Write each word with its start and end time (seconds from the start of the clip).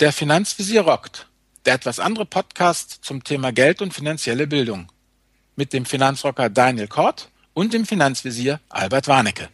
Der 0.00 0.12
Finanzvisier 0.12 0.82
rockt. 0.82 1.26
Der 1.66 1.74
etwas 1.74 1.98
andere 1.98 2.24
Podcast 2.24 3.00
zum 3.02 3.24
Thema 3.24 3.50
Geld 3.50 3.82
und 3.82 3.92
finanzielle 3.92 4.46
Bildung. 4.46 4.92
Mit 5.56 5.72
dem 5.72 5.84
Finanzrocker 5.84 6.50
Daniel 6.50 6.86
Kort 6.86 7.30
und 7.52 7.74
dem 7.74 7.84
Finanzvisier 7.84 8.60
Albert 8.68 9.08
Warnecke. 9.08 9.48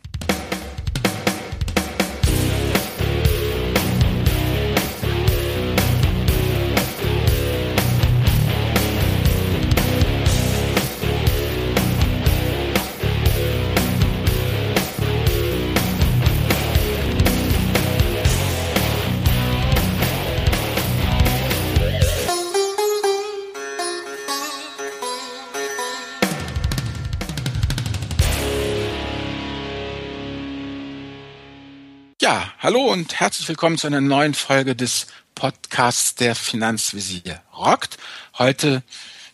Hallo 32.74 32.90
und 32.90 33.20
herzlich 33.20 33.46
willkommen 33.46 33.78
zu 33.78 33.86
einer 33.86 34.00
neuen 34.00 34.34
Folge 34.34 34.74
des 34.74 35.06
Podcasts 35.36 36.16
der 36.16 36.34
Finanzvisier 36.34 37.40
rockt. 37.56 37.98
Heute 38.36 38.82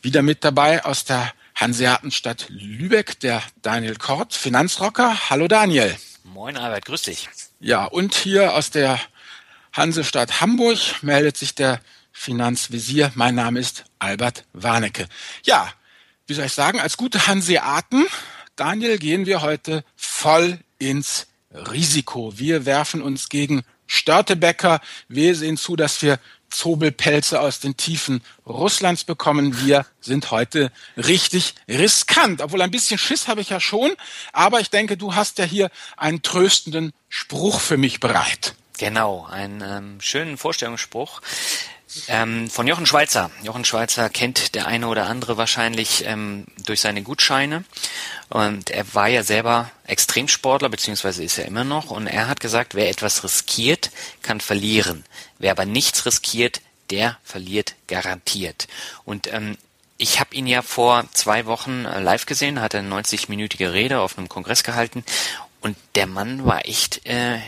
wieder 0.03 0.21
mit 0.21 0.45
dabei 0.45 0.85
aus 0.85 1.07
der 1.07 1.33
Hanseatenstadt 1.55 2.51
Lübeck, 2.51 3.19
der 3.21 3.43
Daniel 3.63 3.97
Kort, 3.97 4.35
Finanzrocker. 4.35 5.31
Hallo 5.31 5.49
Daniel. 5.49 5.97
Moin 6.23 6.59
Albert, 6.59 6.85
grüß 6.85 7.01
dich. 7.01 7.31
Ja, 7.61 7.87
und 7.87 8.15
hier 8.15 8.53
aus 8.53 8.73
der 8.73 9.01
Hansestadt 9.73 10.43
Hamburg 10.43 11.03
meldet 11.03 11.39
sich 11.39 11.55
der 11.55 11.81
Finanzvisier. 12.13 13.11
Mein 13.15 13.37
Name 13.37 13.59
ist 13.59 13.85
Albert 14.01 14.45
Warnecke. 14.53 15.07
Ja, 15.45 15.73
wie 16.27 16.35
soll 16.35 16.45
ich 16.45 16.53
sagen, 16.53 16.79
als 16.79 16.99
gute 16.99 17.27
Hanseaten, 17.27 18.07
Daniel, 18.57 18.99
gehen 18.99 19.25
wir 19.25 19.41
heute 19.41 19.83
voll 19.97 20.59
ins 20.79 21.27
Risiko. 21.53 22.39
Wir 22.39 22.67
werfen 22.67 23.03
uns 23.03 23.29
gegen 23.29 23.63
Störtebecker. 23.87 24.81
Wir 25.09 25.35
sehen 25.35 25.57
zu, 25.57 25.77
dass 25.77 26.01
wir 26.03 26.19
Zobelpelze 26.51 27.41
aus 27.41 27.61
den 27.61 27.77
Tiefen 27.77 28.23
Russlands 28.47 29.05
bekommen. 29.05 29.61
Wir 29.65 29.87
sind 30.01 30.31
heute 30.31 30.73
richtig 30.97 31.55
riskant. 31.69 32.43
Obwohl 32.43 32.63
ein 32.63 32.71
bisschen 32.71 32.99
Schiss 32.99 33.29
habe 33.29 33.41
ich 33.41 33.51
ja 33.51 33.61
schon. 33.61 33.93
Aber 34.33 34.61
ich 34.61 34.71
denke, 34.71 34.97
du 34.97 35.15
hast 35.15 35.39
ja 35.39 35.45
hier 35.45 35.71
einen 35.97 36.23
tröstenden 36.23 36.93
Spruch 37.09 37.61
für 37.61 37.77
mich 37.77 38.01
bereit. 38.01 38.55
Genau, 38.79 39.27
einen 39.27 39.61
ähm, 39.61 40.01
schönen 40.01 40.39
Vorstellungsspruch. 40.39 41.21
Ähm, 42.09 42.49
von 42.49 42.67
Jochen 42.67 42.87
Schweizer. 42.87 43.31
Jochen 43.43 43.65
Schweizer 43.65 44.09
kennt 44.11 44.55
der 44.55 44.67
eine 44.67 44.89
oder 44.89 45.07
andere 45.07 45.37
wahrscheinlich 45.37 46.05
ähm, 46.07 46.47
durch 46.65 46.81
seine 46.81 47.03
Gutscheine. 47.03 47.65
Und 48.29 48.71
er 48.71 48.95
war 48.95 49.09
ja 49.09 49.23
selber 49.23 49.71
Extremsportler, 49.87 50.69
beziehungsweise 50.69 51.25
ist 51.25 51.39
er 51.39 51.47
immer 51.47 51.65
noch. 51.65 51.91
Und 51.91 52.07
er 52.07 52.29
hat 52.29 52.41
gesagt, 52.41 52.75
wer 52.75 52.89
etwas 52.89 53.25
riskiert, 53.25 53.91
kann 54.23 54.41
verlieren. 54.41 55.05
Wer 55.39 55.51
aber 55.51 55.65
nichts 55.65 56.07
riskiert, 56.07 56.61
der 56.91 57.19
verliert 57.25 57.75
garantiert. 57.89 58.69
Und 59.05 59.33
ähm, 59.33 59.57
ich 59.99 60.21
habe 60.21 60.35
ihn 60.35 60.47
ja 60.47 60.63
vor 60.63 61.05
zwei 61.13 61.47
Wochen 61.47 61.85
äh, 61.85 62.01
live 62.01 62.27
gesehen, 62.27 62.61
hat 62.61 62.75
eine 62.75 62.89
90-minütige 62.89 63.73
Rede 63.73 64.01
auf 64.01 64.17
einem 64.17 64.29
Kongress 64.29 64.63
gehalten. 64.63 65.05
Und 65.61 65.77
der 65.95 66.07
Mann 66.07 66.47
war 66.47 66.67
echt 66.67 67.07
äh, 67.07 67.39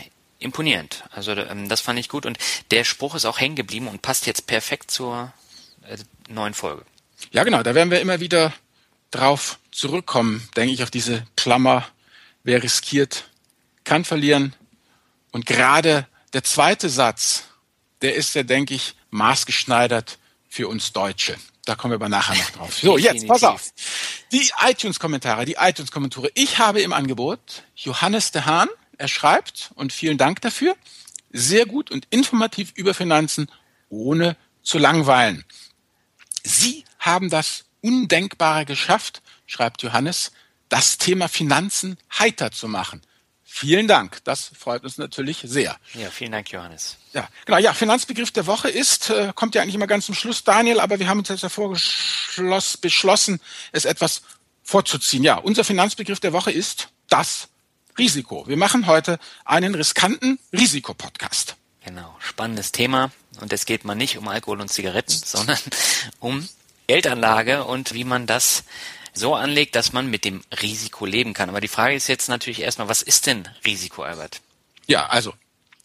imponierend. 0.43 1.05
Also 1.11 1.33
ähm, 1.33 1.69
das 1.69 1.81
fand 1.81 1.98
ich 1.98 2.09
gut 2.09 2.27
und 2.27 2.39
der 2.71 2.85
Spruch 2.85 3.15
ist 3.15 3.25
auch 3.25 3.41
hängen 3.41 3.57
geblieben 3.57 3.89
und 3.89 4.03
passt 4.03 4.27
jetzt 4.27 4.47
perfekt 4.47 4.91
zur 4.91 5.33
äh, 5.87 5.97
neuen 6.29 6.55
Folge. 6.55 6.85
Ja, 7.31 7.45
genau, 7.45 7.62
da 7.62 7.75
werden 7.75 7.91
wir 7.91 8.01
immer 8.01 8.21
wieder 8.21 8.53
drauf 9.11 9.59
zurückkommen, 9.70 10.48
denke 10.57 10.75
ich, 10.75 10.83
auf 10.83 10.91
diese 10.91 11.27
Klammer, 11.37 11.86
wer 12.42 12.63
riskiert, 12.63 13.25
kann 13.85 14.05
verlieren. 14.05 14.55
Und 15.31 15.47
gerade 15.47 16.07
der 16.33 16.45
zweite 16.45 16.89
Satz, 16.89 17.45
der 18.01 18.14
ist 18.14 18.35
ja, 18.35 18.42
denke 18.42 18.75
ich, 18.75 18.95
maßgeschneidert 19.11 20.19
für 20.48 20.69
uns 20.69 20.92
Deutsche. 20.92 21.36
Da 21.64 21.77
kommen 21.77 21.92
wir 21.92 21.97
aber 21.97 22.08
nachher 22.08 22.36
noch 22.36 22.51
drauf. 22.51 22.75
So, 22.75 22.98
jetzt, 22.98 23.27
pass 23.27 23.45
auf. 23.45 23.73
Die 24.33 24.51
iTunes-Kommentare, 24.61 25.45
die 25.45 25.57
iTunes-Kommentare. 25.58 26.31
Ich 26.35 26.58
habe 26.58 26.81
im 26.83 26.92
Angebot 26.92 27.63
Johannes 27.77 28.33
de 28.33 28.42
Hahn, 28.42 28.69
er 28.98 29.08
schreibt, 29.08 29.70
und 29.75 29.92
vielen 29.92 30.19
Dank 30.19 30.41
dafür, 30.41 30.77
sehr 31.30 31.67
gut 31.67 31.91
und 31.91 32.07
informativ 32.11 32.73
über 32.75 32.95
Finanzen, 32.95 33.51
ohne 33.89 34.36
zu 34.63 34.79
langweilen. 34.79 35.45
Sie 36.45 36.85
haben 36.98 37.31
das 37.31 37.64
Undenkbare 37.81 38.64
geschafft, 38.64 39.23
schreibt 39.47 39.83
Johannes, 39.83 40.33
das 40.69 40.98
Thema 40.98 41.29
Finanzen 41.29 41.98
heiter 42.19 42.51
zu 42.51 42.69
machen. 42.69 43.02
Vielen 43.55 43.86
Dank. 43.86 44.25
Das 44.25 44.51
freut 44.58 44.83
uns 44.83 44.97
natürlich 44.97 45.42
sehr. 45.45 45.77
Ja, 45.92 46.11
vielen 46.11 46.33
Dank, 46.33 46.51
Johannes. 46.51 46.97
Ja, 47.13 47.29
genau. 47.45 47.58
Ja, 47.58 47.75
Finanzbegriff 47.75 48.31
der 48.31 48.47
Woche 48.47 48.70
ist, 48.70 49.11
äh, 49.11 49.33
kommt 49.35 49.55
ja 49.55 49.61
eigentlich 49.61 49.75
immer 49.75 49.86
ganz 49.86 50.07
zum 50.07 50.14
Schluss, 50.14 50.42
Daniel, 50.42 50.81
aber 50.81 50.98
wir 50.98 51.07
haben 51.07 51.19
uns 51.19 51.29
jetzt 51.29 51.42
davor 51.42 51.69
beschlossen, 52.81 53.41
es 53.73 53.85
etwas 53.85 54.23
vorzuziehen. 54.63 55.23
Ja, 55.23 55.36
unser 55.36 55.64
Finanzbegriff 55.64 56.19
der 56.19 56.33
Woche 56.33 56.51
ist 56.51 56.89
das 57.11 57.48
Risiko. 57.98 58.47
Wir 58.47 58.57
machen 58.57 58.86
heute 58.86 59.19
einen 59.45 59.75
riskanten 59.75 60.39
Risikopodcast. 60.53 61.57
Genau, 61.85 62.17
spannendes 62.20 62.73
Thema. 62.73 63.11
Und 63.41 63.53
es 63.53 63.67
geht 63.67 63.85
mal 63.85 63.95
nicht 63.95 64.17
um 64.17 64.29
Alkohol 64.29 64.61
und 64.61 64.69
Zigaretten, 64.69 65.20
sondern 65.25 65.58
um 66.20 66.48
Geldanlage 66.86 67.64
und 67.64 67.95
wie 67.95 68.05
man 68.05 68.27
das 68.27 68.64
so 69.14 69.35
anlegt, 69.35 69.75
dass 69.75 69.92
man 69.92 70.11
mit 70.11 70.25
dem 70.25 70.42
Risiko 70.63 71.05
leben 71.07 71.35
kann. 71.35 71.48
Aber 71.48 71.61
die 71.61 71.69
Frage 71.69 71.95
ist 71.95 72.08
jetzt 72.08 72.29
natürlich 72.29 72.61
erstmal, 72.61 72.89
was 72.89 73.02
ist 73.02 73.27
denn 73.27 73.48
Risiko, 73.64 74.02
Albert? 74.02 74.41
Ja, 74.86 75.07
also 75.07 75.35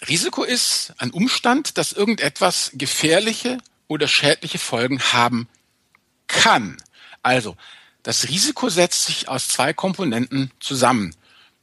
Risiko 0.07 0.43
ist 0.43 0.93
ein 0.97 1.11
Umstand, 1.11 1.77
dass 1.77 1.91
irgendetwas 1.91 2.71
gefährliche 2.73 3.57
oder 3.87 4.07
schädliche 4.07 4.59
Folgen 4.59 5.01
haben 5.01 5.47
kann. 6.27 6.77
Also 7.23 7.57
das 8.03 8.29
Risiko 8.29 8.69
setzt 8.69 9.05
sich 9.05 9.27
aus 9.27 9.49
zwei 9.49 9.73
Komponenten 9.73 10.51
zusammen 10.59 11.15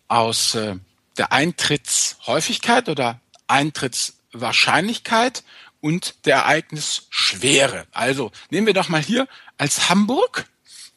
aus 0.08 0.54
äh, 0.54 0.76
der 1.16 1.32
Eintrittshäufigkeit 1.32 2.88
oder 2.88 3.20
Eintrittswahrscheinlichkeit 3.46 5.44
und 5.80 6.14
der 6.24 6.36
Ereignisschwere. 6.36 7.86
Also 7.92 8.32
nehmen 8.50 8.66
wir 8.66 8.74
doch 8.74 8.88
mal 8.88 9.02
hier 9.02 9.28
als 9.58 9.88
Hamburg 9.88 10.46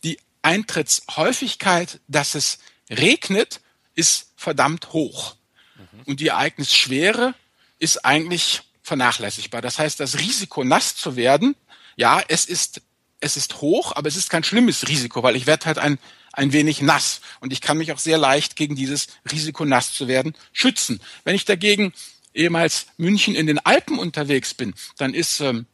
die 0.03 0.19
Eintrittshäufigkeit, 0.41 1.99
dass 2.07 2.35
es 2.35 2.59
regnet, 2.89 3.59
ist 3.95 4.31
verdammt 4.35 4.93
hoch. 4.93 5.35
Mhm. 5.75 6.01
Und 6.05 6.19
die 6.19 6.27
Ereignisschwere 6.27 7.33
ist 7.79 8.05
eigentlich 8.05 8.61
vernachlässigbar. 8.81 9.61
Das 9.61 9.79
heißt, 9.79 9.99
das 9.99 10.19
Risiko, 10.19 10.63
nass 10.63 10.95
zu 10.95 11.15
werden, 11.15 11.55
ja, 11.95 12.21
es 12.27 12.45
ist, 12.45 12.81
es 13.19 13.35
ist 13.35 13.61
hoch, 13.61 13.91
aber 13.95 14.07
es 14.07 14.15
ist 14.15 14.29
kein 14.29 14.43
schlimmes 14.43 14.87
Risiko, 14.87 15.23
weil 15.23 15.35
ich 15.35 15.47
werde 15.47 15.65
halt 15.65 15.79
ein 15.79 15.99
ein 16.37 16.53
wenig 16.53 16.81
nass. 16.81 17.19
Und 17.39 17.51
ich 17.51 17.61
kann 17.61 17.77
mich 17.77 17.91
auch 17.91 17.99
sehr 17.99 18.17
leicht 18.17 18.55
gegen 18.55 18.75
dieses 18.75 19.07
Risiko, 19.29 19.65
nass 19.65 19.93
zu 19.93 20.07
werden, 20.07 20.33
schützen. 20.53 21.01
Wenn 21.23 21.35
ich 21.35 21.45
dagegen 21.45 21.93
ehemals 22.33 22.85
München 22.97 23.35
in 23.35 23.47
den 23.47 23.59
Alpen 23.59 23.97
unterwegs 23.97 24.53
bin, 24.53 24.73
dann 24.97 25.13
ist 25.13 25.39
ähm, 25.41 25.65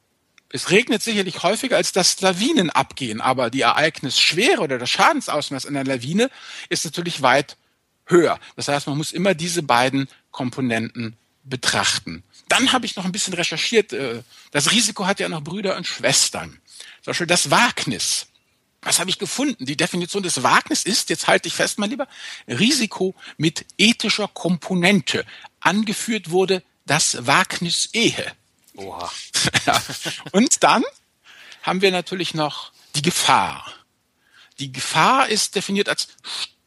es 0.50 0.70
regnet 0.70 1.04
sicherlich 1.04 1.44
häufiger, 1.44 1.78
als 1.78 1.92
dass 1.92 2.22
Lawinen 2.22 2.70
abgehen, 2.70 3.22
aber 3.22 3.50
die 3.50 3.62
Ereignisschwere 3.62 4.62
oder 4.62 4.78
das 4.78 4.90
Schadensausmaß 4.92 5.66
einer 5.66 5.84
Lawine 5.84 6.30
ist 6.70 6.86
natürlich 6.86 7.22
weit 7.22 7.58
höher. 8.06 8.40
Das 8.56 8.68
heißt, 8.68 8.88
man 8.88 8.98
muss 8.98 9.12
immer 9.12 9.34
diese 9.34 9.64
beiden 9.64 10.08
Komponenten 10.32 11.18
betrachten. 11.44 12.24
Dann 12.48 12.72
habe 12.72 12.86
ich 12.86 12.96
noch 12.96 13.04
ein 13.04 13.12
bisschen 13.12 13.34
recherchiert. 13.34 13.92
Äh, 13.92 14.24
das 14.52 14.72
Risiko 14.72 15.06
hat 15.06 15.20
ja 15.20 15.28
noch 15.28 15.44
Brüder 15.44 15.76
und 15.76 15.88
Schwestern. 15.88 16.62
Zum 17.02 17.12
Beispiel 17.12 17.28
das 17.28 17.52
Wagnis. 17.52 18.28
Was 18.84 19.00
habe 19.00 19.10
ich 19.10 19.20
gefunden? 19.20 19.66
Die 19.66 19.78
Definition 19.78 20.24
des 20.24 20.44
Wagnis 20.44 20.84
ist, 20.84 21.10
jetzt 21.10 21.28
halte 21.28 21.48
ich 21.48 21.54
fest, 21.54 21.80
mein 21.80 21.90
Lieber, 21.90 22.08
Risiko 22.48 23.16
mit 23.38 23.66
ethischer 23.78 24.28
Komponente. 24.28 25.26
Angeführt 25.60 26.32
wurde 26.32 26.64
das 26.86 27.26
Wagnis 27.26 27.90
Ehe. 27.94 28.34
Oha. 28.76 29.12
Und 30.32 30.64
dann 30.64 30.84
haben 31.62 31.82
wir 31.82 31.92
natürlich 31.92 32.34
noch 32.34 32.72
die 32.96 33.02
Gefahr. 33.02 33.74
Die 34.60 34.72
Gefahr 34.72 35.30
ist 35.30 35.56
definiert 35.56 35.90
als 35.90 36.10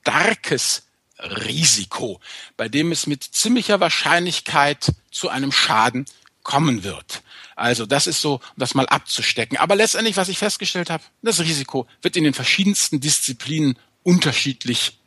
starkes 0.02 0.84
Risiko, 1.18 2.20
bei 2.56 2.68
dem 2.68 2.92
es 2.92 3.06
mit 3.06 3.22
ziemlicher 3.22 3.80
Wahrscheinlichkeit 3.80 4.92
zu 5.10 5.28
einem 5.28 5.52
Schaden 5.52 6.06
kommen 6.42 6.82
wird. 6.84 7.22
Also 7.56 7.86
das 7.86 8.06
ist 8.06 8.20
so, 8.20 8.34
um 8.34 8.40
das 8.58 8.74
mal 8.74 8.86
abzustecken. 8.86 9.56
Aber 9.58 9.74
letztendlich, 9.74 10.16
was 10.16 10.28
ich 10.28 10.38
festgestellt 10.38 10.90
habe, 10.90 11.02
das 11.22 11.40
Risiko 11.40 11.86
wird 12.02 12.16
in 12.16 12.24
den 12.24 12.34
verschiedensten 12.34 13.00
Disziplinen 13.00 13.78
unterschiedlich 14.02 14.98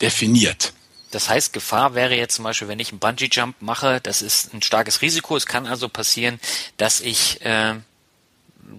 definiert. 0.00 0.72
Das 1.10 1.28
heißt, 1.28 1.52
Gefahr 1.52 1.94
wäre 1.94 2.14
jetzt 2.14 2.36
zum 2.36 2.44
Beispiel, 2.44 2.68
wenn 2.68 2.78
ich 2.78 2.90
einen 2.90 3.00
Bungee-Jump 3.00 3.60
mache, 3.60 4.00
das 4.00 4.22
ist 4.22 4.54
ein 4.54 4.62
starkes 4.62 5.02
Risiko. 5.02 5.36
Es 5.36 5.46
kann 5.46 5.66
also 5.66 5.88
passieren, 5.88 6.38
dass 6.76 7.00
ich 7.00 7.44
äh, 7.44 7.74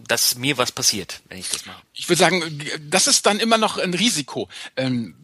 dass 0.07 0.35
mir 0.35 0.57
was 0.57 0.71
passiert, 0.71 1.21
wenn 1.29 1.37
ich 1.37 1.49
das 1.49 1.65
mache. 1.65 1.81
Ich 1.93 2.07
würde 2.07 2.19
sagen, 2.19 2.63
das 2.89 3.07
ist 3.07 3.25
dann 3.25 3.39
immer 3.39 3.57
noch 3.57 3.77
ein 3.77 3.93
Risiko. 3.93 4.47
Ähm, 4.77 5.15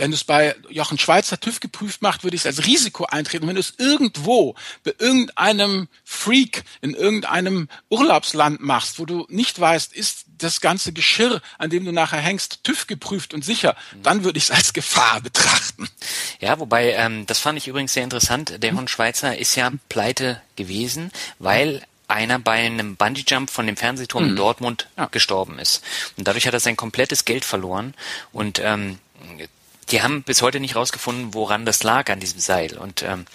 wenn 0.00 0.10
du 0.10 0.14
es 0.14 0.24
bei 0.24 0.56
Jochen 0.70 0.98
Schweizer 0.98 1.38
TÜV 1.38 1.60
geprüft 1.60 2.00
macht, 2.00 2.24
würde 2.24 2.34
ich 2.34 2.42
es 2.42 2.46
als 2.46 2.66
Risiko 2.66 3.04
eintreten. 3.04 3.46
wenn 3.46 3.54
du 3.54 3.60
es 3.60 3.74
irgendwo 3.76 4.54
bei 4.82 4.94
irgendeinem 4.98 5.88
Freak 6.04 6.64
in 6.80 6.94
irgendeinem 6.94 7.68
Urlaubsland 7.90 8.60
machst, 8.60 8.98
wo 8.98 9.04
du 9.04 9.26
nicht 9.28 9.60
weißt, 9.60 9.92
ist 9.92 10.24
das 10.38 10.62
ganze 10.62 10.92
Geschirr, 10.92 11.42
an 11.58 11.68
dem 11.68 11.84
du 11.84 11.92
nachher 11.92 12.20
hängst, 12.20 12.64
TÜV 12.64 12.86
geprüft 12.86 13.34
und 13.34 13.44
sicher, 13.44 13.76
dann 14.02 14.24
würde 14.24 14.38
ich 14.38 14.44
es 14.44 14.50
als 14.50 14.72
Gefahr 14.72 15.20
betrachten. 15.20 15.88
Ja, 16.40 16.58
wobei, 16.58 16.94
ähm, 16.94 17.26
das 17.26 17.38
fand 17.38 17.58
ich 17.58 17.68
übrigens 17.68 17.92
sehr 17.92 18.04
interessant. 18.04 18.62
Der 18.62 18.70
Jochen 18.70 18.88
Schweizer 18.88 19.36
ist 19.36 19.54
ja 19.54 19.70
pleite 19.90 20.40
gewesen, 20.56 21.12
weil 21.38 21.82
einer 22.08 22.38
bei 22.38 22.64
einem 22.66 22.96
Bungee-Jump 22.96 23.50
von 23.50 23.66
dem 23.66 23.76
Fernsehturm 23.76 24.24
mhm. 24.24 24.30
in 24.30 24.36
Dortmund 24.36 24.88
ja. 24.96 25.06
gestorben 25.06 25.58
ist. 25.58 25.84
Und 26.16 26.26
dadurch 26.26 26.46
hat 26.46 26.54
er 26.54 26.60
sein 26.60 26.76
komplettes 26.76 27.24
Geld 27.24 27.44
verloren. 27.44 27.94
Und 28.32 28.60
ähm, 28.64 28.98
die 29.90 30.02
haben 30.02 30.22
bis 30.22 30.42
heute 30.42 30.60
nicht 30.60 30.76
rausgefunden, 30.76 31.34
woran 31.34 31.66
das 31.66 31.82
lag 31.82 32.10
an 32.10 32.20
diesem 32.20 32.40
Seil. 32.40 32.78
Und 32.78 33.02
ähm, 33.02 33.26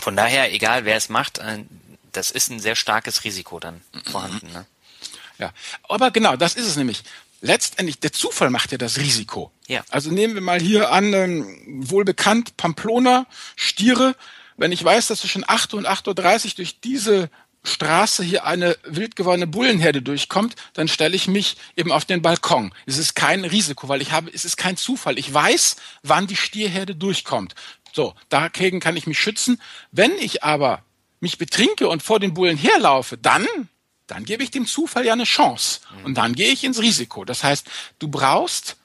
von 0.00 0.16
daher, 0.16 0.52
egal 0.52 0.84
wer 0.84 0.96
es 0.96 1.08
macht, 1.08 1.38
äh, 1.38 1.64
das 2.12 2.30
ist 2.30 2.50
ein 2.50 2.60
sehr 2.60 2.76
starkes 2.76 3.24
Risiko 3.24 3.60
dann 3.60 3.82
vorhanden. 4.10 4.50
Ne? 4.52 4.66
Ja, 5.38 5.52
aber 5.88 6.10
genau, 6.10 6.36
das 6.36 6.54
ist 6.54 6.66
es 6.66 6.76
nämlich. 6.76 7.02
Letztendlich, 7.40 8.00
der 8.00 8.12
Zufall 8.12 8.50
macht 8.50 8.72
ja 8.72 8.78
das 8.78 8.98
Risiko. 8.98 9.52
Ja. 9.68 9.84
Also 9.90 10.10
nehmen 10.10 10.34
wir 10.34 10.40
mal 10.40 10.60
hier 10.60 10.90
an, 10.90 11.12
ähm, 11.12 11.62
wohl 11.88 12.04
bekannt, 12.04 12.56
Pamplona, 12.56 13.26
Stiere. 13.54 14.16
Wenn 14.56 14.72
ich 14.72 14.82
weiß, 14.82 15.06
dass 15.06 15.20
zwischen 15.20 15.44
8 15.46 15.74
und 15.74 15.86
8.30 15.86 16.46
Uhr 16.46 16.54
durch 16.56 16.80
diese 16.80 17.30
Straße 17.64 18.22
hier 18.22 18.44
eine 18.44 18.76
wild 18.84 19.16
gewordene 19.16 19.46
Bullenherde 19.46 20.02
durchkommt, 20.02 20.54
dann 20.72 20.88
stelle 20.88 21.16
ich 21.16 21.28
mich 21.28 21.56
eben 21.76 21.92
auf 21.92 22.04
den 22.04 22.22
Balkon. 22.22 22.72
Es 22.86 22.98
ist 22.98 23.14
kein 23.14 23.44
Risiko, 23.44 23.88
weil 23.88 24.00
ich 24.00 24.12
habe, 24.12 24.30
es 24.32 24.44
ist 24.44 24.56
kein 24.56 24.76
Zufall. 24.76 25.18
Ich 25.18 25.32
weiß, 25.32 25.76
wann 26.02 26.26
die 26.26 26.36
Stierherde 26.36 26.94
durchkommt. 26.94 27.54
So, 27.92 28.14
dagegen 28.28 28.80
kann 28.80 28.96
ich 28.96 29.06
mich 29.06 29.18
schützen. 29.18 29.60
Wenn 29.90 30.12
ich 30.18 30.44
aber 30.44 30.82
mich 31.20 31.38
betrinke 31.38 31.88
und 31.88 32.02
vor 32.02 32.20
den 32.20 32.34
Bullen 32.34 32.56
herlaufe, 32.56 33.18
dann, 33.18 33.46
dann 34.06 34.24
gebe 34.24 34.42
ich 34.42 34.50
dem 34.50 34.66
Zufall 34.66 35.04
ja 35.04 35.12
eine 35.12 35.24
Chance. 35.24 35.80
Und 36.04 36.14
dann 36.14 36.34
gehe 36.34 36.52
ich 36.52 36.64
ins 36.64 36.80
Risiko. 36.80 37.24
Das 37.24 37.42
heißt, 37.42 37.66
du 37.98 38.08
brauchst 38.08 38.76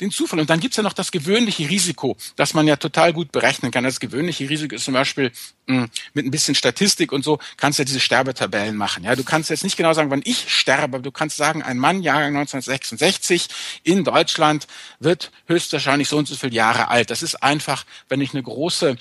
den 0.00 0.10
Zufall. 0.10 0.40
Und 0.40 0.50
dann 0.50 0.60
gibt's 0.60 0.76
ja 0.76 0.82
noch 0.82 0.92
das 0.92 1.12
gewöhnliche 1.12 1.68
Risiko, 1.68 2.16
das 2.36 2.54
man 2.54 2.66
ja 2.66 2.76
total 2.76 3.12
gut 3.12 3.32
berechnen 3.32 3.70
kann. 3.70 3.84
Das 3.84 4.00
gewöhnliche 4.00 4.48
Risiko 4.48 4.74
ist 4.74 4.84
zum 4.84 4.94
Beispiel 4.94 5.30
hm, 5.66 5.88
mit 6.14 6.26
ein 6.26 6.30
bisschen 6.30 6.54
Statistik 6.54 7.12
und 7.12 7.24
so, 7.24 7.38
kannst 7.56 7.78
du 7.78 7.82
ja 7.82 7.84
diese 7.84 8.00
Sterbetabellen 8.00 8.76
machen. 8.76 9.04
Ja, 9.04 9.14
du 9.14 9.24
kannst 9.24 9.50
jetzt 9.50 9.64
nicht 9.64 9.76
genau 9.76 9.92
sagen, 9.92 10.10
wann 10.10 10.22
ich 10.24 10.52
sterbe, 10.52 10.96
aber 10.96 10.98
du 11.00 11.12
kannst 11.12 11.36
sagen, 11.36 11.62
ein 11.62 11.78
Mann, 11.78 12.02
Jahrgang 12.02 12.36
1966 12.36 13.48
in 13.84 14.04
Deutschland 14.04 14.66
wird 14.98 15.30
höchstwahrscheinlich 15.46 16.08
so 16.08 16.16
und 16.18 16.26
so 16.26 16.34
viele 16.34 16.54
Jahre 16.54 16.88
alt. 16.88 17.10
Das 17.10 17.22
ist 17.22 17.42
einfach, 17.42 17.84
wenn 18.08 18.20
ich 18.20 18.32
eine 18.32 18.42
große 18.42 18.96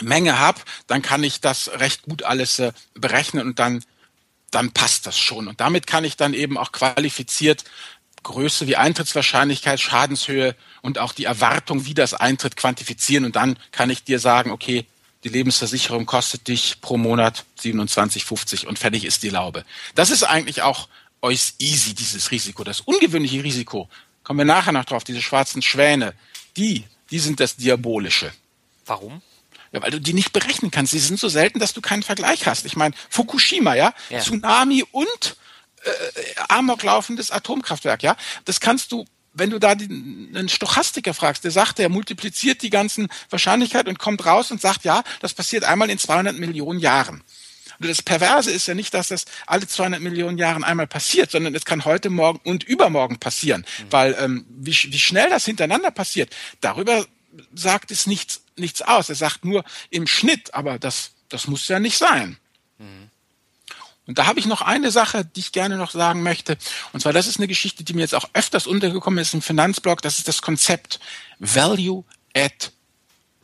Menge 0.00 0.38
habe, 0.38 0.60
dann 0.86 1.02
kann 1.02 1.22
ich 1.24 1.40
das 1.40 1.70
recht 1.74 2.02
gut 2.02 2.22
alles 2.22 2.58
äh, 2.60 2.72
berechnen 2.94 3.46
und 3.46 3.58
dann 3.58 3.84
dann 4.50 4.72
passt 4.72 5.06
das 5.06 5.18
schon. 5.18 5.48
Und 5.48 5.60
damit 5.60 5.86
kann 5.86 6.04
ich 6.04 6.16
dann 6.16 6.32
eben 6.34 6.56
auch 6.56 6.72
qualifiziert 6.72 7.64
Größe 8.22 8.66
wie 8.66 8.76
Eintrittswahrscheinlichkeit, 8.76 9.80
Schadenshöhe 9.80 10.54
und 10.82 10.98
auch 10.98 11.12
die 11.12 11.24
Erwartung, 11.24 11.86
wie 11.86 11.94
das 11.94 12.14
eintritt, 12.14 12.56
quantifizieren. 12.56 13.24
Und 13.24 13.36
dann 13.36 13.58
kann 13.72 13.90
ich 13.90 14.04
dir 14.04 14.18
sagen, 14.18 14.50
okay, 14.50 14.84
die 15.24 15.28
Lebensversicherung 15.28 16.06
kostet 16.06 16.48
dich 16.48 16.80
pro 16.80 16.96
Monat 16.96 17.44
27,50 17.60 18.66
und 18.66 18.78
fertig 18.78 19.04
ist 19.04 19.22
die 19.22 19.30
Laube. 19.30 19.64
Das 19.94 20.10
ist 20.10 20.22
eigentlich 20.22 20.62
auch 20.62 20.88
euch 21.22 21.54
easy, 21.58 21.94
dieses 21.94 22.30
Risiko. 22.30 22.62
Das 22.64 22.80
ungewöhnliche 22.80 23.42
Risiko, 23.42 23.88
kommen 24.22 24.38
wir 24.38 24.44
nachher 24.44 24.72
noch 24.72 24.84
drauf, 24.84 25.04
diese 25.04 25.22
schwarzen 25.22 25.62
Schwäne, 25.62 26.14
die, 26.56 26.84
die 27.10 27.18
sind 27.18 27.40
das 27.40 27.56
Diabolische. 27.56 28.32
Warum? 28.86 29.22
Ja, 29.72 29.82
weil 29.82 29.90
du 29.90 30.00
die 30.00 30.14
nicht 30.14 30.32
berechnen 30.32 30.70
kannst. 30.70 30.92
Sie 30.92 30.98
sind 30.98 31.18
so 31.18 31.28
selten, 31.28 31.58
dass 31.58 31.74
du 31.74 31.80
keinen 31.80 32.02
Vergleich 32.02 32.46
hast. 32.46 32.64
Ich 32.64 32.76
meine, 32.76 32.94
Fukushima, 33.10 33.74
ja, 33.74 33.92
ja. 34.08 34.20
Tsunami 34.20 34.84
und 34.92 35.36
äh, 35.84 36.40
Amok 36.48 36.82
laufendes 36.82 37.30
Atomkraftwerk, 37.30 38.02
ja. 38.02 38.16
Das 38.44 38.60
kannst 38.60 38.92
du 38.92 39.04
wenn 39.34 39.50
du 39.50 39.60
da 39.60 39.76
den, 39.76 40.32
einen 40.34 40.48
Stochastiker 40.48 41.14
fragst, 41.14 41.44
der 41.44 41.52
sagt, 41.52 41.78
der 41.78 41.88
multipliziert 41.88 42.62
die 42.62 42.70
ganzen 42.70 43.08
Wahrscheinlichkeiten 43.30 43.88
und 43.88 43.98
kommt 43.98 44.26
raus 44.26 44.50
und 44.50 44.60
sagt, 44.60 44.84
ja, 44.84 45.04
das 45.20 45.32
passiert 45.32 45.62
einmal 45.62 45.90
in 45.90 45.98
200 45.98 46.36
Millionen 46.36 46.80
Jahren. 46.80 47.22
Und 47.78 47.88
das 47.88 48.02
Perverse 48.02 48.50
ist 48.50 48.66
ja 48.66 48.74
nicht, 48.74 48.92
dass 48.94 49.08
das 49.08 49.26
alle 49.46 49.68
200 49.68 50.00
Millionen 50.00 50.38
Jahren 50.38 50.64
einmal 50.64 50.88
passiert, 50.88 51.30
sondern 51.30 51.54
es 51.54 51.64
kann 51.64 51.84
heute, 51.84 52.10
morgen 52.10 52.40
und 52.42 52.64
übermorgen 52.64 53.18
passieren. 53.18 53.64
Mhm. 53.78 53.92
Weil 53.92 54.16
ähm, 54.18 54.46
wie, 54.48 54.72
wie 54.72 54.98
schnell 54.98 55.30
das 55.30 55.44
hintereinander 55.44 55.92
passiert, 55.92 56.34
darüber 56.60 57.06
sagt 57.54 57.92
es 57.92 58.06
nichts, 58.06 58.42
nichts 58.56 58.82
aus. 58.82 59.08
Er 59.08 59.14
sagt 59.14 59.44
nur 59.44 59.64
im 59.90 60.08
Schnitt, 60.08 60.54
aber 60.54 60.78
das, 60.78 61.12
das 61.28 61.46
muss 61.46 61.68
ja 61.68 61.78
nicht 61.78 61.98
sein. 61.98 62.38
Mhm. 62.78 63.10
Und 64.08 64.18
da 64.18 64.26
habe 64.26 64.40
ich 64.40 64.46
noch 64.46 64.62
eine 64.62 64.90
Sache, 64.90 65.24
die 65.24 65.40
ich 65.40 65.52
gerne 65.52 65.76
noch 65.76 65.90
sagen 65.90 66.22
möchte. 66.22 66.56
Und 66.94 67.00
zwar, 67.00 67.12
das 67.12 67.26
ist 67.26 67.38
eine 67.38 67.46
Geschichte, 67.46 67.84
die 67.84 67.92
mir 67.92 68.00
jetzt 68.00 68.14
auch 68.14 68.28
öfters 68.32 68.66
untergekommen 68.66 69.18
ist 69.18 69.34
im 69.34 69.42
Finanzblog. 69.42 70.00
Das 70.00 70.18
ist 70.18 70.26
das 70.26 70.40
Konzept 70.40 70.98
Value 71.38 72.04
at 72.34 72.72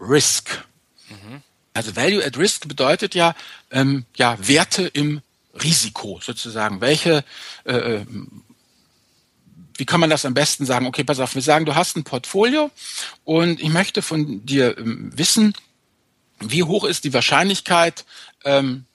Risk. 0.00 0.64
Mhm. 1.10 1.42
Also 1.74 1.94
Value 1.94 2.24
at 2.24 2.38
Risk 2.38 2.66
bedeutet 2.66 3.14
ja, 3.14 3.34
ähm, 3.70 4.06
ja 4.16 4.38
Werte 4.40 4.86
im 4.86 5.20
Risiko 5.62 6.18
sozusagen. 6.22 6.80
Welche 6.80 7.24
äh, 7.64 7.76
äh, 7.76 8.06
wie 9.76 9.84
kann 9.84 10.00
man 10.00 10.10
das 10.10 10.24
am 10.24 10.34
besten 10.34 10.64
sagen? 10.64 10.86
Okay, 10.86 11.04
pass 11.04 11.18
auf, 11.18 11.34
wir 11.34 11.42
sagen, 11.42 11.64
du 11.64 11.74
hast 11.74 11.96
ein 11.96 12.04
Portfolio 12.04 12.70
und 13.24 13.60
ich 13.60 13.68
möchte 13.68 14.02
von 14.02 14.46
dir 14.46 14.78
ähm, 14.78 15.10
wissen, 15.14 15.52
wie 16.40 16.62
hoch 16.62 16.84
ist 16.84 17.04
die 17.04 17.12
Wahrscheinlichkeit, 17.12 18.04
ähm, 18.44 18.86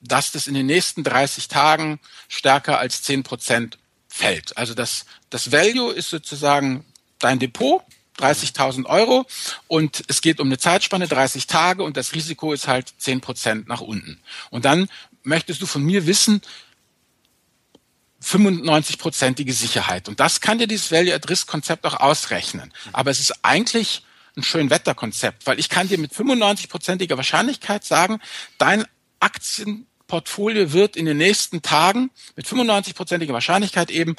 dass 0.00 0.32
das 0.32 0.46
in 0.46 0.54
den 0.54 0.66
nächsten 0.66 1.04
30 1.04 1.48
Tagen 1.48 2.00
stärker 2.28 2.78
als 2.78 3.02
10 3.02 3.22
Prozent 3.22 3.78
fällt. 4.08 4.56
Also 4.56 4.74
das, 4.74 5.06
das 5.30 5.52
Value 5.52 5.92
ist 5.92 6.10
sozusagen 6.10 6.84
dein 7.18 7.38
Depot, 7.38 7.82
30.000 8.18 8.86
Euro 8.86 9.26
und 9.66 10.02
es 10.08 10.20
geht 10.20 10.40
um 10.40 10.48
eine 10.48 10.58
Zeitspanne 10.58 11.08
30 11.08 11.46
Tage 11.46 11.82
und 11.82 11.96
das 11.96 12.12
Risiko 12.12 12.52
ist 12.52 12.68
halt 12.68 12.92
10 12.98 13.20
Prozent 13.20 13.68
nach 13.68 13.80
unten. 13.80 14.20
Und 14.50 14.64
dann 14.64 14.88
möchtest 15.22 15.62
du 15.62 15.66
von 15.66 15.82
mir 15.82 16.06
wissen, 16.06 16.42
95-prozentige 18.22 19.52
Sicherheit. 19.52 20.08
Und 20.08 20.20
das 20.20 20.40
kann 20.42 20.58
dir 20.58 20.66
dieses 20.66 20.92
Value 20.92 21.14
at 21.14 21.28
Risk 21.30 21.46
Konzept 21.46 21.86
auch 21.86 22.00
ausrechnen. 22.00 22.72
Aber 22.92 23.10
es 23.10 23.18
ist 23.18 23.32
eigentlich 23.42 24.02
ein 24.36 24.42
schön 24.42 24.70
Wetterkonzept, 24.70 25.46
weil 25.46 25.58
ich 25.58 25.68
kann 25.68 25.88
dir 25.88 25.98
mit 25.98 26.12
95-prozentiger 26.12 27.16
Wahrscheinlichkeit 27.16 27.84
sagen, 27.84 28.20
dein 28.58 28.84
Aktien 29.20 29.86
Portfolio 30.10 30.72
wird 30.72 30.96
in 30.96 31.06
den 31.06 31.18
nächsten 31.18 31.62
Tagen 31.62 32.10
mit 32.34 32.44
95-prozentiger 32.44 33.32
Wahrscheinlichkeit 33.32 33.92
eben 33.92 34.16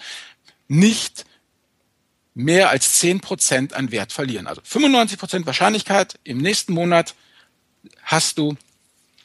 nicht 0.69 1.25
mehr 2.33 2.69
als 2.69 2.99
10 2.99 3.19
Prozent 3.19 3.73
an 3.73 3.91
Wert 3.91 4.13
verlieren. 4.13 4.47
Also 4.47 4.61
95 4.63 5.19
Prozent 5.19 5.45
Wahrscheinlichkeit 5.45 6.17
im 6.23 6.37
nächsten 6.37 6.73
Monat 6.73 7.13
hast 8.03 8.37
du 8.37 8.55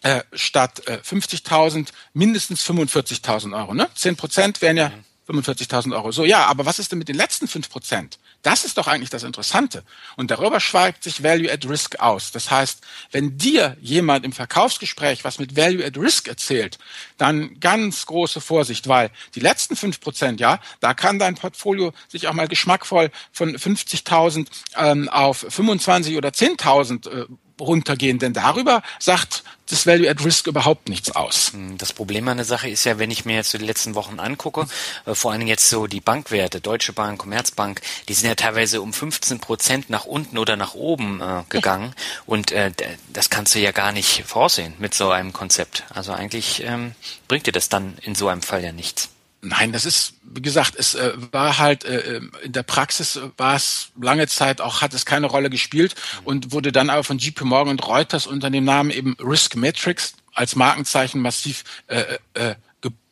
äh, 0.02 0.22
statt 0.32 0.82
äh, 0.88 0.98
50.000 0.98 1.90
mindestens 2.14 2.68
45.000 2.68 3.56
Euro. 3.56 3.72
Ne? 3.72 3.88
10 3.94 4.16
Prozent 4.16 4.60
wären 4.60 4.76
ja 4.76 4.90
45.000 5.28 5.94
Euro. 5.94 6.10
So, 6.10 6.24
ja, 6.24 6.46
aber 6.46 6.66
was 6.66 6.80
ist 6.80 6.90
denn 6.90 6.98
mit 6.98 7.08
den 7.08 7.16
letzten 7.16 7.46
5 7.46 7.70
Prozent? 7.70 8.18
Das 8.46 8.64
ist 8.64 8.78
doch 8.78 8.86
eigentlich 8.86 9.10
das 9.10 9.24
Interessante. 9.24 9.82
Und 10.14 10.30
darüber 10.30 10.60
schweigt 10.60 11.02
sich 11.02 11.24
Value 11.24 11.52
at 11.52 11.68
Risk 11.68 11.98
aus. 11.98 12.30
Das 12.30 12.48
heißt, 12.48 12.78
wenn 13.10 13.36
dir 13.36 13.76
jemand 13.80 14.24
im 14.24 14.30
Verkaufsgespräch 14.30 15.24
was 15.24 15.40
mit 15.40 15.56
Value 15.56 15.84
at 15.84 15.98
Risk 15.98 16.28
erzählt, 16.28 16.78
dann 17.18 17.58
ganz 17.58 18.06
große 18.06 18.40
Vorsicht, 18.40 18.86
weil 18.86 19.10
die 19.34 19.40
letzten 19.40 19.74
5 19.74 20.00
Prozent, 20.00 20.38
ja, 20.38 20.60
da 20.78 20.94
kann 20.94 21.18
dein 21.18 21.34
Portfolio 21.34 21.92
sich 22.06 22.28
auch 22.28 22.34
mal 22.34 22.46
geschmackvoll 22.46 23.10
von 23.32 23.56
50.000 23.56 24.46
ähm, 24.76 25.08
auf 25.08 25.38
25 25.48 26.16
oder 26.16 26.28
10.000 26.28 27.10
äh, 27.10 27.26
runtergehen, 27.60 28.18
denn 28.18 28.32
darüber 28.32 28.82
sagt 28.98 29.44
das 29.68 29.86
Value 29.86 30.08
at 30.08 30.24
Risk 30.24 30.46
überhaupt 30.46 30.88
nichts 30.88 31.10
aus. 31.10 31.52
Hm, 31.52 31.76
das 31.78 31.92
Problem 31.92 32.28
an 32.28 32.36
der 32.36 32.46
Sache 32.46 32.68
ist 32.68 32.84
ja, 32.84 32.98
wenn 32.98 33.10
ich 33.10 33.24
mir 33.24 33.36
jetzt 33.36 33.50
so 33.50 33.58
die 33.58 33.64
letzten 33.64 33.94
Wochen 33.94 34.20
angucke, 34.20 34.66
äh, 35.06 35.14
vor 35.14 35.32
allen 35.32 35.40
Dingen 35.40 35.48
jetzt 35.48 35.68
so 35.68 35.86
die 35.86 36.00
Bankwerte, 36.00 36.60
Deutsche 36.60 36.92
Bank, 36.92 37.20
Commerzbank, 37.20 37.80
die 38.08 38.14
sind 38.14 38.28
ja 38.28 38.34
teilweise 38.34 38.80
um 38.80 38.92
15 38.92 39.40
Prozent 39.40 39.90
nach 39.90 40.04
unten 40.04 40.38
oder 40.38 40.56
nach 40.56 40.74
oben 40.74 41.20
äh, 41.20 41.42
gegangen 41.48 41.94
und 42.26 42.52
äh, 42.52 42.70
das 43.12 43.30
kannst 43.30 43.54
du 43.54 43.58
ja 43.58 43.72
gar 43.72 43.92
nicht 43.92 44.24
vorsehen 44.24 44.74
mit 44.78 44.94
so 44.94 45.10
einem 45.10 45.32
Konzept. 45.32 45.84
Also 45.90 46.12
eigentlich 46.12 46.62
ähm, 46.62 46.94
bringt 47.28 47.46
dir 47.46 47.52
das 47.52 47.68
dann 47.68 47.96
in 48.02 48.14
so 48.14 48.28
einem 48.28 48.42
Fall 48.42 48.62
ja 48.62 48.72
nichts. 48.72 49.08
Nein, 49.48 49.72
das 49.72 49.84
ist, 49.84 50.14
wie 50.22 50.42
gesagt, 50.42 50.74
es 50.76 50.94
äh, 50.94 51.12
war 51.30 51.58
halt 51.58 51.84
äh, 51.84 52.20
in 52.42 52.52
der 52.52 52.64
Praxis 52.64 53.20
war 53.36 53.54
es 53.54 53.88
lange 54.00 54.26
Zeit 54.26 54.60
auch, 54.60 54.82
hat 54.82 54.92
es 54.92 55.06
keine 55.06 55.26
Rolle 55.26 55.50
gespielt 55.50 55.94
und 56.24 56.52
wurde 56.52 56.72
dann 56.72 56.90
aber 56.90 57.04
von 57.04 57.18
JP 57.18 57.44
Morgan 57.44 57.70
und 57.72 57.86
Reuters 57.86 58.26
unter 58.26 58.50
dem 58.50 58.64
Namen 58.64 58.90
eben 58.90 59.16
Risk 59.20 59.56
Matrix 59.56 60.14
als 60.34 60.56
Markenzeichen 60.56 61.20
massiv 61.20 61.64
äh, 61.86 62.18
äh, 62.34 62.54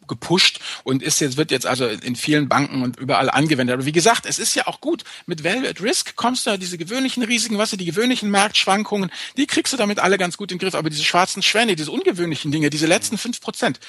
gepusht 0.06 0.60
und 0.84 1.02
ist 1.02 1.20
jetzt, 1.20 1.36
wird 1.36 1.50
jetzt 1.50 1.66
also 1.66 1.86
in 1.86 2.16
vielen 2.16 2.48
Banken 2.48 2.82
und 2.82 2.98
überall 2.98 3.30
angewendet. 3.30 3.74
Aber 3.74 3.86
wie 3.86 3.92
gesagt, 3.92 4.26
es 4.26 4.38
ist 4.38 4.54
ja 4.54 4.66
auch 4.66 4.80
gut. 4.80 5.04
Mit 5.26 5.44
Value 5.44 5.68
at 5.68 5.80
Risk 5.80 6.16
kommst 6.16 6.46
du 6.46 6.50
ja 6.50 6.56
diese 6.56 6.78
gewöhnlichen 6.78 7.22
Risiken, 7.22 7.58
was 7.58 7.70
du, 7.70 7.76
die 7.76 7.84
gewöhnlichen 7.84 8.30
Marktschwankungen, 8.30 9.10
die 9.36 9.46
kriegst 9.46 9.72
du 9.72 9.76
damit 9.76 9.98
alle 10.00 10.18
ganz 10.18 10.36
gut 10.36 10.52
in 10.52 10.58
den 10.58 10.62
Griff. 10.62 10.74
Aber 10.74 10.90
diese 10.90 11.04
schwarzen 11.04 11.42
Schwäne, 11.42 11.76
diese 11.76 11.90
ungewöhnlichen 11.90 12.52
Dinge, 12.52 12.70
diese 12.70 12.86
letzten 12.86 13.18
fünf 13.18 13.40
Prozent, 13.40 13.80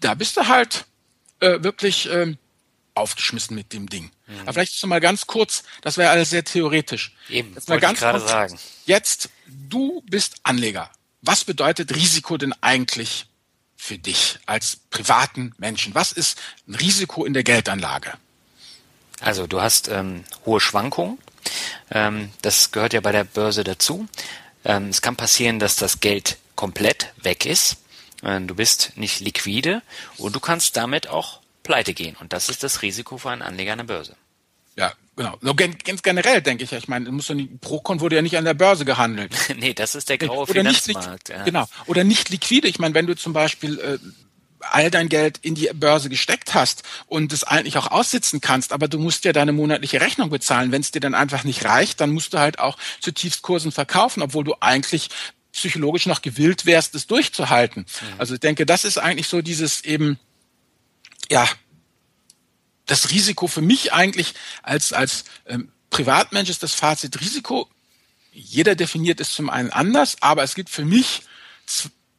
da 0.00 0.14
bist 0.14 0.36
du 0.36 0.46
halt 0.48 0.86
äh, 1.40 1.62
wirklich 1.62 2.08
äh, 2.10 2.36
aufgeschmissen 2.94 3.54
mit 3.54 3.72
dem 3.72 3.88
Ding. 3.88 4.10
Mhm. 4.26 4.40
Aber 4.42 4.54
vielleicht 4.54 4.74
so 4.74 4.86
mal 4.86 5.00
ganz 5.00 5.26
kurz, 5.26 5.62
das 5.82 5.96
wäre 5.98 6.10
alles 6.10 6.30
sehr 6.30 6.44
theoretisch. 6.44 7.14
Eben, 7.28 7.54
jetzt 7.54 7.68
mal 7.68 7.80
ganz 7.80 8.00
kurz, 8.00 8.28
sagen. 8.28 8.58
Jetzt, 8.86 9.30
du 9.46 10.02
bist 10.08 10.36
Anleger. 10.42 10.90
Was 11.22 11.44
bedeutet 11.44 11.94
Risiko 11.94 12.36
denn 12.36 12.54
eigentlich 12.60 13.26
für 13.76 13.98
dich 13.98 14.38
als 14.46 14.78
privaten 14.90 15.54
Menschen? 15.58 15.94
Was 15.94 16.12
ist 16.12 16.38
ein 16.66 16.74
Risiko 16.74 17.24
in 17.24 17.34
der 17.34 17.42
Geldanlage? 17.42 18.14
Also 19.20 19.46
du 19.46 19.60
hast 19.60 19.88
ähm, 19.88 20.24
hohe 20.44 20.60
Schwankungen. 20.60 21.18
Ähm, 21.90 22.30
das 22.42 22.72
gehört 22.72 22.92
ja 22.92 23.00
bei 23.00 23.12
der 23.12 23.24
Börse 23.24 23.64
dazu. 23.64 24.08
Ähm, 24.64 24.88
es 24.88 25.02
kann 25.02 25.16
passieren, 25.16 25.58
dass 25.58 25.76
das 25.76 26.00
Geld 26.00 26.38
komplett 26.54 27.12
weg 27.22 27.46
ist. 27.46 27.76
Äh, 28.26 28.40
du 28.40 28.54
bist 28.54 28.92
nicht 28.96 29.20
liquide 29.20 29.82
und 30.18 30.34
du 30.34 30.40
kannst 30.40 30.76
damit 30.76 31.08
auch 31.08 31.40
pleite 31.62 31.94
gehen. 31.94 32.16
Und 32.20 32.32
das 32.32 32.48
ist 32.48 32.62
das 32.62 32.82
Risiko 32.82 33.18
für 33.18 33.30
einen 33.30 33.42
Anleger 33.42 33.72
an 33.72 33.78
der 33.78 33.84
Börse. 33.84 34.16
Ja, 34.76 34.92
genau. 35.16 35.38
So 35.40 35.54
ganz 35.54 36.02
generell 36.02 36.42
denke 36.42 36.64
ich 36.64 36.70
ja. 36.70 36.78
Ich 36.78 36.88
meine, 36.88 37.10
muss 37.10 37.28
nicht, 37.30 37.60
Procon 37.60 38.00
wurde 38.00 38.16
ja 38.16 38.22
nicht 38.22 38.36
an 38.36 38.44
der 38.44 38.54
Börse 38.54 38.84
gehandelt. 38.84 39.34
nee, 39.56 39.74
das 39.74 39.94
ist 39.94 40.08
der 40.08 40.18
graue 40.18 40.42
oder 40.42 40.52
Finanzmarkt. 40.52 41.28
Nicht, 41.28 41.38
ja. 41.38 41.44
Genau. 41.44 41.66
Oder 41.86 42.04
nicht 42.04 42.28
liquide. 42.28 42.68
Ich 42.68 42.78
meine, 42.78 42.94
wenn 42.94 43.06
du 43.06 43.16
zum 43.16 43.32
Beispiel 43.32 43.78
äh, 43.78 43.98
all 44.60 44.90
dein 44.90 45.08
Geld 45.08 45.38
in 45.42 45.54
die 45.54 45.70
Börse 45.72 46.08
gesteckt 46.08 46.54
hast 46.54 46.82
und 47.06 47.32
es 47.32 47.44
eigentlich 47.44 47.78
auch 47.78 47.90
aussitzen 47.90 48.40
kannst, 48.40 48.72
aber 48.72 48.88
du 48.88 48.98
musst 48.98 49.24
ja 49.24 49.32
deine 49.32 49.52
monatliche 49.52 50.00
Rechnung 50.00 50.30
bezahlen. 50.30 50.72
Wenn 50.72 50.82
es 50.82 50.90
dir 50.90 51.00
dann 51.00 51.14
einfach 51.14 51.44
nicht 51.44 51.64
reicht, 51.64 52.00
dann 52.00 52.10
musst 52.10 52.34
du 52.34 52.38
halt 52.38 52.58
auch 52.58 52.76
zu 53.00 53.12
Tiefstkursen 53.12 53.72
verkaufen, 53.72 54.22
obwohl 54.22 54.44
du 54.44 54.54
eigentlich 54.60 55.10
psychologisch 55.56 56.06
noch 56.06 56.22
gewillt 56.22 56.66
wärst, 56.66 56.94
es 56.94 57.06
durchzuhalten. 57.06 57.82
Mhm. 57.82 58.14
Also 58.18 58.34
ich 58.34 58.40
denke, 58.40 58.66
das 58.66 58.84
ist 58.84 58.98
eigentlich 58.98 59.28
so 59.28 59.42
dieses 59.42 59.84
eben, 59.84 60.18
ja, 61.30 61.48
das 62.84 63.10
Risiko 63.10 63.48
für 63.48 63.62
mich 63.62 63.92
eigentlich 63.92 64.34
als, 64.62 64.92
als 64.92 65.24
ähm, 65.46 65.72
Privatmensch 65.90 66.50
ist 66.50 66.62
das 66.62 66.74
Fazit 66.74 67.20
Risiko. 67.20 67.68
Jeder 68.32 68.74
definiert 68.74 69.20
es 69.20 69.32
zum 69.32 69.50
einen 69.50 69.70
anders, 69.70 70.16
aber 70.20 70.42
es 70.42 70.54
gibt 70.54 70.70
für 70.70 70.84
mich 70.84 71.22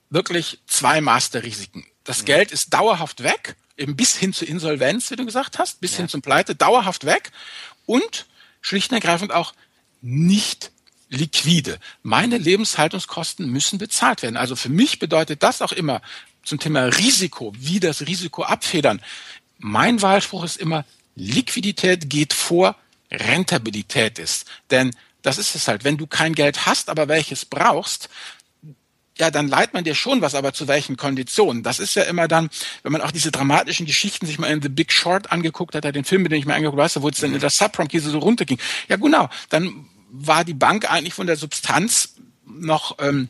wirklich 0.10 0.60
zwei 0.67 1.00
Masterrisiken. 1.00 1.86
Das 2.03 2.22
mhm. 2.22 2.25
Geld 2.25 2.51
ist 2.51 2.74
dauerhaft 2.74 3.24
weg, 3.24 3.56
eben 3.77 3.96
bis 3.96 4.15
hin 4.15 4.34
zur 4.34 4.48
Insolvenz, 4.48 5.12
wie 5.12 5.15
du 5.15 5.25
gesagt 5.25 5.60
hast, 5.60 5.79
bis 5.79 5.91
ja. 5.91 5.98
hin 5.98 6.10
zum 6.10 6.22
Pleite, 6.22 6.56
dauerhaft 6.56 7.06
weg 7.06 7.32
und 7.86 8.25
schlicht 8.62 8.91
und 8.91 8.96
ergreifend 8.96 9.32
auch 9.32 9.53
nicht 10.01 10.72
liquide. 11.09 11.79
Meine 12.03 12.37
Lebenshaltungskosten 12.37 13.49
müssen 13.49 13.77
bezahlt 13.77 14.23
werden. 14.23 14.37
Also 14.37 14.55
für 14.55 14.69
mich 14.69 14.99
bedeutet 14.99 15.43
das 15.43 15.61
auch 15.61 15.71
immer 15.71 16.01
zum 16.43 16.59
Thema 16.59 16.85
Risiko, 16.85 17.53
wie 17.57 17.79
das 17.79 18.07
Risiko 18.07 18.43
abfedern. 18.43 19.01
Mein 19.59 20.01
Wahlspruch 20.01 20.43
ist 20.43 20.57
immer, 20.57 20.85
Liquidität 21.15 22.09
geht 22.09 22.33
vor 22.33 22.75
Rentabilität 23.11 24.19
ist. 24.19 24.45
Denn 24.69 24.95
das 25.21 25.37
ist 25.37 25.55
es 25.55 25.67
halt, 25.67 25.83
wenn 25.83 25.97
du 25.97 26.07
kein 26.07 26.33
Geld 26.33 26.65
hast, 26.65 26.89
aber 26.89 27.07
welches 27.07 27.45
brauchst, 27.45 28.09
ja, 29.17 29.31
dann 29.31 29.47
leiht 29.47 29.73
man 29.73 29.83
dir 29.83 29.95
schon 29.95 30.21
was, 30.21 30.35
aber 30.35 30.53
zu 30.53 30.67
welchen 30.67 30.95
Konditionen? 30.95 31.63
Das 31.63 31.79
ist 31.79 31.95
ja 31.95 32.03
immer 32.03 32.27
dann, 32.27 32.49
wenn 32.83 32.91
man 32.91 33.01
auch 33.01 33.11
diese 33.11 33.31
dramatischen 33.31 33.85
Geschichten 33.85 34.27
sich 34.27 34.37
mal 34.37 34.47
in 34.47 34.61
The 34.61 34.69
Big 34.69 34.91
Short 34.91 35.31
angeguckt 35.31 35.73
hat, 35.73 35.83
den 35.83 36.03
Film, 36.03 36.23
den 36.23 36.37
ich 36.37 36.45
mir 36.45 36.53
angeguckt 36.53 36.79
habe, 36.79 37.01
wo 37.01 37.09
es 37.09 37.17
dann 37.17 37.33
in 37.33 37.39
der 37.39 37.49
Subprime-Krise 37.49 38.11
so 38.11 38.19
runterging. 38.19 38.59
Ja, 38.89 38.97
genau. 38.97 39.27
Dann 39.49 39.87
war 40.09 40.43
die 40.45 40.53
Bank 40.53 40.89
eigentlich 40.89 41.13
von 41.13 41.27
der 41.27 41.37
Substanz 41.37 42.15
noch 42.45 42.97
ähm, 42.99 43.29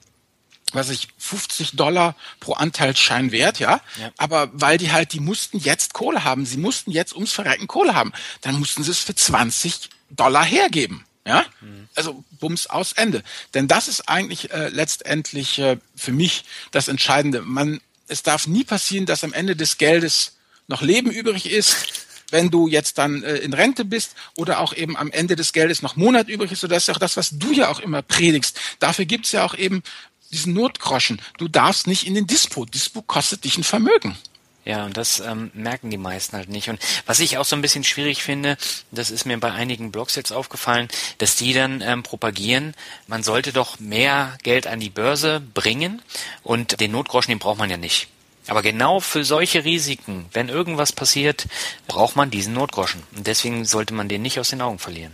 was 0.74 0.90
ich 0.90 1.08
50 1.18 1.72
Dollar 1.72 2.16
pro 2.40 2.54
Anteilsschein 2.54 3.32
wert, 3.32 3.60
ja? 3.60 3.80
ja. 4.00 4.12
Aber 4.18 4.50
weil 4.52 4.78
die 4.78 4.92
halt, 4.92 5.14
die 5.14 5.20
mussten 5.20 5.60
jetzt 5.60 5.94
Kohle 5.94 6.24
haben, 6.24 6.46
sie 6.46 6.58
mussten 6.58 6.92
jetzt 6.92 7.14
ums 7.14 7.32
Verrecken 7.32 7.68
Kohle 7.68 7.96
haben, 7.96 8.12
dann 8.42 8.60
mussten 8.60 8.84
sie 8.84 8.92
es 8.92 9.00
für 9.00 9.16
20 9.16 9.90
Dollar 10.10 10.44
hergeben, 10.44 11.06
ja? 11.26 11.46
Mhm. 11.62 11.88
Also 11.96 12.24
Bums 12.40 12.68
aus 12.68 12.94
Ende. 12.94 13.24
Denn 13.54 13.68
das 13.68 13.88
ist 13.88 14.10
eigentlich 14.10 14.52
äh, 14.52 14.68
letztendlich 14.70 15.58
äh, 15.60 15.78
für 15.96 16.12
mich 16.12 16.44
das 16.72 16.90
Entscheidende. 16.90 17.42
Man, 17.42 17.80
es 18.08 18.24
darf 18.24 18.48
nie 18.48 18.64
passieren, 18.64 19.06
dass 19.06 19.24
am 19.24 19.34
Ende 19.34 19.56
des 19.56 19.78
Geldes 19.78 20.34
noch 20.68 20.82
Leben 20.82 21.12
übrig 21.12 21.50
ist 21.50 22.07
wenn 22.32 22.50
du 22.50 22.68
jetzt 22.68 22.98
dann 22.98 23.24
äh, 23.24 23.38
in 23.38 23.54
Rente 23.54 23.86
bist 23.86 24.16
oder 24.36 24.60
auch 24.60 24.74
eben 24.74 24.98
am 24.98 25.12
Ende 25.12 25.36
des 25.36 25.54
Geldes 25.54 25.82
noch 25.82 25.96
Monat 25.96 26.28
übrig 26.28 26.52
ist. 26.52 26.62
So 26.62 26.68
das 26.68 26.84
ist 26.84 26.88
ja 26.88 26.94
auch 26.96 27.00
das, 27.00 27.18
was 27.18 27.38
du 27.38 27.52
ja 27.52 27.70
auch 27.70 27.80
immer 27.80 28.02
predigst. 28.02 28.60
Dafür 28.80 29.06
gibt's 29.06 29.32
ja 29.32 29.46
auch 29.46 29.56
eben 29.56 29.84
diesen 30.32 30.54
Notgroschen. 30.54 31.22
Du 31.38 31.48
darfst 31.48 31.88
nicht 31.88 32.06
in 32.06 32.16
den 32.16 32.28
Dispo. 32.28 32.66
Dispo 32.66 33.02
kostet 33.02 33.44
dich 33.44 33.58
ein 33.58 33.64
Vermögen. 33.64 34.18
Ja, 34.66 34.84
und 34.84 34.98
das 34.98 35.22
ähm, 35.22 35.50
merken 35.54 35.90
die 35.90 35.98
meisten 35.98 36.36
halt 36.36 36.50
nicht. 36.50 36.68
Und 36.70 36.82
was 37.06 37.22
ich 37.22 37.38
auch 37.38 37.46
so 37.46 37.56
ein 37.56 37.62
bisschen 37.62 37.86
schwierig 37.86 38.22
finde, 38.22 38.58
das 38.92 39.12
ist 39.12 39.26
mir 39.26 39.38
bei 39.38 39.54
einigen 39.54 39.94
Blogs 39.94 40.16
jetzt 40.16 40.34
aufgefallen, 40.34 40.90
dass 41.20 41.38
die 41.38 41.54
dann 41.54 41.80
ähm, 41.80 42.04
propagieren, 42.04 42.74
man 43.08 43.24
sollte 43.24 43.54
doch 43.54 43.80
mehr 43.80 44.38
Geld 44.44 44.68
an 44.68 44.82
die 44.82 44.90
Börse 44.90 45.42
bringen 45.54 46.02
und 46.44 46.82
den 46.82 46.92
Notgroschen, 46.92 47.32
den 47.32 47.40
braucht 47.40 47.60
man 47.60 47.70
ja 47.70 47.78
nicht. 47.78 48.10
Aber 48.48 48.62
genau 48.62 49.00
für 49.00 49.24
solche 49.24 49.66
Risiken, 49.66 50.26
wenn 50.34 50.50
irgendwas 50.50 50.94
passiert, 50.94 51.48
braucht 51.88 52.16
man 52.16 52.32
diesen 52.32 52.54
Notgroschen. 52.54 53.04
Und 53.16 53.28
deswegen 53.28 53.66
sollte 53.66 53.94
man 53.94 54.10
den 54.10 54.22
nicht 54.22 54.40
aus 54.40 54.50
den 54.50 54.62
Augen 54.62 54.80
verlieren. 54.80 55.14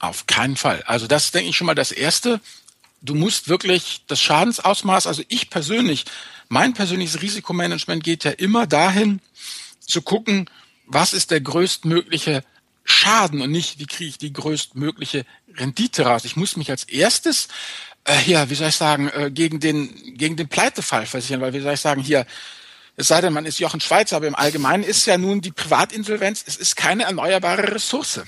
Auf 0.00 0.26
keinen 0.26 0.56
Fall. 0.56 0.82
Also 0.86 1.06
das 1.06 1.26
ist, 1.26 1.34
denke 1.34 1.50
ich, 1.50 1.56
schon 1.56 1.66
mal 1.66 1.74
das 1.74 1.90
Erste 1.90 2.40
du 3.00 3.14
musst 3.14 3.48
wirklich 3.48 4.02
das 4.06 4.20
Schadensausmaß, 4.20 5.06
also 5.06 5.22
ich 5.28 5.50
persönlich, 5.50 6.04
mein 6.48 6.74
persönliches 6.74 7.22
Risikomanagement 7.22 8.02
geht 8.02 8.24
ja 8.24 8.30
immer 8.32 8.66
dahin, 8.66 9.20
zu 9.80 10.02
gucken, 10.02 10.50
was 10.86 11.12
ist 11.12 11.30
der 11.30 11.40
größtmögliche 11.40 12.44
Schaden 12.84 13.40
und 13.42 13.50
nicht, 13.50 13.78
wie 13.78 13.86
kriege 13.86 14.10
ich 14.10 14.18
die 14.18 14.32
größtmögliche 14.32 15.26
Rendite 15.54 16.06
raus. 16.06 16.24
Ich 16.24 16.36
muss 16.36 16.56
mich 16.56 16.70
als 16.70 16.84
erstes, 16.84 17.48
äh, 18.04 18.22
ja, 18.26 18.48
wie 18.48 18.54
soll 18.54 18.68
ich 18.68 18.76
sagen, 18.76 19.08
äh, 19.08 19.30
gegen 19.30 19.60
den, 19.60 20.16
gegen 20.16 20.36
den 20.36 20.48
Pleitefall 20.48 21.06
versichern, 21.06 21.40
weil 21.40 21.52
wie 21.52 21.60
soll 21.60 21.74
ich 21.74 21.80
sagen, 21.80 22.02
hier, 22.02 22.26
es 22.98 23.06
sei 23.08 23.20
denn, 23.20 23.32
man 23.32 23.46
ist 23.46 23.60
Jochen 23.60 23.80
Schweizer, 23.80 24.16
aber 24.16 24.26
im 24.26 24.34
Allgemeinen 24.34 24.82
ist 24.82 25.06
ja 25.06 25.16
nun 25.16 25.40
die 25.40 25.52
Privatinsolvenz, 25.52 26.42
es 26.46 26.56
ist 26.56 26.74
keine 26.74 27.04
erneuerbare 27.04 27.72
Ressource. 27.72 28.22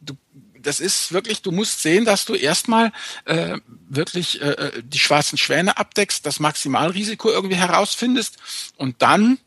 Du 0.00 0.16
das 0.60 0.80
ist 0.80 1.12
wirklich, 1.12 1.40
du 1.40 1.52
musst 1.52 1.82
sehen, 1.82 2.04
dass 2.04 2.24
du 2.24 2.34
erstmal 2.34 2.92
äh, 3.26 3.58
wirklich 3.88 4.42
äh, 4.42 4.50
äh, 4.50 4.82
die 4.82 4.98
schwarzen 4.98 5.38
Schwäne 5.38 5.78
abdeckst, 5.78 6.26
das 6.26 6.40
Maximalrisiko 6.40 7.30
irgendwie 7.30 7.54
herausfindest 7.54 8.36
und 8.76 9.00
dann 9.00 9.38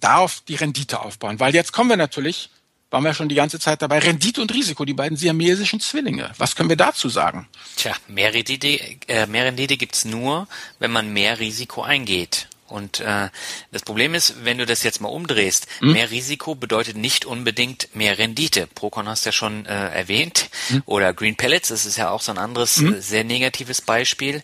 darauf 0.00 0.40
die 0.42 0.54
Rendite 0.54 1.00
aufbauen. 1.00 1.40
Weil 1.40 1.54
jetzt 1.54 1.72
kommen 1.72 1.90
wir 1.90 1.96
natürlich, 1.96 2.50
waren 2.90 3.02
wir 3.02 3.14
schon 3.14 3.28
die 3.28 3.34
ganze 3.34 3.58
Zeit 3.58 3.82
dabei, 3.82 3.98
Rendite 3.98 4.40
und 4.40 4.54
Risiko, 4.54 4.84
die 4.84 4.94
beiden 4.94 5.16
siamesischen 5.16 5.80
Zwillinge. 5.80 6.30
Was 6.38 6.54
können 6.54 6.68
wir 6.68 6.76
dazu 6.76 7.08
sagen? 7.08 7.48
Tja, 7.76 7.94
mehr 8.06 8.32
Rendite, 8.32 8.78
äh, 9.08 9.26
mehr 9.26 9.44
Rendite 9.44 9.76
gibt's 9.76 10.04
nur, 10.04 10.46
wenn 10.78 10.92
man 10.92 11.12
mehr 11.12 11.40
Risiko 11.40 11.82
eingeht. 11.82 12.48
Und 12.72 13.00
äh, 13.00 13.28
das 13.70 13.82
Problem 13.82 14.14
ist, 14.14 14.44
wenn 14.44 14.58
du 14.58 14.66
das 14.66 14.82
jetzt 14.82 15.00
mal 15.00 15.08
umdrehst, 15.08 15.66
mhm. 15.80 15.92
mehr 15.92 16.10
Risiko 16.10 16.54
bedeutet 16.54 16.96
nicht 16.96 17.26
unbedingt 17.26 17.94
mehr 17.94 18.18
Rendite. 18.18 18.66
Procon 18.66 19.08
hast 19.08 19.24
du 19.24 19.28
ja 19.28 19.32
schon 19.32 19.66
äh, 19.66 19.88
erwähnt. 19.90 20.48
Mhm. 20.70 20.82
Oder 20.86 21.12
Green 21.12 21.36
Pellets, 21.36 21.68
das 21.68 21.84
ist 21.84 21.98
ja 21.98 22.10
auch 22.10 22.22
so 22.22 22.32
ein 22.32 22.38
anderes 22.38 22.78
mhm. 22.78 23.00
sehr 23.00 23.24
negatives 23.24 23.82
Beispiel. 23.82 24.42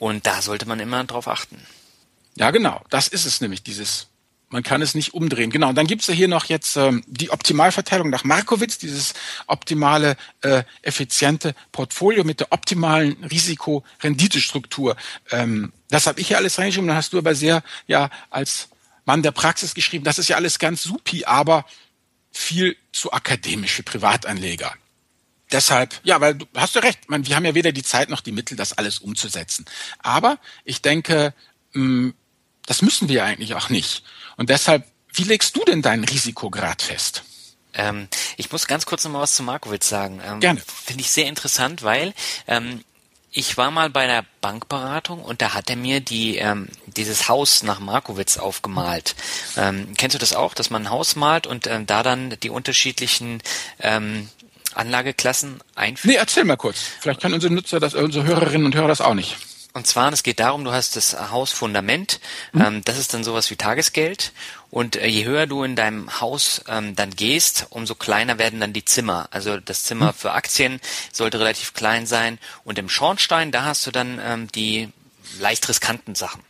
Und 0.00 0.26
da 0.26 0.42
sollte 0.42 0.66
man 0.66 0.80
immer 0.80 1.04
drauf 1.04 1.28
achten. 1.28 1.64
Ja, 2.34 2.50
genau. 2.50 2.82
Das 2.90 3.08
ist 3.08 3.24
es 3.24 3.40
nämlich, 3.40 3.62
dieses 3.62 4.07
man 4.50 4.62
kann 4.62 4.80
es 4.80 4.94
nicht 4.94 5.14
umdrehen. 5.14 5.50
Genau. 5.50 5.68
Und 5.68 5.74
dann 5.74 5.86
gibt's 5.86 6.06
ja 6.06 6.14
hier 6.14 6.28
noch 6.28 6.46
jetzt 6.46 6.76
ähm, 6.76 7.04
die 7.06 7.30
Optimalverteilung 7.30 8.08
nach 8.10 8.24
Markowitz, 8.24 8.78
dieses 8.78 9.14
optimale, 9.46 10.16
äh, 10.40 10.62
effiziente 10.82 11.54
Portfolio 11.72 12.24
mit 12.24 12.40
der 12.40 12.52
optimalen 12.52 13.22
Risiko-Renditestruktur. 13.24 14.96
Ähm, 15.30 15.72
das 15.90 16.06
habe 16.06 16.20
ich 16.20 16.30
ja 16.30 16.38
alles 16.38 16.58
reingeschrieben. 16.58 16.88
Dann 16.88 16.96
hast 16.96 17.12
du 17.12 17.18
aber 17.18 17.34
sehr, 17.34 17.62
ja, 17.86 18.10
als 18.30 18.68
Mann 19.04 19.22
der 19.22 19.32
Praxis 19.32 19.74
geschrieben. 19.74 20.04
Das 20.04 20.18
ist 20.18 20.28
ja 20.28 20.36
alles 20.36 20.58
ganz 20.58 20.82
supi, 20.82 21.24
aber 21.24 21.66
viel 22.30 22.76
zu 22.92 23.12
akademisch 23.12 23.72
für 23.72 23.82
Privatanleger. 23.82 24.72
Deshalb, 25.50 25.98
ja, 26.04 26.20
weil 26.20 26.34
du 26.34 26.46
hast 26.54 26.76
du 26.76 26.80
recht, 26.80 27.08
man, 27.08 27.26
wir 27.26 27.34
haben 27.34 27.44
ja 27.44 27.54
weder 27.54 27.72
die 27.72 27.82
Zeit 27.82 28.10
noch 28.10 28.20
die 28.20 28.32
Mittel, 28.32 28.56
das 28.56 28.74
alles 28.74 28.98
umzusetzen. 28.98 29.64
Aber 29.98 30.38
ich 30.64 30.82
denke, 30.82 31.32
mh, 31.72 32.12
das 32.68 32.82
müssen 32.82 33.08
wir 33.08 33.24
eigentlich 33.24 33.54
auch 33.54 33.70
nicht. 33.70 34.04
Und 34.36 34.50
deshalb 34.50 34.84
Wie 35.12 35.24
legst 35.24 35.56
du 35.56 35.64
denn 35.64 35.82
deinen 35.82 36.04
Risikograd 36.04 36.82
fest? 36.82 37.24
Ähm, 37.74 38.08
ich 38.36 38.52
muss 38.52 38.66
ganz 38.66 38.86
kurz 38.86 39.04
noch 39.04 39.12
mal 39.12 39.20
was 39.20 39.32
zu 39.32 39.42
Markowitz 39.42 39.88
sagen. 39.88 40.20
Ähm, 40.24 40.40
Gerne. 40.40 40.62
Finde 40.84 41.00
ich 41.00 41.10
sehr 41.10 41.26
interessant, 41.26 41.82
weil 41.82 42.12
ähm, 42.46 42.84
ich 43.30 43.56
war 43.56 43.70
mal 43.70 43.90
bei 43.90 44.06
der 44.06 44.24
Bankberatung 44.40 45.22
und 45.22 45.42
da 45.42 45.54
hat 45.54 45.70
er 45.70 45.76
mir 45.76 46.00
die 46.00 46.36
ähm, 46.36 46.68
dieses 46.86 47.28
Haus 47.28 47.62
nach 47.62 47.80
Markowitz 47.80 48.36
aufgemalt. 48.36 49.14
Ähm, 49.56 49.94
kennst 49.96 50.14
du 50.14 50.18
das 50.18 50.34
auch, 50.34 50.54
dass 50.54 50.70
man 50.70 50.82
ein 50.82 50.90
Haus 50.90 51.16
malt 51.16 51.46
und 51.46 51.66
ähm, 51.66 51.86
da 51.86 52.02
dann 52.02 52.36
die 52.42 52.50
unterschiedlichen 52.50 53.42
ähm, 53.80 54.28
Anlageklassen 54.74 55.60
einführt? 55.74 56.12
Nee, 56.12 56.18
erzähl 56.18 56.44
mal 56.44 56.56
kurz. 56.56 56.80
Vielleicht 57.00 57.20
können 57.20 57.34
unsere 57.34 57.52
Nutzer 57.52 57.80
das, 57.80 57.94
unsere 57.94 58.24
Hörerinnen 58.24 58.66
und 58.66 58.74
Hörer 58.74 58.88
das 58.88 59.00
auch 59.00 59.14
nicht. 59.14 59.36
Und 59.78 59.86
zwar, 59.86 60.12
es 60.12 60.24
geht 60.24 60.40
darum, 60.40 60.64
du 60.64 60.72
hast 60.72 60.96
das 60.96 61.30
Hausfundament, 61.30 62.18
mhm. 62.52 62.60
ähm, 62.60 62.84
das 62.84 62.98
ist 62.98 63.14
dann 63.14 63.22
sowas 63.22 63.48
wie 63.48 63.54
Tagesgeld. 63.54 64.32
Und 64.70 64.96
äh, 64.96 65.06
je 65.06 65.24
höher 65.24 65.46
du 65.46 65.62
in 65.62 65.76
deinem 65.76 66.20
Haus 66.20 66.64
ähm, 66.66 66.96
dann 66.96 67.14
gehst, 67.14 67.68
umso 67.70 67.94
kleiner 67.94 68.38
werden 68.38 68.58
dann 68.58 68.72
die 68.72 68.84
Zimmer. 68.84 69.28
Also 69.30 69.58
das 69.58 69.84
Zimmer 69.84 70.08
mhm. 70.08 70.14
für 70.14 70.32
Aktien 70.32 70.80
sollte 71.12 71.38
relativ 71.38 71.74
klein 71.74 72.06
sein. 72.08 72.40
Und 72.64 72.76
im 72.80 72.88
Schornstein, 72.88 73.52
da 73.52 73.62
hast 73.66 73.86
du 73.86 73.92
dann 73.92 74.20
ähm, 74.20 74.48
die 74.50 74.88
leicht 75.38 75.68
riskanten 75.68 76.16
Sachen. 76.16 76.42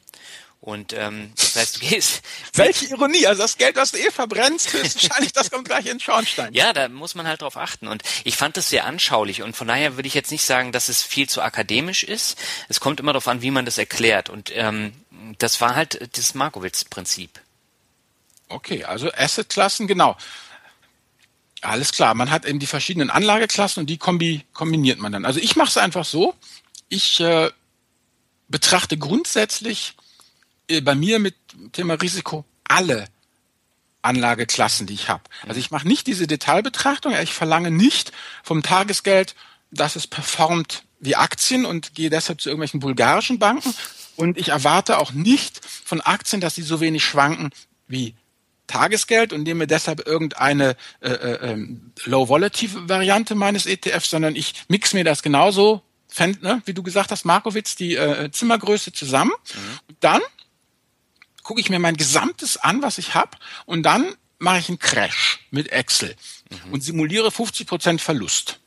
Und 0.60 0.92
ähm, 0.92 1.32
das 1.36 1.54
heißt, 1.54 1.76
du 1.76 1.80
gehst. 1.86 2.22
Welche 2.54 2.86
Ironie! 2.86 3.26
Also 3.26 3.42
das 3.42 3.56
Geld, 3.56 3.76
was 3.76 3.92
du 3.92 3.98
eh 3.98 4.10
verbrennst, 4.10 4.74
wahrscheinlich, 4.74 5.32
das 5.32 5.50
kommt 5.50 5.68
gleich 5.68 5.86
in 5.86 6.00
Schornstein. 6.00 6.52
Ja, 6.52 6.72
da 6.72 6.88
muss 6.88 7.14
man 7.14 7.28
halt 7.28 7.42
drauf 7.42 7.56
achten. 7.56 7.86
Und 7.86 8.02
ich 8.24 8.36
fand 8.36 8.56
das 8.56 8.68
sehr 8.68 8.84
anschaulich. 8.84 9.42
Und 9.42 9.56
von 9.56 9.68
daher 9.68 9.96
würde 9.96 10.08
ich 10.08 10.14
jetzt 10.14 10.32
nicht 10.32 10.44
sagen, 10.44 10.72
dass 10.72 10.88
es 10.88 11.02
viel 11.02 11.28
zu 11.28 11.42
akademisch 11.42 12.02
ist. 12.02 12.38
Es 12.68 12.80
kommt 12.80 12.98
immer 12.98 13.12
darauf 13.12 13.28
an, 13.28 13.40
wie 13.42 13.52
man 13.52 13.66
das 13.66 13.78
erklärt. 13.78 14.30
Und 14.30 14.50
ähm, 14.52 14.92
das 15.38 15.60
war 15.60 15.76
halt 15.76 16.16
das 16.16 16.34
Markowitz-Prinzip. 16.34 17.40
Okay, 18.48 18.84
also 18.84 19.12
Assetklassen, 19.12 19.86
genau. 19.86 20.16
Alles 21.60 21.92
klar, 21.92 22.14
man 22.14 22.30
hat 22.30 22.46
eben 22.46 22.58
die 22.58 22.66
verschiedenen 22.66 23.10
Anlageklassen 23.10 23.80
und 23.80 23.90
die 23.90 23.98
kombi 23.98 24.44
kombiniert 24.52 24.98
man 24.98 25.12
dann. 25.12 25.24
Also 25.24 25.40
ich 25.40 25.56
mache 25.56 25.68
es 25.68 25.76
einfach 25.76 26.04
so, 26.04 26.34
ich 26.88 27.20
äh, 27.20 27.50
betrachte 28.48 28.96
grundsätzlich 28.96 29.94
bei 30.82 30.94
mir 30.94 31.18
mit 31.18 31.34
Thema 31.72 31.94
Risiko 31.94 32.44
alle 32.64 33.08
Anlageklassen, 34.02 34.86
die 34.86 34.94
ich 34.94 35.08
habe. 35.08 35.24
Also 35.46 35.58
ich 35.58 35.70
mache 35.70 35.88
nicht 35.88 36.06
diese 36.06 36.26
Detailbetrachtung, 36.26 37.14
ich 37.20 37.32
verlange 37.32 37.70
nicht 37.70 38.12
vom 38.42 38.62
Tagesgeld, 38.62 39.34
dass 39.70 39.96
es 39.96 40.06
performt 40.06 40.84
wie 41.00 41.16
Aktien 41.16 41.64
und 41.64 41.94
gehe 41.94 42.10
deshalb 42.10 42.40
zu 42.40 42.48
irgendwelchen 42.48 42.80
bulgarischen 42.80 43.38
Banken. 43.38 43.74
Und 44.16 44.38
ich 44.38 44.48
erwarte 44.48 44.98
auch 44.98 45.12
nicht 45.12 45.60
von 45.64 46.00
Aktien, 46.00 46.40
dass 46.40 46.54
sie 46.54 46.62
so 46.62 46.80
wenig 46.80 47.04
schwanken 47.04 47.50
wie 47.86 48.14
Tagesgeld 48.66 49.32
und 49.32 49.44
nehme 49.44 49.66
deshalb 49.66 50.06
irgendeine 50.06 50.76
äh, 51.00 51.10
äh, 51.10 51.52
ähm, 51.52 51.92
Low-Volative-Variante 52.04 53.34
meines 53.34 53.66
ETFs, 53.66 54.10
sondern 54.10 54.36
ich 54.36 54.64
mix 54.68 54.92
mir 54.92 55.04
das 55.04 55.22
genauso, 55.22 55.82
fänd, 56.08 56.42
ne, 56.42 56.62
wie 56.66 56.74
du 56.74 56.82
gesagt 56.82 57.10
hast, 57.10 57.24
Markowitz, 57.24 57.76
die 57.76 57.94
äh, 57.94 58.30
Zimmergröße 58.30 58.92
zusammen. 58.92 59.32
Mhm. 59.54 59.96
Dann 60.00 60.20
gucke 61.48 61.62
ich 61.62 61.70
mir 61.70 61.78
mein 61.78 61.96
Gesamtes 61.96 62.58
an, 62.58 62.82
was 62.82 62.98
ich 62.98 63.14
habe, 63.14 63.30
und 63.64 63.82
dann 63.82 64.14
mache 64.38 64.58
ich 64.58 64.68
einen 64.68 64.78
Crash 64.78 65.40
mit 65.50 65.72
Excel 65.72 66.14
mhm. 66.50 66.74
und 66.74 66.82
simuliere 66.82 67.28
50% 67.28 68.00
Verlust. 68.00 68.58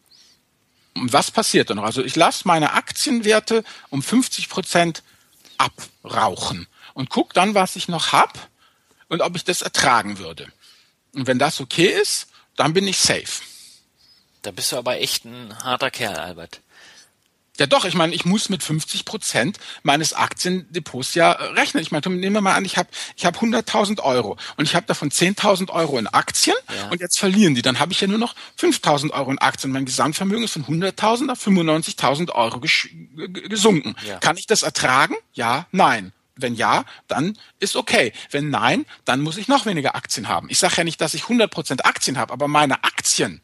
Und 0.96 1.14
was 1.14 1.30
passiert 1.30 1.70
dann 1.70 1.78
noch? 1.78 1.84
Also 1.84 2.04
ich 2.04 2.16
lasse 2.16 2.48
meine 2.48 2.74
Aktienwerte 2.74 3.64
um 3.92 4.02
50% 4.02 5.04
abrauchen 5.60 6.66
und 6.96 7.12
gucke 7.12 7.36
dann, 7.36 7.54
was 7.54 7.76
ich 7.76 7.88
noch 7.88 8.14
hab 8.14 8.50
und 9.10 9.22
ob 9.22 9.36
ich 9.36 9.44
das 9.44 9.62
ertragen 9.62 10.18
würde. 10.18 10.52
Und 11.14 11.28
wenn 11.28 11.38
das 11.38 11.62
okay 11.62 11.86
ist, 11.86 12.30
dann 12.56 12.74
bin 12.74 12.88
ich 12.88 12.98
safe. 12.98 13.44
Da 14.42 14.50
bist 14.50 14.72
du 14.72 14.78
aber 14.78 14.98
echt 14.98 15.24
ein 15.26 15.56
harter 15.64 15.92
Kerl, 15.92 16.18
Albert. 16.18 16.62
Ja 17.60 17.68
doch, 17.68 17.86
ich 17.86 17.96
meine, 17.96 18.16
ich 18.16 18.26
muss 18.26 18.50
mit 18.50 18.64
50 18.64 19.06
Prozent 19.06 19.60
meines 19.84 20.14
Aktiendepots 20.14 21.14
ja 21.16 21.34
äh, 21.34 21.44
rechnen. 21.60 21.84
Ich 21.84 21.92
meine, 21.92 22.08
nehmen 22.10 22.34
wir 22.34 22.42
mal 22.42 22.56
an, 22.56 22.66
ich 22.66 22.78
habe 22.78 22.90
ich 23.16 23.26
hab 23.26 23.38
100.000 23.38 24.02
Euro 24.02 24.38
und 24.58 24.66
ich 24.66 24.76
habe 24.76 24.86
davon 24.86 25.12
10.000 25.12 25.70
Euro 25.70 25.98
in 25.98 26.08
Aktien 26.08 26.56
ja. 26.76 26.90
und 26.90 27.02
jetzt 27.02 27.20
verlieren 27.20 27.54
die. 27.54 27.62
Dann 27.62 27.80
habe 27.80 27.92
ich 27.92 28.02
ja 28.02 28.08
nur 28.08 28.18
noch 28.18 28.36
5.000 28.60 29.12
Euro 29.12 29.32
in 29.32 29.38
Aktien. 29.40 29.72
Mein 29.72 29.86
Gesamtvermögen 29.86 30.46
ist 30.46 30.54
von 30.54 30.64
100.000 30.64 31.32
auf 31.32 31.46
95.000 31.46 32.32
Euro 32.32 32.62
gesunken. 33.50 33.96
Ja. 34.08 34.18
Kann 34.20 34.38
ich 34.38 34.48
das 34.48 34.64
ertragen? 34.64 35.16
Ja, 35.34 35.68
nein. 35.72 36.14
Wenn 36.36 36.56
ja, 36.56 36.86
dann 37.08 37.38
ist 37.60 37.76
okay. 37.76 38.14
Wenn 38.32 38.50
nein, 38.50 38.86
dann 39.06 39.22
muss 39.22 39.38
ich 39.38 39.50
noch 39.50 39.66
weniger 39.66 39.96
Aktien 39.96 40.30
haben. 40.30 40.48
Ich 40.50 40.58
sage 40.58 40.76
ja 40.78 40.84
nicht, 40.84 41.02
dass 41.02 41.14
ich 41.14 41.24
100% 41.24 41.82
Aktien 41.82 42.18
habe, 42.18 42.32
aber 42.32 42.48
meine 42.48 42.84
Aktien 42.84 43.42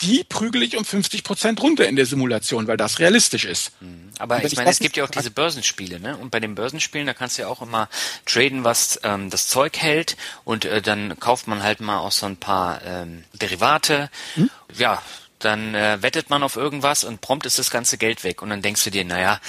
die 0.00 0.24
prügel 0.24 0.62
ich 0.62 0.76
um 0.76 0.84
50 0.84 1.24
Prozent 1.24 1.62
runter 1.62 1.86
in 1.86 1.96
der 1.96 2.06
Simulation, 2.06 2.66
weil 2.66 2.76
das 2.76 2.98
realistisch 2.98 3.44
ist. 3.44 3.72
Mhm. 3.80 4.10
Aber 4.18 4.38
ich, 4.38 4.52
ich 4.52 4.56
meine, 4.56 4.70
es 4.70 4.78
gibt 4.78 4.96
ja 4.96 5.04
auch 5.04 5.10
diese 5.10 5.30
Börsenspiele, 5.30 6.00
ne? 6.00 6.16
Und 6.16 6.30
bei 6.30 6.40
den 6.40 6.54
Börsenspielen, 6.54 7.06
da 7.06 7.14
kannst 7.14 7.38
du 7.38 7.42
ja 7.42 7.48
auch 7.48 7.62
immer 7.62 7.88
traden, 8.26 8.64
was 8.64 9.00
ähm, 9.02 9.30
das 9.30 9.48
Zeug 9.48 9.78
hält 9.78 10.16
und 10.44 10.64
äh, 10.64 10.82
dann 10.82 11.18
kauft 11.20 11.46
man 11.46 11.62
halt 11.62 11.80
mal 11.80 11.98
auch 11.98 12.12
so 12.12 12.26
ein 12.26 12.36
paar 12.36 12.82
ähm, 12.84 13.24
Derivate. 13.32 14.10
Hm? 14.34 14.50
Ja, 14.76 15.02
dann 15.38 15.74
äh, 15.74 16.02
wettet 16.02 16.30
man 16.30 16.42
auf 16.42 16.56
irgendwas 16.56 17.04
und 17.04 17.20
prompt 17.20 17.46
ist 17.46 17.58
das 17.58 17.70
ganze 17.70 17.98
Geld 17.98 18.24
weg 18.24 18.42
und 18.42 18.50
dann 18.50 18.62
denkst 18.62 18.84
du 18.84 18.90
dir, 18.90 19.04
naja, 19.04 19.40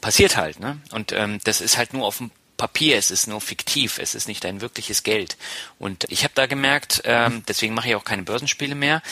passiert 0.00 0.36
halt, 0.36 0.60
ne? 0.60 0.78
Und 0.90 1.12
ähm, 1.12 1.38
das 1.44 1.60
ist 1.60 1.76
halt 1.76 1.92
nur 1.92 2.06
auf 2.06 2.18
dem 2.18 2.30
Papier, 2.62 2.96
es 2.96 3.10
ist 3.10 3.26
nur 3.26 3.40
fiktiv, 3.40 3.98
es 3.98 4.14
ist 4.14 4.28
nicht 4.28 4.46
ein 4.46 4.60
wirkliches 4.60 5.02
Geld. 5.02 5.36
Und 5.80 6.04
ich 6.10 6.22
habe 6.22 6.32
da 6.36 6.46
gemerkt, 6.46 7.02
ähm, 7.04 7.42
deswegen 7.48 7.74
mache 7.74 7.88
ich 7.88 7.96
auch 7.96 8.04
keine 8.04 8.22
Börsenspiele 8.22 8.76
mehr, 8.76 9.02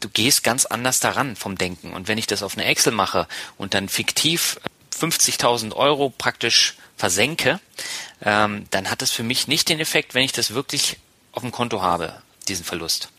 du 0.00 0.08
gehst 0.08 0.44
ganz 0.44 0.66
anders 0.66 1.00
daran 1.00 1.36
vom 1.36 1.56
Denken. 1.56 1.92
Und 1.92 2.08
wenn 2.08 2.18
ich 2.18 2.26
das 2.26 2.42
auf 2.42 2.56
eine 2.56 2.66
Excel 2.66 2.92
mache 2.92 3.26
und 3.56 3.74
dann 3.74 3.88
fiktiv 3.88 4.58
50.000 4.98 5.74
Euro 5.74 6.10
praktisch 6.10 6.76
versenke, 6.96 7.60
ähm, 8.22 8.66
dann 8.70 8.90
hat 8.90 9.02
das 9.02 9.10
für 9.10 9.22
mich 9.22 9.46
nicht 9.46 9.68
den 9.68 9.80
Effekt, 9.80 10.14
wenn 10.14 10.24
ich 10.24 10.32
das 10.32 10.54
wirklich 10.54 10.98
auf 11.32 11.42
dem 11.42 11.52
Konto 11.52 11.82
habe, 11.82 12.20
diesen 12.48 12.64
Verlust. 12.64 13.10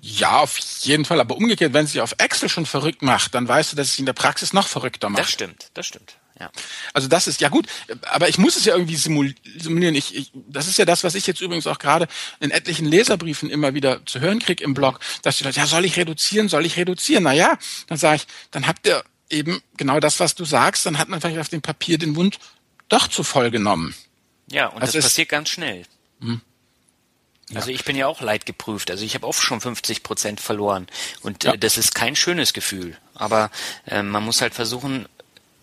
Ja, 0.00 0.40
auf 0.40 0.58
jeden 0.80 1.04
Fall. 1.04 1.20
Aber 1.20 1.36
umgekehrt, 1.36 1.72
wenn 1.72 1.84
es 1.84 1.92
sich 1.92 2.00
auf 2.00 2.14
Excel 2.18 2.48
schon 2.48 2.66
verrückt 2.66 3.02
macht, 3.02 3.34
dann 3.34 3.46
weißt 3.46 3.72
du, 3.72 3.76
dass 3.76 3.86
es 3.88 3.92
sich 3.92 4.00
in 4.00 4.06
der 4.06 4.12
Praxis 4.12 4.52
noch 4.52 4.66
verrückter 4.66 5.08
macht. 5.08 5.22
Das 5.22 5.30
stimmt, 5.30 5.70
das 5.74 5.86
stimmt. 5.86 6.16
Ja. 6.38 6.50
Also 6.92 7.06
das 7.06 7.28
ist 7.28 7.40
ja 7.40 7.48
gut, 7.48 7.66
aber 8.10 8.28
ich 8.28 8.38
muss 8.38 8.56
es 8.56 8.64
ja 8.64 8.74
irgendwie 8.74 8.96
simulieren. 8.96 9.94
Ich, 9.94 10.16
ich, 10.16 10.32
das 10.48 10.66
ist 10.66 10.78
ja 10.78 10.84
das, 10.84 11.04
was 11.04 11.14
ich 11.14 11.28
jetzt 11.28 11.40
übrigens 11.40 11.68
auch 11.68 11.78
gerade 11.78 12.08
in 12.40 12.50
etlichen 12.50 12.86
Leserbriefen 12.86 13.50
immer 13.50 13.74
wieder 13.74 14.04
zu 14.04 14.18
hören 14.18 14.40
kriege 14.40 14.64
im 14.64 14.74
Blog, 14.74 14.98
dass 15.22 15.38
die 15.38 15.44
Leute, 15.44 15.60
ja, 15.60 15.66
soll 15.66 15.84
ich 15.84 15.96
reduzieren, 15.96 16.48
soll 16.48 16.66
ich 16.66 16.76
reduzieren? 16.76 17.22
Na 17.22 17.32
ja, 17.32 17.56
dann 17.86 17.98
sage 17.98 18.16
ich, 18.16 18.26
dann 18.50 18.66
habt 18.66 18.86
ihr 18.86 19.04
eben 19.30 19.62
genau 19.76 20.00
das, 20.00 20.18
was 20.18 20.34
du 20.34 20.44
sagst, 20.44 20.86
dann 20.86 20.98
hat 20.98 21.08
man 21.08 21.20
vielleicht 21.20 21.38
auf 21.38 21.48
dem 21.48 21.62
Papier 21.62 21.98
den 21.98 22.16
Wund 22.16 22.38
doch 22.88 23.06
zu 23.06 23.22
voll 23.22 23.50
genommen. 23.50 23.94
Ja, 24.50 24.66
und 24.66 24.82
also 24.82 24.98
das 24.98 25.04
passiert 25.04 25.28
ganz 25.28 25.50
schnell. 25.50 25.84
Hm. 26.20 26.40
Also 27.54 27.70
ich 27.70 27.84
bin 27.84 27.94
ja 27.94 28.06
auch 28.06 28.20
leidgeprüft. 28.20 28.90
Also 28.90 29.04
ich 29.04 29.14
habe 29.14 29.26
auch 29.26 29.34
schon 29.34 29.60
50 29.60 30.02
Prozent 30.02 30.40
verloren. 30.40 30.86
Und 31.20 31.44
äh, 31.44 31.48
ja. 31.48 31.56
das 31.56 31.76
ist 31.76 31.94
kein 31.94 32.16
schönes 32.16 32.52
Gefühl. 32.52 32.96
Aber 33.14 33.50
äh, 33.86 34.02
man 34.02 34.24
muss 34.24 34.40
halt 34.40 34.54
versuchen, 34.54 35.06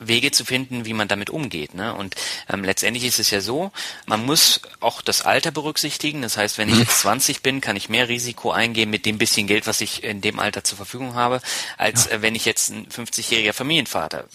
Wege 0.02 0.32
zu 0.32 0.44
finden, 0.44 0.86
wie 0.86 0.94
man 0.94 1.08
damit 1.08 1.30
umgeht. 1.30 1.74
Ne? 1.74 1.94
Und 1.94 2.16
ähm, 2.50 2.64
letztendlich 2.64 3.06
ist 3.06 3.20
es 3.20 3.30
ja 3.30 3.40
so, 3.40 3.72
man 4.06 4.26
muss 4.26 4.62
auch 4.80 5.02
das 5.02 5.22
Alter 5.22 5.52
berücksichtigen. 5.52 6.22
Das 6.22 6.38
heißt, 6.38 6.58
wenn 6.58 6.70
ich 6.70 6.76
mhm. 6.76 6.82
jetzt 6.82 7.00
20 7.00 7.42
bin, 7.42 7.62
kann 7.62 7.76
ich 7.76 7.88
mehr 7.88 8.10
Risiko 8.10 8.52
eingehen 8.52 8.90
mit 8.90 9.06
dem 9.06 9.18
bisschen 9.18 9.48
Geld, 9.48 9.68
was 9.68 9.82
ich 9.82 10.04
in 10.04 10.22
dem 10.22 10.40
Alter 10.40 10.64
zur 10.64 10.78
Verfügung 10.78 11.14
habe, 11.16 11.42
als 11.78 12.06
ja. 12.06 12.12
äh, 12.12 12.22
wenn 12.22 12.36
ich 12.36 12.46
jetzt 12.46 12.70
ein 12.72 12.88
50-jähriger 12.88 13.54
Familienvater 13.54 14.26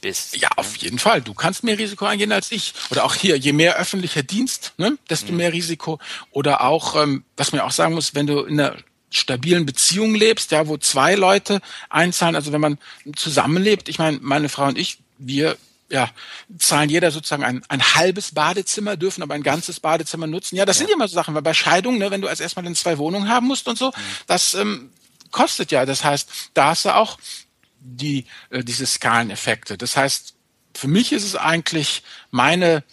bist. 0.00 0.36
Ja, 0.36 0.50
auf 0.56 0.76
jeden 0.76 0.98
Fall. 0.98 1.22
Du 1.22 1.32
kannst 1.32 1.64
mehr 1.64 1.78
Risiko 1.78 2.04
eingehen 2.04 2.32
als 2.32 2.52
ich. 2.52 2.74
Oder 2.90 3.04
auch 3.04 3.14
hier, 3.14 3.36
je 3.36 3.52
mehr 3.52 3.76
öffentlicher 3.76 4.22
Dienst, 4.22 4.72
ne, 4.76 4.98
desto 5.08 5.32
mhm. 5.32 5.38
mehr 5.38 5.52
Risiko. 5.52 5.98
Oder 6.30 6.62
auch, 6.62 7.00
ähm, 7.00 7.24
was 7.36 7.52
man 7.52 7.60
auch 7.62 7.70
sagen 7.70 7.94
muss, 7.94 8.14
wenn 8.14 8.26
du 8.26 8.40
in 8.40 8.60
einer 8.60 8.76
stabilen 9.12 9.66
Beziehung 9.66 10.14
lebst, 10.14 10.50
ja, 10.52 10.66
wo 10.66 10.76
zwei 10.76 11.14
Leute 11.14 11.60
einzahlen, 11.90 12.34
also 12.34 12.52
wenn 12.52 12.60
man 12.60 12.78
zusammenlebt, 13.14 13.88
ich 13.88 13.98
meine, 13.98 14.18
meine 14.20 14.48
Frau 14.48 14.66
und 14.66 14.78
ich, 14.78 14.98
wir 15.26 15.56
ja, 15.92 16.10
zahlen 16.58 16.88
jeder 16.88 17.10
sozusagen 17.10 17.44
ein, 17.44 17.62
ein 17.68 17.82
halbes 17.82 18.32
Badezimmer, 18.32 18.96
dürfen 18.96 19.22
aber 19.22 19.34
ein 19.34 19.42
ganzes 19.42 19.78
Badezimmer 19.78 20.26
nutzen. 20.26 20.56
Ja, 20.56 20.64
das 20.64 20.78
ja. 20.78 20.86
sind 20.86 20.94
immer 20.94 21.06
so 21.06 21.14
Sachen, 21.14 21.34
weil 21.34 21.42
bei 21.42 21.52
Scheidung, 21.52 21.98
ne, 21.98 22.10
wenn 22.10 22.22
du 22.22 22.28
als 22.28 22.40
erstmal 22.40 22.66
in 22.66 22.74
zwei 22.74 22.96
Wohnungen 22.96 23.28
haben 23.28 23.46
musst 23.46 23.68
und 23.68 23.76
so, 23.76 23.88
mhm. 23.88 23.92
das 24.26 24.54
ähm, 24.54 24.90
kostet 25.30 25.70
ja. 25.70 25.84
Das 25.84 26.02
heißt, 26.02 26.30
da 26.54 26.68
hast 26.68 26.86
du 26.86 26.94
auch 26.94 27.18
die, 27.78 28.26
äh, 28.48 28.64
diese 28.64 28.86
Skaleneffekte. 28.86 29.76
Das 29.76 29.96
heißt, 29.96 30.34
für 30.74 30.88
mich 30.88 31.12
ist 31.12 31.24
es 31.24 31.36
eigentlich 31.36 32.02
meine, 32.30 32.84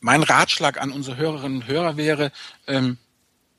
mein 0.00 0.22
Ratschlag 0.22 0.80
an 0.80 0.92
unsere 0.92 1.18
Hörerinnen 1.18 1.62
und 1.62 1.66
Hörer 1.66 1.98
wäre, 1.98 2.32
ähm, 2.66 2.96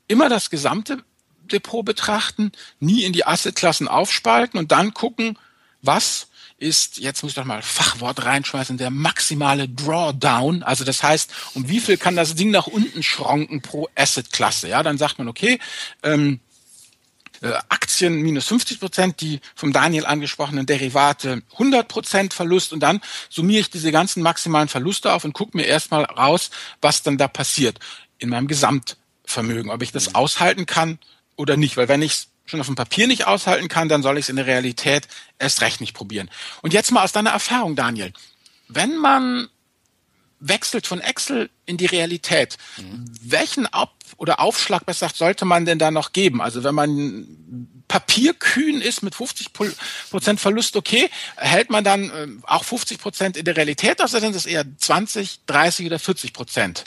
immer 0.08 0.28
das 0.28 0.50
gesamte 0.50 1.04
Depot 1.44 1.86
betrachten, 1.86 2.52
nie 2.80 3.04
in 3.04 3.14
die 3.14 3.26
Assetklassen 3.26 3.88
aufspalten 3.88 4.60
und 4.60 4.72
dann 4.72 4.94
gucken, 4.94 5.38
was 5.82 6.30
ist, 6.58 6.98
jetzt 6.98 7.22
muss 7.22 7.32
ich 7.32 7.36
doch 7.36 7.46
mal 7.46 7.62
Fachwort 7.62 8.26
reinschmeißen, 8.26 8.78
der 8.78 8.89
maximale 8.89 9.70
Drawdown. 9.70 10.63
Also 10.63 10.84
das 10.84 11.04
heißt, 11.04 11.32
um 11.54 11.70
wie 11.70 11.80
viel 11.80 11.98
kann 11.98 12.15
das 12.15 12.36
Ding 12.36 12.52
nach 12.52 12.67
unten 12.67 13.04
schranken 13.04 13.62
pro 13.62 13.88
Asset-Klasse? 13.96 14.67
Ja, 14.67 14.82
dann 14.82 14.98
sagt 14.98 15.20
man, 15.20 15.28
okay, 15.28 15.60
ähm, 16.02 16.39
äh, 17.41 17.54
Aktien 17.70 18.22
minus 18.22 18.48
50 18.48 18.80
Prozent, 18.80 19.22
die 19.22 19.39
vom 19.56 19.72
Daniel 19.72 20.06
angesprochenen 20.06 20.65
Derivate 20.65 21.43
100 21.54 21.88
Prozent 21.88 22.34
Verlust 22.34 22.74
und 22.74 22.80
dann 22.80 23.02
summiere 23.30 23.62
ich 23.62 23.70
diese 23.70 23.91
ganzen 23.91 24.24
maximalen 24.24 24.67
Verluste 24.67 25.13
auf 25.13 25.24
und 25.24 25.34
gucke 25.34 25.56
mir 25.56 25.65
erstmal 25.65 26.06
raus, 26.06 26.50
was 26.82 27.04
dann 27.04 27.17
da 27.17 27.28
passiert 27.28 27.80
in 28.17 28.30
meinem 28.30 28.48
Gesamtvermögen, 28.48 29.70
ob 29.70 29.84
ich 29.84 29.91
das 29.91 30.10
mhm. 30.10 30.15
aushalten 30.15 30.65
kann 30.65 30.98
oder 31.36 31.58
nicht, 31.58 31.78
weil 31.78 31.88
wenn 31.88 32.02
ich 32.02 32.13
es 32.13 32.28
schon 32.48 32.60
auf 32.60 32.66
dem 32.66 32.76
Papier 32.76 33.08
nicht 33.08 33.28
aushalten 33.28 33.68
kann, 33.68 33.90
dann 33.90 34.02
soll 34.02 34.18
ich 34.18 34.26
es 34.26 34.30
in 34.30 34.38
der 34.38 34.48
Realität 34.48 35.08
erst 35.38 35.62
recht 35.62 35.82
nicht 35.82 35.94
probieren. 35.94 36.30
Und 36.62 36.74
jetzt 36.74 36.92
mal 36.92 37.04
aus 37.04 37.12
deiner 37.12 37.30
Erfahrung, 37.30 37.76
Daniel. 37.76 38.12
Wenn 38.68 38.98
man 38.98 39.50
wechselt 40.40 40.88
von 40.88 41.02
Excel 41.02 41.50
in 41.66 41.78
die 41.78 41.86
Realität. 41.86 42.58
Mhm. 42.78 43.06
Welchen 43.22 43.66
Ab- 43.68 43.96
oder 44.18 44.40
Aufschlag, 44.40 44.86
besser 44.86 45.08
gesagt, 45.08 45.18
sollte 45.18 45.46
man 45.46 45.66
denn 45.66 45.80
da 45.80 45.92
noch 45.92 46.14
geben? 46.14 46.42
Also 46.42 46.64
wenn 46.64 46.76
man 46.76 47.68
papierkühn 47.88 48.82
ist 48.82 49.02
mit 49.02 49.16
50 49.16 49.52
Prozent 50.10 50.40
Verlust, 50.40 50.76
okay, 50.76 51.10
hält 51.38 51.70
man 51.70 51.84
dann 51.84 52.10
äh, 52.10 52.28
auch 52.44 52.64
50 52.64 53.00
Prozent 53.00 53.38
in 53.38 53.46
der 53.46 53.56
Realität 53.56 54.00
oder 54.00 54.08
sind 54.08 54.36
es 54.36 54.46
eher 54.46 54.66
20, 54.78 55.42
30 55.46 55.86
oder 55.86 56.00
40 56.00 56.34
Prozent? 56.34 56.84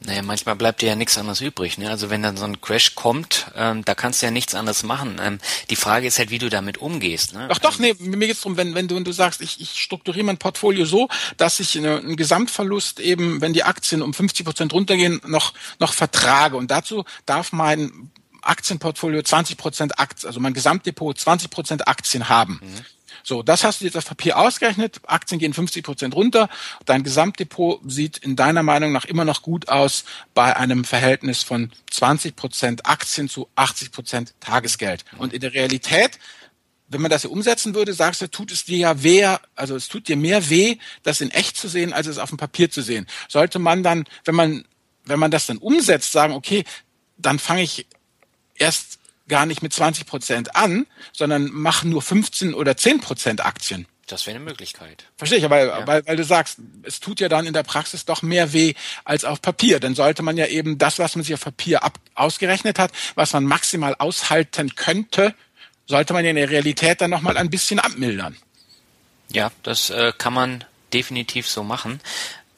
Naja, 0.00 0.22
manchmal 0.22 0.54
bleibt 0.54 0.80
dir 0.80 0.90
ja 0.90 0.94
nichts 0.94 1.18
anderes 1.18 1.40
übrig. 1.40 1.76
Ne? 1.76 1.90
Also 1.90 2.08
wenn 2.08 2.22
dann 2.22 2.36
so 2.36 2.44
ein 2.44 2.60
Crash 2.60 2.94
kommt, 2.94 3.50
ähm, 3.56 3.84
da 3.84 3.96
kannst 3.96 4.22
du 4.22 4.26
ja 4.26 4.30
nichts 4.30 4.54
anderes 4.54 4.84
machen. 4.84 5.20
Ähm, 5.20 5.38
die 5.70 5.76
Frage 5.76 6.06
ist 6.06 6.18
halt, 6.18 6.30
wie 6.30 6.38
du 6.38 6.48
damit 6.48 6.78
umgehst. 6.78 7.34
Ne? 7.34 7.48
Ach 7.50 7.58
doch, 7.58 7.80
nee, 7.80 7.94
mir 7.98 8.28
geht's 8.28 8.42
drum, 8.42 8.56
wenn, 8.56 8.74
wenn, 8.74 8.86
du, 8.86 8.94
wenn 8.94 9.04
du 9.04 9.12
sagst, 9.12 9.40
ich, 9.40 9.60
ich 9.60 9.80
strukturiere 9.80 10.24
mein 10.24 10.38
Portfolio 10.38 10.84
so, 10.84 11.08
dass 11.36 11.58
ich 11.58 11.76
eine, 11.76 11.98
einen 11.98 12.16
Gesamtverlust 12.16 13.00
eben, 13.00 13.40
wenn 13.40 13.52
die 13.52 13.64
Aktien 13.64 14.00
um 14.02 14.14
50 14.14 14.46
Prozent 14.46 14.72
runtergehen, 14.72 15.20
noch, 15.26 15.52
noch 15.80 15.92
vertrage. 15.92 16.56
Und 16.56 16.70
dazu 16.70 17.04
darf 17.26 17.50
mein 17.50 18.10
Aktienportfolio 18.42 19.22
20 19.22 19.56
Prozent 19.56 19.98
Aktien, 19.98 20.28
also 20.28 20.38
mein 20.38 20.54
Gesamtdepot 20.54 21.18
20 21.18 21.50
Prozent 21.50 21.88
Aktien 21.88 22.28
haben. 22.28 22.60
Mhm. 22.62 22.84
So, 23.28 23.42
das 23.42 23.62
hast 23.62 23.82
du 23.82 23.84
jetzt 23.84 23.94
auf 23.94 24.06
Papier 24.06 24.38
ausgerechnet. 24.38 25.02
Aktien 25.06 25.38
gehen 25.38 25.52
50 25.52 25.84
Prozent 25.84 26.16
runter. 26.16 26.48
Dein 26.86 27.02
Gesamtdepot 27.02 27.82
sieht 27.84 28.16
in 28.16 28.36
deiner 28.36 28.62
Meinung 28.62 28.90
nach 28.90 29.04
immer 29.04 29.26
noch 29.26 29.42
gut 29.42 29.68
aus 29.68 30.04
bei 30.32 30.56
einem 30.56 30.82
Verhältnis 30.82 31.42
von 31.42 31.70
20 31.90 32.36
Prozent 32.36 32.86
Aktien 32.86 33.28
zu 33.28 33.50
80 33.54 33.92
Prozent 33.92 34.32
Tagesgeld. 34.40 35.04
Und 35.18 35.34
in 35.34 35.42
der 35.42 35.52
Realität 35.52 36.18
wenn 36.90 37.02
man 37.02 37.10
das 37.10 37.20
hier 37.20 37.30
umsetzen 37.30 37.74
würde, 37.74 37.92
sagst 37.92 38.22
du, 38.22 38.30
tut 38.30 38.50
es 38.50 38.64
dir 38.64 38.78
ja 38.78 39.02
weh, 39.02 39.36
also 39.54 39.76
es 39.76 39.88
tut 39.88 40.08
dir 40.08 40.16
mehr 40.16 40.48
weh, 40.48 40.78
das 41.02 41.20
in 41.20 41.30
echt 41.30 41.58
zu 41.58 41.68
sehen, 41.68 41.92
als 41.92 42.06
es 42.06 42.16
auf 42.16 42.30
dem 42.30 42.38
Papier 42.38 42.70
zu 42.70 42.80
sehen. 42.80 43.06
Sollte 43.28 43.58
man 43.58 43.82
dann, 43.82 44.04
wenn 44.24 44.34
man, 44.34 44.64
wenn 45.04 45.18
man 45.18 45.30
das 45.30 45.44
dann 45.44 45.58
umsetzt, 45.58 46.12
sagen, 46.12 46.32
okay, 46.32 46.64
dann 47.18 47.38
fange 47.38 47.60
ich 47.60 47.86
erst 48.54 48.98
gar 49.28 49.46
nicht 49.46 49.62
mit 49.62 49.72
20 49.72 50.06
Prozent 50.06 50.56
an, 50.56 50.86
sondern 51.12 51.50
machen 51.50 51.90
nur 51.90 52.02
15 52.02 52.54
oder 52.54 52.76
10 52.76 53.00
Prozent 53.00 53.44
Aktien. 53.44 53.86
Das 54.06 54.26
wäre 54.26 54.36
eine 54.36 54.44
Möglichkeit. 54.44 55.04
Verstehe 55.16 55.38
ich, 55.38 55.44
aber 55.44 55.64
ja. 55.64 55.86
weil, 55.86 56.06
weil 56.06 56.16
du 56.16 56.24
sagst, 56.24 56.58
es 56.82 56.98
tut 56.98 57.20
ja 57.20 57.28
dann 57.28 57.46
in 57.46 57.52
der 57.52 57.62
Praxis 57.62 58.06
doch 58.06 58.22
mehr 58.22 58.54
weh 58.54 58.72
als 59.04 59.24
auf 59.24 59.42
Papier. 59.42 59.80
Dann 59.80 59.94
sollte 59.94 60.22
man 60.22 60.38
ja 60.38 60.46
eben 60.46 60.78
das, 60.78 60.98
was 60.98 61.14
man 61.14 61.24
sich 61.24 61.34
auf 61.34 61.42
Papier 61.42 61.84
ab, 61.84 61.98
ausgerechnet 62.14 62.78
hat, 62.78 62.90
was 63.16 63.34
man 63.34 63.44
maximal 63.44 63.94
aushalten 63.98 64.74
könnte, 64.74 65.34
sollte 65.86 66.14
man 66.14 66.24
ja 66.24 66.30
in 66.30 66.36
der 66.36 66.48
Realität 66.50 67.02
dann 67.02 67.10
nochmal 67.10 67.36
ein 67.36 67.50
bisschen 67.50 67.78
abmildern. 67.78 68.36
Ja, 69.30 69.52
das 69.62 69.90
äh, 69.90 70.12
kann 70.16 70.32
man 70.32 70.64
definitiv 70.92 71.46
so 71.46 71.62
machen. 71.62 72.00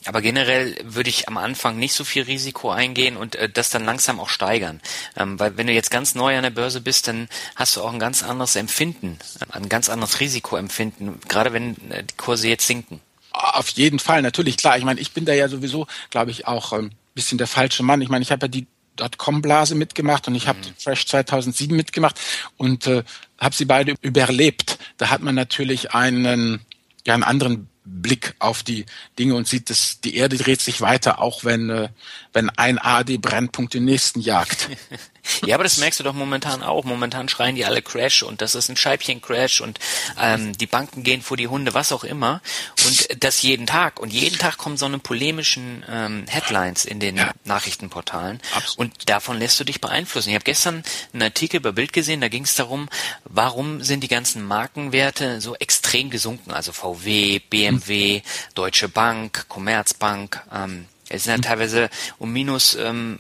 Aber 0.06 0.22
generell 0.22 0.76
würde 0.82 1.10
ich 1.10 1.28
am 1.28 1.36
Anfang 1.36 1.78
nicht 1.78 1.92
so 1.92 2.04
viel 2.04 2.22
Risiko 2.22 2.70
eingehen 2.70 3.16
und 3.16 3.36
äh, 3.36 3.50
das 3.50 3.68
dann 3.68 3.84
langsam 3.84 4.18
auch 4.18 4.30
steigern. 4.30 4.80
Ähm, 5.16 5.38
weil 5.38 5.56
wenn 5.58 5.66
du 5.66 5.74
jetzt 5.74 5.90
ganz 5.90 6.14
neu 6.14 6.36
an 6.36 6.42
der 6.42 6.50
Börse 6.50 6.80
bist, 6.80 7.08
dann 7.08 7.28
hast 7.54 7.76
du 7.76 7.82
auch 7.82 7.92
ein 7.92 7.98
ganz 7.98 8.22
anderes 8.22 8.56
Empfinden, 8.56 9.18
ein 9.50 9.68
ganz 9.68 9.90
anderes 9.90 10.20
Risikoempfinden, 10.20 11.20
gerade 11.28 11.52
wenn 11.52 11.76
äh, 11.90 12.02
die 12.02 12.16
Kurse 12.16 12.48
jetzt 12.48 12.66
sinken. 12.66 13.00
Auf 13.32 13.68
jeden 13.70 13.98
Fall, 13.98 14.22
natürlich, 14.22 14.56
klar. 14.56 14.78
Ich 14.78 14.84
meine, 14.84 15.00
ich 15.00 15.12
bin 15.12 15.24
da 15.24 15.34
ja 15.34 15.48
sowieso, 15.48 15.86
glaube 16.08 16.30
ich, 16.30 16.46
auch 16.46 16.72
ein 16.72 16.84
ähm, 16.84 16.90
bisschen 17.14 17.38
der 17.38 17.46
falsche 17.46 17.82
Mann. 17.82 18.00
Ich 18.00 18.08
meine, 18.08 18.22
ich 18.22 18.32
habe 18.32 18.46
ja 18.46 18.48
die 18.48 18.66
Dotcom-Blase 18.96 19.74
mitgemacht 19.74 20.26
und 20.28 20.34
ich 20.34 20.48
habe 20.48 20.58
mhm. 20.58 20.74
Fresh 20.78 21.06
2007 21.06 21.76
mitgemacht 21.76 22.18
und 22.56 22.86
äh, 22.86 23.04
habe 23.38 23.54
sie 23.54 23.66
beide 23.66 23.94
überlebt. 24.00 24.78
Da 24.96 25.10
hat 25.10 25.22
man 25.22 25.34
natürlich 25.34 25.92
einen 25.92 26.60
ja 27.06 27.14
einen 27.14 27.22
anderen 27.22 27.69
Blick 27.90 28.34
auf 28.38 28.62
die 28.62 28.86
Dinge 29.18 29.34
und 29.34 29.48
sieht, 29.48 29.70
dass 29.70 30.00
die 30.00 30.16
Erde 30.16 30.36
dreht 30.36 30.60
sich 30.60 30.80
weiter, 30.80 31.20
auch 31.20 31.44
wenn, 31.44 31.70
äh, 31.70 31.88
wenn 32.32 32.50
ein 32.50 32.78
ARD-Brennpunkt 32.78 33.74
den 33.74 33.84
nächsten 33.84 34.20
jagt. 34.20 34.68
Ja, 35.44 35.54
aber 35.54 35.64
das 35.64 35.78
merkst 35.78 36.00
du 36.00 36.04
doch 36.04 36.12
momentan 36.12 36.62
auch. 36.62 36.84
Momentan 36.84 37.28
schreien 37.28 37.56
die 37.56 37.64
alle 37.64 37.82
Crash 37.82 38.22
und 38.22 38.40
das 38.40 38.54
ist 38.54 38.68
ein 38.68 38.76
Scheibchen-Crash 38.76 39.60
und 39.60 39.78
ähm, 40.18 40.56
die 40.56 40.66
Banken 40.66 41.02
gehen 41.02 41.22
vor 41.22 41.36
die 41.36 41.48
Hunde, 41.48 41.74
was 41.74 41.92
auch 41.92 42.04
immer. 42.04 42.40
Und 42.86 43.22
das 43.22 43.42
jeden 43.42 43.66
Tag. 43.66 44.00
Und 44.00 44.12
jeden 44.12 44.38
Tag 44.38 44.56
kommen 44.56 44.76
so 44.76 44.86
eine 44.86 44.98
polemischen 44.98 45.84
ähm, 45.88 46.24
Headlines 46.28 46.84
in 46.84 47.00
den 47.00 47.16
ja. 47.16 47.30
Nachrichtenportalen. 47.44 48.40
Absolut. 48.54 48.78
Und 48.78 49.08
davon 49.08 49.38
lässt 49.38 49.58
du 49.60 49.64
dich 49.64 49.80
beeinflussen. 49.80 50.30
Ich 50.30 50.34
habe 50.34 50.44
gestern 50.44 50.82
einen 51.12 51.22
Artikel 51.22 51.60
bei 51.60 51.72
Bild 51.72 51.92
gesehen, 51.92 52.20
da 52.20 52.28
ging 52.28 52.44
es 52.44 52.54
darum, 52.54 52.88
warum 53.24 53.82
sind 53.82 54.02
die 54.02 54.08
ganzen 54.08 54.44
Markenwerte 54.44 55.40
so 55.40 55.54
extrem 55.56 56.10
gesunken? 56.10 56.50
Also 56.50 56.72
VW, 56.72 57.40
BMW, 57.50 58.16
hm. 58.16 58.22
Deutsche 58.54 58.88
Bank, 58.88 59.46
Commerzbank. 59.48 60.42
Ähm, 60.52 60.86
es 61.08 61.24
sind 61.24 61.44
ja 61.44 61.50
teilweise 61.50 61.90
um 62.18 62.32
minus 62.32 62.76
ähm, 62.76 63.18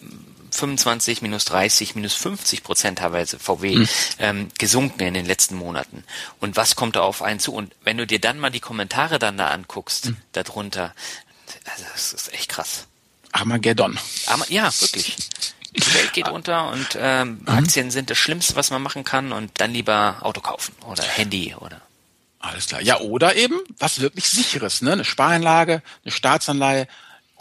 25, 0.60 1.22
minus 1.22 1.44
30, 1.46 1.94
minus 1.94 2.14
50 2.14 2.62
Prozent 2.62 2.98
teilweise 2.98 3.38
VW 3.38 3.76
mhm. 3.76 3.88
ähm, 4.18 4.48
gesunken 4.58 5.00
in 5.00 5.14
den 5.14 5.26
letzten 5.26 5.56
Monaten. 5.56 6.04
Und 6.38 6.56
was 6.56 6.76
kommt 6.76 6.96
da 6.96 7.00
auf 7.00 7.22
einen 7.22 7.40
zu? 7.40 7.52
Und 7.52 7.74
wenn 7.82 7.96
du 7.96 8.06
dir 8.06 8.20
dann 8.20 8.38
mal 8.38 8.50
die 8.50 8.60
Kommentare 8.60 9.18
dann 9.18 9.36
da 9.36 9.48
anguckst, 9.48 10.06
mhm. 10.06 10.16
darunter, 10.32 10.94
also 11.64 11.84
das 11.92 12.12
ist 12.12 12.32
echt 12.32 12.48
krass. 12.48 12.86
Armageddon. 13.32 13.98
Arma 14.26 14.44
ja, 14.48 14.70
wirklich. 14.80 15.16
Die 15.72 15.94
Welt 15.94 16.12
geht 16.12 16.28
unter 16.28 16.70
und 16.70 16.98
ähm, 16.98 17.40
mhm. 17.42 17.48
Aktien 17.48 17.90
sind 17.90 18.10
das 18.10 18.18
Schlimmste, 18.18 18.56
was 18.56 18.70
man 18.70 18.82
machen 18.82 19.04
kann 19.04 19.32
und 19.32 19.52
dann 19.60 19.72
lieber 19.72 20.16
Auto 20.20 20.40
kaufen 20.40 20.74
oder 20.86 21.04
Handy 21.04 21.54
oder 21.54 21.80
alles 22.40 22.66
klar. 22.66 22.80
Ja, 22.80 22.98
oder 23.00 23.36
eben 23.36 23.60
was 23.78 24.00
wirklich 24.00 24.28
sicheres, 24.28 24.82
ne? 24.82 24.92
Eine 24.92 25.04
Sparanlage, 25.04 25.82
eine 26.04 26.12
Staatsanleihe, 26.12 26.88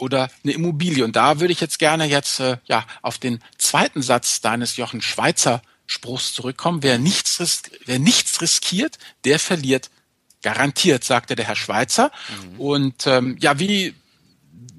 oder 0.00 0.30
eine 0.44 0.52
Immobilie. 0.52 1.04
Und 1.04 1.16
da 1.16 1.40
würde 1.40 1.52
ich 1.52 1.60
jetzt 1.60 1.78
gerne 1.78 2.06
jetzt 2.06 2.40
äh, 2.40 2.58
ja 2.64 2.84
auf 3.02 3.18
den 3.18 3.40
zweiten 3.58 4.02
Satz 4.02 4.40
deines 4.40 4.76
Jochen 4.76 5.02
Schweizer 5.02 5.62
Spruchs 5.86 6.32
zurückkommen. 6.32 6.82
Wer 6.82 6.98
nichts, 6.98 7.40
risk 7.40 7.70
wer 7.84 7.98
nichts 7.98 8.40
riskiert, 8.40 8.98
der 9.24 9.38
verliert 9.38 9.90
garantiert, 10.42 11.04
sagte 11.04 11.36
der 11.36 11.46
Herr 11.46 11.56
Schweizer. 11.56 12.10
Mhm. 12.52 12.60
Und 12.60 13.06
ähm, 13.06 13.36
ja, 13.40 13.58
wie 13.58 13.94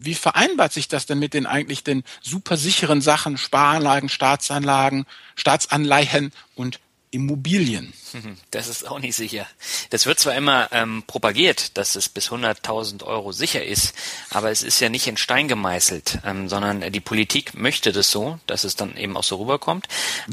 wie 0.03 0.15
vereinbart 0.15 0.73
sich 0.73 0.87
das 0.87 1.05
denn 1.05 1.19
mit 1.19 1.35
den 1.35 1.45
eigentlich 1.45 1.83
den 1.83 2.03
super 2.21 2.57
sicheren 2.57 3.01
Sachen, 3.01 3.37
Sparanlagen, 3.37 4.09
Staatsanlagen, 4.09 5.05
Staatsanleihen 5.35 6.31
und 6.55 6.79
Immobilien. 7.11 7.93
Das 8.51 8.67
ist 8.67 8.85
auch 8.85 8.99
nicht 8.99 9.15
sicher. 9.15 9.47
Das 9.91 10.05
wird 10.05 10.19
zwar 10.19 10.35
immer 10.35 10.67
ähm, 10.73 11.03
propagiert, 11.07 11.77
dass 11.77 11.95
es 11.95 12.09
bis 12.09 12.29
100.000 12.29 13.03
Euro 13.03 13.31
sicher 13.31 13.63
ist, 13.63 13.93
aber 14.29 14.51
es 14.51 14.63
ist 14.63 14.81
ja 14.81 14.89
nicht 14.89 15.07
in 15.07 15.15
Stein 15.15 15.47
gemeißelt, 15.47 16.19
ähm, 16.25 16.49
sondern 16.49 16.91
die 16.91 16.99
Politik 16.99 17.53
möchte 17.53 17.93
das 17.93 18.11
so, 18.11 18.37
dass 18.47 18.65
es 18.65 18.75
dann 18.75 18.97
eben 18.97 19.15
auch 19.15 19.23
so 19.23 19.37
rüberkommt. 19.37 19.87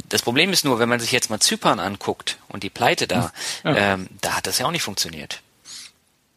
Das 0.08 0.22
Problem 0.22 0.52
ist 0.52 0.64
nur, 0.64 0.80
wenn 0.80 0.88
man 0.88 0.98
sich 0.98 1.12
jetzt 1.12 1.30
mal 1.30 1.38
Zypern 1.38 1.78
anguckt 1.78 2.38
und 2.48 2.64
die 2.64 2.70
Pleite 2.70 3.06
da, 3.06 3.32
ja. 3.62 3.94
ähm, 3.94 4.08
da 4.20 4.36
hat 4.36 4.48
das 4.48 4.58
ja 4.58 4.66
auch 4.66 4.72
nicht 4.72 4.82
funktioniert. 4.82 5.40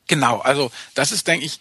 Genau, 0.08 0.40
also 0.40 0.72
das 0.94 1.12
ist, 1.12 1.28
denke 1.28 1.46
ich, 1.46 1.60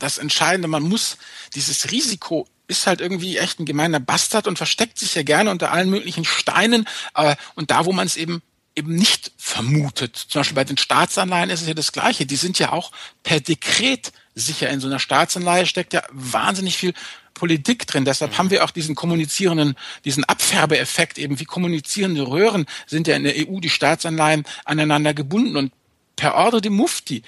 das 0.00 0.18
Entscheidende. 0.18 0.66
Man 0.66 0.82
muss 0.82 1.18
dieses 1.54 1.92
Risiko 1.92 2.48
ist 2.70 2.86
halt 2.86 3.00
irgendwie 3.00 3.36
echt 3.36 3.60
ein 3.60 3.66
gemeiner 3.66 4.00
Bastard 4.00 4.46
und 4.46 4.56
versteckt 4.56 4.98
sich 4.98 5.14
ja 5.14 5.22
gerne 5.22 5.50
unter 5.50 5.72
allen 5.72 5.90
möglichen 5.90 6.24
Steinen. 6.24 6.86
Äh, 7.14 7.36
und 7.54 7.70
da, 7.70 7.84
wo 7.84 7.92
man 7.92 8.06
es 8.06 8.16
eben 8.16 8.42
eben 8.76 8.94
nicht 8.94 9.32
vermutet. 9.36 10.16
Zum 10.16 10.40
Beispiel 10.40 10.54
bei 10.54 10.64
den 10.64 10.76
Staatsanleihen 10.76 11.50
ist 11.50 11.60
es 11.60 11.68
ja 11.68 11.74
das 11.74 11.92
Gleiche. 11.92 12.24
Die 12.24 12.36
sind 12.36 12.58
ja 12.58 12.72
auch 12.72 12.92
per 13.24 13.40
Dekret 13.40 14.12
sicher. 14.34 14.70
In 14.70 14.80
so 14.80 14.86
einer 14.86 15.00
Staatsanleihe 15.00 15.66
steckt 15.66 15.92
ja 15.92 16.02
wahnsinnig 16.12 16.78
viel 16.78 16.94
Politik 17.34 17.86
drin. 17.86 18.04
Deshalb 18.04 18.32
mhm. 18.32 18.38
haben 18.38 18.50
wir 18.50 18.64
auch 18.64 18.70
diesen 18.70 18.94
kommunizierenden, 18.94 19.74
diesen 20.04 20.24
Abfärbeeffekt 20.24 21.18
eben 21.18 21.40
wie 21.40 21.44
kommunizierende 21.44 22.26
Röhren 22.26 22.66
sind 22.86 23.06
ja 23.08 23.16
in 23.16 23.24
der 23.24 23.34
EU 23.36 23.60
die 23.60 23.70
Staatsanleihen 23.70 24.44
aneinander 24.64 25.14
gebunden 25.14 25.56
und 25.56 25.72
per 26.16 26.34
Ordre 26.34 26.60
de 26.60 26.70
Mufti 26.70 27.22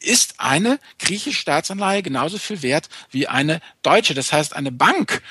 ist 0.00 0.34
eine 0.38 0.80
griechische 0.98 1.40
Staatsanleihe 1.40 2.02
genauso 2.02 2.38
viel 2.38 2.62
wert 2.62 2.88
wie 3.10 3.28
eine 3.28 3.60
deutsche. 3.82 4.14
Das 4.14 4.32
heißt, 4.32 4.56
eine 4.56 4.72
Bank, 4.72 5.22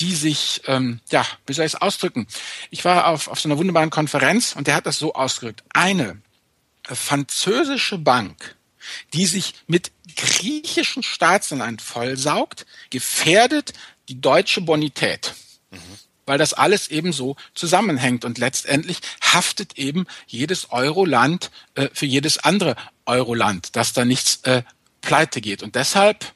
die 0.00 0.14
sich, 0.14 0.62
ähm, 0.66 1.00
ja, 1.10 1.26
wie 1.46 1.52
soll 1.52 1.64
ich 1.64 1.74
es 1.74 1.80
ausdrücken? 1.80 2.26
Ich 2.70 2.84
war 2.84 3.08
auf, 3.08 3.28
auf 3.28 3.40
so 3.40 3.48
einer 3.48 3.58
wunderbaren 3.58 3.90
Konferenz 3.90 4.54
und 4.54 4.66
der 4.66 4.74
hat 4.74 4.86
das 4.86 4.98
so 4.98 5.14
ausgedrückt. 5.14 5.64
Eine 5.72 6.20
französische 6.84 7.98
Bank, 7.98 8.56
die 9.12 9.26
sich 9.26 9.54
mit 9.66 9.90
griechischen 10.16 11.02
Staatsanleihen 11.02 11.78
vollsaugt, 11.78 12.66
gefährdet 12.90 13.72
die 14.08 14.20
deutsche 14.20 14.60
Bonität. 14.60 15.34
Mhm. 15.70 15.78
Weil 16.26 16.38
das 16.38 16.52
alles 16.52 16.88
eben 16.88 17.12
so 17.12 17.36
zusammenhängt 17.54 18.24
und 18.24 18.38
letztendlich 18.38 19.00
haftet 19.22 19.78
eben 19.78 20.06
jedes 20.26 20.70
Euroland 20.70 21.50
äh, 21.74 21.88
für 21.92 22.06
jedes 22.06 22.38
andere 22.38 22.76
Euroland, 23.08 23.74
dass 23.76 23.92
da 23.92 24.04
nichts 24.04 24.40
äh, 24.44 24.62
pleite 25.00 25.40
geht. 25.40 25.62
Und 25.62 25.74
deshalb 25.74 26.32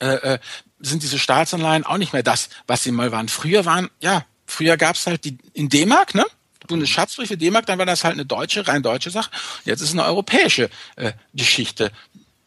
äh, 0.00 0.34
äh, 0.34 0.38
sind 0.78 1.02
diese 1.02 1.18
Staatsanleihen 1.18 1.84
auch 1.84 1.98
nicht 1.98 2.12
mehr 2.12 2.22
das, 2.22 2.48
was 2.66 2.82
sie 2.82 2.92
mal 2.92 3.12
waren. 3.12 3.28
Früher 3.28 3.64
waren, 3.64 3.90
ja, 4.00 4.24
früher 4.46 4.76
gab 4.76 4.96
es 4.96 5.06
halt 5.06 5.24
die 5.24 5.36
in 5.52 5.68
D-Mark, 5.68 6.14
ne? 6.14 6.24
Bundesschatzbriefe 6.66 7.36
D-Mark, 7.36 7.66
dann 7.66 7.78
war 7.78 7.86
das 7.86 8.04
halt 8.04 8.14
eine 8.14 8.24
deutsche, 8.24 8.66
rein 8.66 8.82
deutsche 8.82 9.10
Sache. 9.10 9.30
Jetzt 9.64 9.80
ist 9.80 9.92
eine 9.92 10.04
europäische 10.04 10.70
äh, 10.96 11.12
Geschichte 11.34 11.90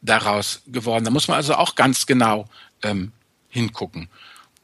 daraus 0.01 0.61
geworden. 0.67 1.03
Da 1.03 1.11
muss 1.11 1.27
man 1.27 1.37
also 1.37 1.55
auch 1.55 1.75
ganz 1.75 2.05
genau 2.05 2.47
ähm, 2.83 3.11
hingucken. 3.49 4.09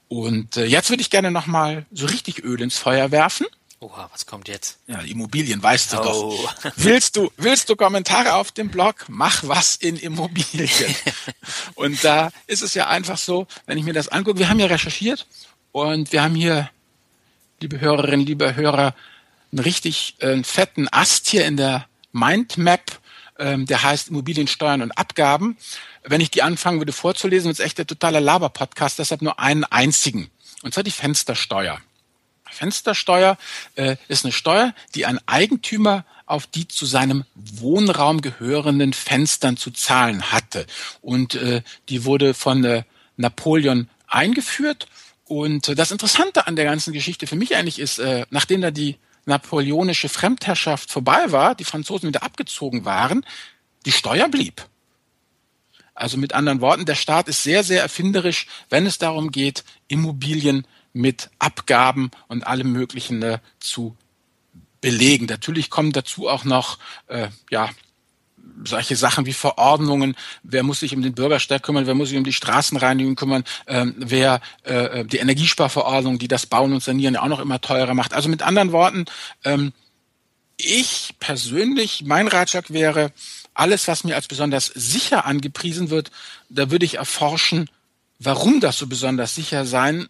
Und 0.07 0.57
äh, 0.57 0.65
jetzt 0.65 0.89
würde 0.89 1.01
ich 1.01 1.09
gerne 1.09 1.29
noch 1.29 1.45
mal 1.45 1.85
so 1.91 2.07
richtig 2.07 2.43
Öl 2.43 2.61
ins 2.61 2.77
Feuer 2.77 3.11
werfen. 3.11 3.45
Oha, 3.81 4.09
was 4.11 4.25
kommt 4.25 4.49
jetzt? 4.49 4.77
Ja, 4.87 4.99
Immobilien, 4.99 5.63
weißt 5.63 5.93
du 5.93 5.99
oh. 6.01 6.03
doch. 6.03 6.71
Willst 6.75 7.15
du, 7.15 7.31
willst 7.37 7.69
du 7.69 7.77
Kommentare 7.77 8.33
auf 8.33 8.51
dem 8.51 8.69
Blog? 8.69 9.05
Mach 9.07 9.47
was 9.47 9.77
in 9.77 9.95
Immobilien. 9.95 10.93
und 11.75 12.03
da 12.03 12.29
ist 12.45 12.61
es 12.61 12.73
ja 12.73 12.87
einfach 12.87 13.17
so, 13.17 13.47
wenn 13.67 13.77
ich 13.77 13.85
mir 13.85 13.93
das 13.93 14.09
angucke, 14.09 14.37
wir 14.37 14.49
haben 14.49 14.59
ja 14.59 14.65
recherchiert 14.65 15.25
und 15.71 16.11
wir 16.11 16.21
haben 16.21 16.35
hier, 16.35 16.69
liebe 17.61 17.79
Hörerinnen, 17.79 18.25
liebe 18.25 18.53
Hörer, 18.53 18.95
einen 19.53 19.59
richtig 19.59 20.15
äh, 20.19 20.43
fetten 20.43 20.89
Ast 20.91 21.29
hier 21.29 21.45
in 21.45 21.55
der 21.55 21.87
Mindmap, 22.11 22.99
ähm, 23.37 23.65
der 23.65 23.81
heißt 23.81 24.09
Immobiliensteuern 24.09 24.81
und 24.81 24.91
Abgaben. 24.91 25.57
Wenn 26.03 26.19
ich 26.19 26.31
die 26.31 26.43
anfangen 26.43 26.79
würde 26.79 26.91
vorzulesen, 26.91 27.47
wird 27.47 27.59
es 27.59 27.65
echt 27.65 27.77
der 27.77 27.87
totale 27.87 28.19
Laber-Podcast, 28.19 28.99
deshalb 28.99 29.21
nur 29.21 29.39
einen 29.39 29.63
einzigen. 29.63 30.29
Und 30.63 30.73
zwar 30.73 30.83
die 30.83 30.91
Fenstersteuer. 30.91 31.79
Fenstersteuer 32.51 33.37
äh, 33.75 33.95
ist 34.07 34.25
eine 34.25 34.31
Steuer, 34.31 34.73
die 34.95 35.05
ein 35.05 35.19
Eigentümer 35.25 36.05
auf 36.25 36.45
die 36.45 36.67
zu 36.67 36.85
seinem 36.85 37.25
Wohnraum 37.35 38.21
gehörenden 38.21 38.93
Fenstern 38.93 39.57
zu 39.57 39.71
zahlen 39.71 40.31
hatte. 40.31 40.65
Und 41.01 41.35
äh, 41.35 41.63
die 41.89 42.05
wurde 42.05 42.33
von 42.33 42.63
äh, 42.63 42.83
Napoleon 43.17 43.89
eingeführt. 44.07 44.87
Und 45.25 45.69
äh, 45.69 45.75
das 45.75 45.91
Interessante 45.91 46.47
an 46.47 46.55
der 46.55 46.65
ganzen 46.65 46.93
Geschichte 46.93 47.25
für 47.27 47.35
mich 47.35 47.55
eigentlich 47.55 47.79
ist, 47.79 47.99
äh, 47.99 48.25
nachdem 48.29 48.61
da 48.61 48.71
die 48.71 48.97
napoleonische 49.25 50.09
Fremdherrschaft 50.09 50.91
vorbei 50.91 51.31
war, 51.31 51.55
die 51.55 51.63
Franzosen 51.63 52.09
wieder 52.09 52.23
abgezogen 52.23 52.85
waren, 52.85 53.25
die 53.85 53.91
Steuer 53.91 54.29
blieb. 54.29 54.67
Also 55.95 56.17
mit 56.17 56.33
anderen 56.33 56.61
Worten, 56.61 56.85
der 56.85 56.95
Staat 56.95 57.27
ist 57.27 57.43
sehr, 57.43 57.63
sehr 57.63 57.81
erfinderisch, 57.81 58.47
wenn 58.69 58.85
es 58.85 58.97
darum 58.99 59.31
geht, 59.31 59.63
Immobilien 59.87 60.65
mit 60.93 61.29
Abgaben 61.39 62.11
und 62.27 62.45
allem 62.45 62.71
Möglichen 62.71 63.21
äh, 63.21 63.39
zu 63.59 63.95
belegen. 64.81 65.25
Natürlich 65.25 65.69
kommen 65.69 65.91
dazu 65.91 66.27
auch 66.27 66.45
noch 66.45 66.79
äh, 67.07 67.29
ja 67.49 67.69
solche 68.63 68.95
Sachen 68.95 69.25
wie 69.25 69.33
Verordnungen, 69.33 70.15
wer 70.43 70.63
muss 70.63 70.81
sich 70.81 70.93
um 70.93 71.01
den 71.01 71.13
Bürgersteig 71.13 71.63
kümmern, 71.63 71.87
wer 71.87 71.95
muss 71.95 72.09
sich 72.09 72.17
um 72.17 72.23
die 72.23 72.33
Straßenreinigung 72.33 73.15
kümmern, 73.15 73.43
ähm, 73.67 73.95
wer 73.97 74.41
äh, 74.63 75.05
die 75.05 75.17
Energiesparverordnung, 75.17 76.19
die 76.19 76.27
das 76.27 76.45
Bauen 76.45 76.73
und 76.73 76.83
Sanieren 76.83 77.13
ja 77.13 77.21
auch 77.21 77.27
noch 77.27 77.39
immer 77.39 77.61
teurer 77.61 77.93
macht. 77.93 78.13
Also 78.13 78.27
mit 78.29 78.41
anderen 78.41 78.71
Worten, 78.71 79.05
ähm, 79.43 79.73
ich 80.57 81.15
persönlich, 81.19 82.03
mein 82.05 82.27
Ratschlag 82.27 82.71
wäre, 82.71 83.13
alles, 83.53 83.87
was 83.87 84.03
mir 84.03 84.15
als 84.15 84.27
besonders 84.27 84.65
sicher 84.65 85.25
angepriesen 85.25 85.89
wird, 85.89 86.11
da 86.49 86.69
würde 86.69 86.85
ich 86.85 86.95
erforschen, 86.95 87.69
warum 88.19 88.59
das 88.59 88.77
so 88.77 88.87
besonders 88.87 89.35
sicher 89.35 89.65
sein 89.65 90.09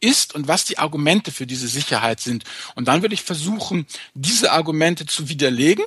ist 0.00 0.34
und 0.34 0.48
was 0.48 0.64
die 0.64 0.78
Argumente 0.78 1.30
für 1.30 1.46
diese 1.46 1.68
Sicherheit 1.68 2.20
sind. 2.20 2.44
Und 2.74 2.88
dann 2.88 3.02
würde 3.02 3.14
ich 3.14 3.22
versuchen, 3.22 3.86
diese 4.14 4.52
Argumente 4.52 5.06
zu 5.06 5.28
widerlegen. 5.28 5.84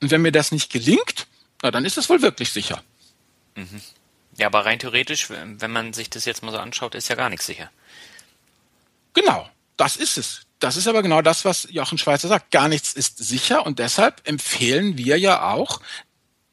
Und 0.00 0.10
wenn 0.10 0.22
mir 0.22 0.32
das 0.32 0.52
nicht 0.52 0.70
gelingt, 0.70 1.26
na, 1.62 1.70
dann 1.70 1.84
ist 1.84 1.96
es 1.96 2.08
wohl 2.08 2.22
wirklich 2.22 2.50
sicher. 2.50 2.82
Mhm. 3.54 3.80
Ja, 4.36 4.48
aber 4.48 4.66
rein 4.66 4.78
theoretisch, 4.78 5.30
wenn 5.30 5.70
man 5.70 5.94
sich 5.94 6.10
das 6.10 6.26
jetzt 6.26 6.42
mal 6.42 6.52
so 6.52 6.58
anschaut, 6.58 6.94
ist 6.94 7.08
ja 7.08 7.14
gar 7.14 7.30
nichts 7.30 7.46
sicher. 7.46 7.70
Genau, 9.14 9.48
das 9.78 9.96
ist 9.96 10.18
es. 10.18 10.42
Das 10.58 10.76
ist 10.76 10.86
aber 10.88 11.02
genau 11.02 11.22
das, 11.22 11.44
was 11.44 11.66
Jochen 11.70 11.98
Schweizer 11.98 12.28
sagt. 12.28 12.50
Gar 12.50 12.68
nichts 12.68 12.92
ist 12.92 13.18
sicher 13.18 13.64
und 13.64 13.78
deshalb 13.78 14.26
empfehlen 14.28 14.98
wir 14.98 15.18
ja 15.18 15.52
auch, 15.52 15.80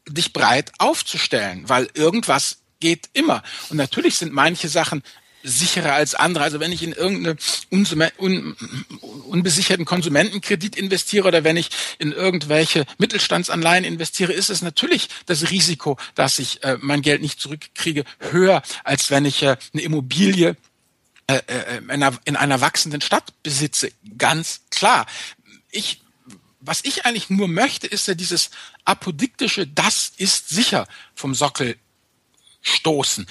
dich 0.08 0.34
breit 0.34 0.72
aufzustellen, 0.80 1.68
weil 1.70 1.90
irgendwas 1.94 2.60
geht 2.80 3.10
immer. 3.14 3.44
Und 3.70 3.78
natürlich 3.78 4.18
sind 4.18 4.34
manche 4.34 4.68
Sachen 4.68 5.04
sicherer 5.44 5.94
als 5.94 6.16
andere. 6.16 6.44
Also 6.44 6.60
wenn 6.60 6.72
ich 6.72 6.82
in 6.82 6.94
irgendeinen 6.94 7.38
un 8.18 8.56
unbesicherten 9.28 9.86
Konsumentenkredit 9.86 10.76
investiere 10.76 11.28
oder 11.28 11.44
wenn 11.44 11.58
ich 11.58 11.70
in 12.00 12.12
irgendwelche 12.12 12.86
Mittelstandsanleihen 12.98 13.84
investiere, 13.84 14.34
ist 14.34 14.50
es 14.50 14.62
natürlich 14.62 15.10
das 15.26 15.50
Risiko, 15.52 15.98
dass 16.16 16.40
ich 16.40 16.64
äh, 16.64 16.78
mein 16.82 17.02
Geld 17.02 17.22
nicht 17.22 17.40
zurückkriege, 17.40 18.06
höher, 18.20 18.64
als 18.84 19.12
wenn 19.12 19.26
ich 19.26 19.44
äh, 19.44 19.58
eine 19.74 19.82
Immobilie 19.82 20.56
äh, 21.28 21.42
äh, 21.48 21.78
in, 21.78 21.90
einer, 21.90 22.18
in 22.26 22.36
einer 22.36 22.62
wachsenden 22.62 23.02
Stadt 23.02 23.34
besitze. 23.44 23.92
Ganz 24.18 24.62
klar. 24.70 25.06
Ich 25.72 26.00
was 26.66 26.80
ich 26.84 27.06
eigentlich 27.06 27.30
nur 27.30 27.50
möchte, 27.50 27.88
ist 27.88 28.08
ja 28.08 28.14
dieses 28.14 28.50
apodiktische, 28.86 29.68
das 29.68 30.14
ist 30.16 30.48
sicher 30.48 30.88
vom 31.14 31.36
Sockel 31.36 31.76
stoßen 32.62 33.28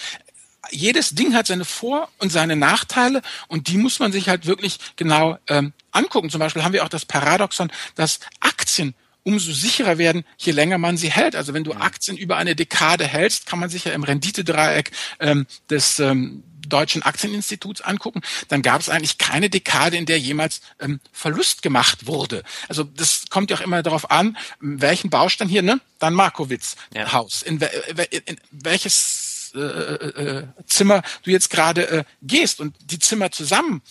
jedes 0.71 1.11
Ding 1.11 1.35
hat 1.35 1.47
seine 1.47 1.65
Vor- 1.65 2.09
und 2.19 2.31
seine 2.31 2.57
Nachteile 2.57 3.23
und 3.49 3.69
die 3.69 3.77
muss 3.77 3.99
man 3.99 4.13
sich 4.13 4.29
halt 4.29 4.47
wirklich 4.47 4.79
genau 4.97 5.39
ähm, 5.49 5.73
angucken. 5.91 6.31
Zum 6.31 6.41
Beispiel 6.41 6.63
haben 6.65 6.73
wir 6.73 6.85
auch 6.85 6.89
das 6.89 7.05
Paradoxon, 7.05 7.71
dass 7.95 8.21
Aktien 8.41 8.95
umso 9.25 9.53
sicherer 9.53 9.99
werden, 9.99 10.25
je 10.37 10.53
länger 10.53 10.79
man 10.79 10.97
sie 10.97 11.11
hält. 11.11 11.37
Also 11.37 11.55
wenn 11.55 11.65
du. 11.65 11.73
Aktien 11.73 12.17
über 12.17 12.37
eine 12.37 12.55
Dekade 12.55 13.07
hältst, 13.07 13.47
kann 13.47 13.59
man 13.59 13.71
sich 13.71 13.85
ja 13.85 13.93
im 13.93 14.05
Renditedreieck 14.05 14.91
ähm, 15.21 15.47
des 15.71 15.99
ähm, 15.99 16.45
Deutschen 16.69 17.03
Aktieninstituts 17.03 17.81
angucken, 17.81 18.23
dann 18.49 18.63
gab 18.63 18.81
es 18.81 18.89
eigentlich 18.89 19.19
keine 19.19 19.51
Dekade, 19.51 19.97
in 19.97 20.07
der 20.07 20.19
jemals 20.19 20.61
ähm, 20.81 21.01
Verlust 21.13 21.63
gemacht 21.63 22.07
wurde. 22.07 22.43
Also 22.69 22.85
das 22.85 23.25
kommt 23.31 23.51
ja 23.51 23.57
auch 23.57 23.61
immer 23.61 23.83
darauf 23.83 24.11
an, 24.11 24.37
welchen 24.61 25.11
Baustein 25.11 25.49
hier, 25.49 25.63
ne? 25.63 25.81
Dann 25.99 26.15
Markowitz 26.15 26.77
ja. 26.95 27.13
Haus. 27.13 27.43
In, 27.43 27.61
in, 27.61 28.23
in 28.27 28.37
welches 28.51 29.22
äh, 29.55 29.59
äh, 29.59 30.39
äh, 30.39 30.45
Zimmer 30.67 31.03
du 31.23 31.31
jetzt 31.31 31.51
gerade 31.51 31.89
äh, 31.89 32.05
gehst. 32.23 32.61
Und 32.61 32.75
die 32.81 32.99
Zimmer 32.99 33.31
zusammen 33.31 33.83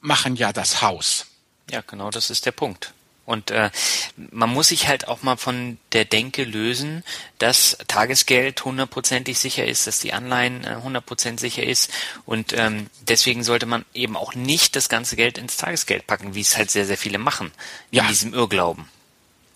machen 0.00 0.36
ja 0.36 0.52
das 0.52 0.82
Haus. 0.82 1.26
Ja, 1.70 1.82
genau, 1.86 2.10
das 2.10 2.30
ist 2.30 2.46
der 2.46 2.52
Punkt. 2.52 2.92
Und 3.24 3.50
äh, 3.50 3.70
man 4.30 4.50
muss 4.50 4.68
sich 4.68 4.86
halt 4.86 5.08
auch 5.08 5.22
mal 5.22 5.36
von 5.36 5.78
der 5.92 6.04
Denke 6.04 6.44
lösen, 6.44 7.02
dass 7.38 7.76
Tagesgeld 7.88 8.64
hundertprozentig 8.64 9.38
sicher 9.38 9.66
ist, 9.66 9.88
dass 9.88 9.98
die 9.98 10.12
Anleihen 10.12 10.82
hundertprozentig 10.84 11.40
sicher 11.40 11.66
ist. 11.66 11.90
Und 12.24 12.52
ähm, 12.52 12.86
deswegen 13.00 13.42
sollte 13.42 13.66
man 13.66 13.84
eben 13.94 14.16
auch 14.16 14.36
nicht 14.36 14.76
das 14.76 14.88
ganze 14.88 15.16
Geld 15.16 15.38
ins 15.38 15.56
Tagesgeld 15.56 16.06
packen, 16.06 16.36
wie 16.36 16.40
es 16.40 16.56
halt 16.56 16.70
sehr, 16.70 16.86
sehr 16.86 16.96
viele 16.96 17.18
machen, 17.18 17.50
in 17.90 17.98
ja. 17.98 18.06
diesem 18.06 18.32
Irrglauben. 18.32 18.88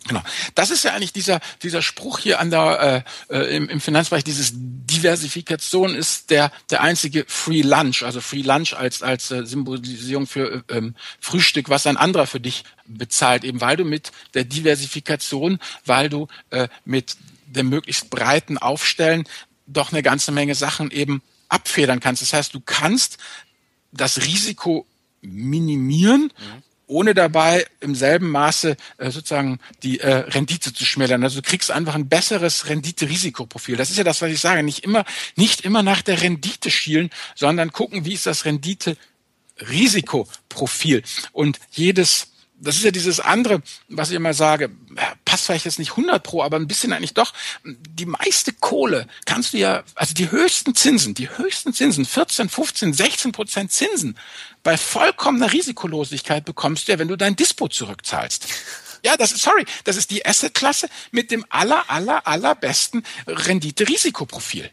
Genau. 0.09 0.23
Das 0.55 0.71
ist 0.71 0.85
ja 0.85 0.95
eigentlich 0.95 1.13
dieser, 1.13 1.41
dieser 1.63 1.83
Spruch 1.83 2.19
hier 2.19 2.41
an 2.41 2.51
der, 2.51 3.05
äh, 3.29 3.37
äh, 3.37 3.57
im, 3.57 3.69
im 3.69 3.81
Finanzbereich, 3.81 4.25
dieses 4.25 4.53
Diversifikation 4.55 5.95
ist 5.95 6.31
der, 6.31 6.51
der 6.71 6.81
einzige 6.81 7.25
Free 7.29 7.63
Lunch, 7.63 8.03
also 8.03 8.21
Free 8.21 8.43
Lunch 8.43 8.75
als, 8.75 9.03
als 9.03 9.31
äh, 9.31 9.45
Symbolisierung 9.45 10.27
für 10.27 10.65
äh, 10.69 10.77
ähm, 10.77 10.95
Frühstück, 11.21 11.69
was 11.69 11.87
ein 11.87 11.97
anderer 11.97 12.27
für 12.27 12.41
dich 12.41 12.65
bezahlt, 12.87 13.45
eben 13.45 13.61
weil 13.61 13.77
du 13.77 13.85
mit 13.85 14.11
der 14.35 14.45
Diversifikation, 14.45 15.59
weil 15.85 16.09
du 16.09 16.29
äh, 16.49 16.69
mit 16.85 17.17
dem 17.47 17.69
möglichst 17.69 18.11
breiten 18.11 18.59
Aufstellen 18.59 19.25
doch 19.67 19.93
eine 19.93 20.03
ganze 20.03 20.33
Menge 20.33 20.55
Sachen 20.55 20.91
eben 20.91 21.23
abfedern 21.49 22.01
kannst. 22.01 22.23
Das 22.23 22.33
heißt, 22.33 22.55
du 22.55 22.61
kannst 22.61 23.19
das 23.93 24.23
Risiko 24.23 24.87
minimieren, 25.21 26.33
mhm 26.39 26.70
ohne 26.91 27.15
dabei 27.15 27.65
im 27.81 27.95
selben 27.95 28.31
Maße 28.31 28.77
äh, 28.99 29.11
sozusagen 29.11 29.59
die 29.83 30.01
äh, 30.01 30.13
Rendite 30.13 30.75
zu 30.75 30.85
schmälern. 30.85 31.25
Also 31.25 31.41
du 31.41 31.49
kriegst 31.49 31.71
einfach 31.71 31.95
ein 31.95 32.09
besseres 32.09 32.69
Rendite-Risikoprofil. 32.69 33.77
Das 33.77 33.89
ist 33.91 33.97
ja 33.97 34.05
das, 34.05 34.21
was 34.21 34.31
ich 34.31 34.41
sage. 34.41 34.63
Nicht 34.63 34.85
immer, 34.85 35.07
nicht 35.37 35.63
immer 35.63 35.83
nach 35.83 36.03
der 36.03 36.21
Rendite 36.21 36.71
schielen, 36.71 37.09
sondern 37.35 37.73
gucken, 37.73 38.05
wie 38.05 38.13
ist 38.15 38.27
das 38.27 38.45
Rendite-Risikoprofil. 38.45 41.03
Und 41.33 41.59
jedes 41.71 42.27
das 42.63 42.77
ist 42.77 42.85
ja 42.85 42.91
dieses 42.91 43.21
andere, 43.21 43.63
was 43.89 44.11
ich 44.11 44.17
immer 44.17 44.35
sage, 44.35 44.69
passt 45.31 45.47
vielleicht 45.47 45.65
jetzt 45.65 45.79
nicht 45.79 45.93
100 45.93 46.25
pro, 46.25 46.43
aber 46.43 46.57
ein 46.57 46.67
bisschen 46.67 46.93
eigentlich 46.93 47.15
doch. 47.15 47.33
Die 47.65 48.05
meiste 48.05 48.53
Kohle 48.53 49.07
kannst 49.27 49.53
du 49.53 49.59
ja, 49.59 49.85
also 49.95 50.13
die 50.13 50.33
höchsten 50.33 50.75
Zinsen, 50.75 51.15
die 51.15 51.31
höchsten 51.31 51.73
Zinsen, 51.73 52.05
14, 52.05 52.49
15, 52.49 52.93
16 52.93 53.31
Prozent 53.31 53.71
Zinsen, 53.71 54.19
bei 54.65 54.77
vollkommener 54.77 55.53
Risikolosigkeit 55.53 56.45
bekommst 56.45 56.89
du 56.89 56.93
ja, 56.93 56.99
wenn 56.99 57.07
du 57.07 57.15
dein 57.15 57.37
Dispo 57.37 57.69
zurückzahlst. 57.69 58.49
Ja, 59.05 59.17
das 59.17 59.31
ist, 59.31 59.43
sorry, 59.43 59.65
das 59.85 59.95
ist 59.95 60.11
die 60.11 60.27
Assetklasse 60.27 60.89
mit 61.13 61.31
dem 61.31 61.47
aller, 61.49 61.89
aller, 61.89 62.27
allerbesten 62.27 63.05
Rendite-Risikoprofil. 63.29 64.69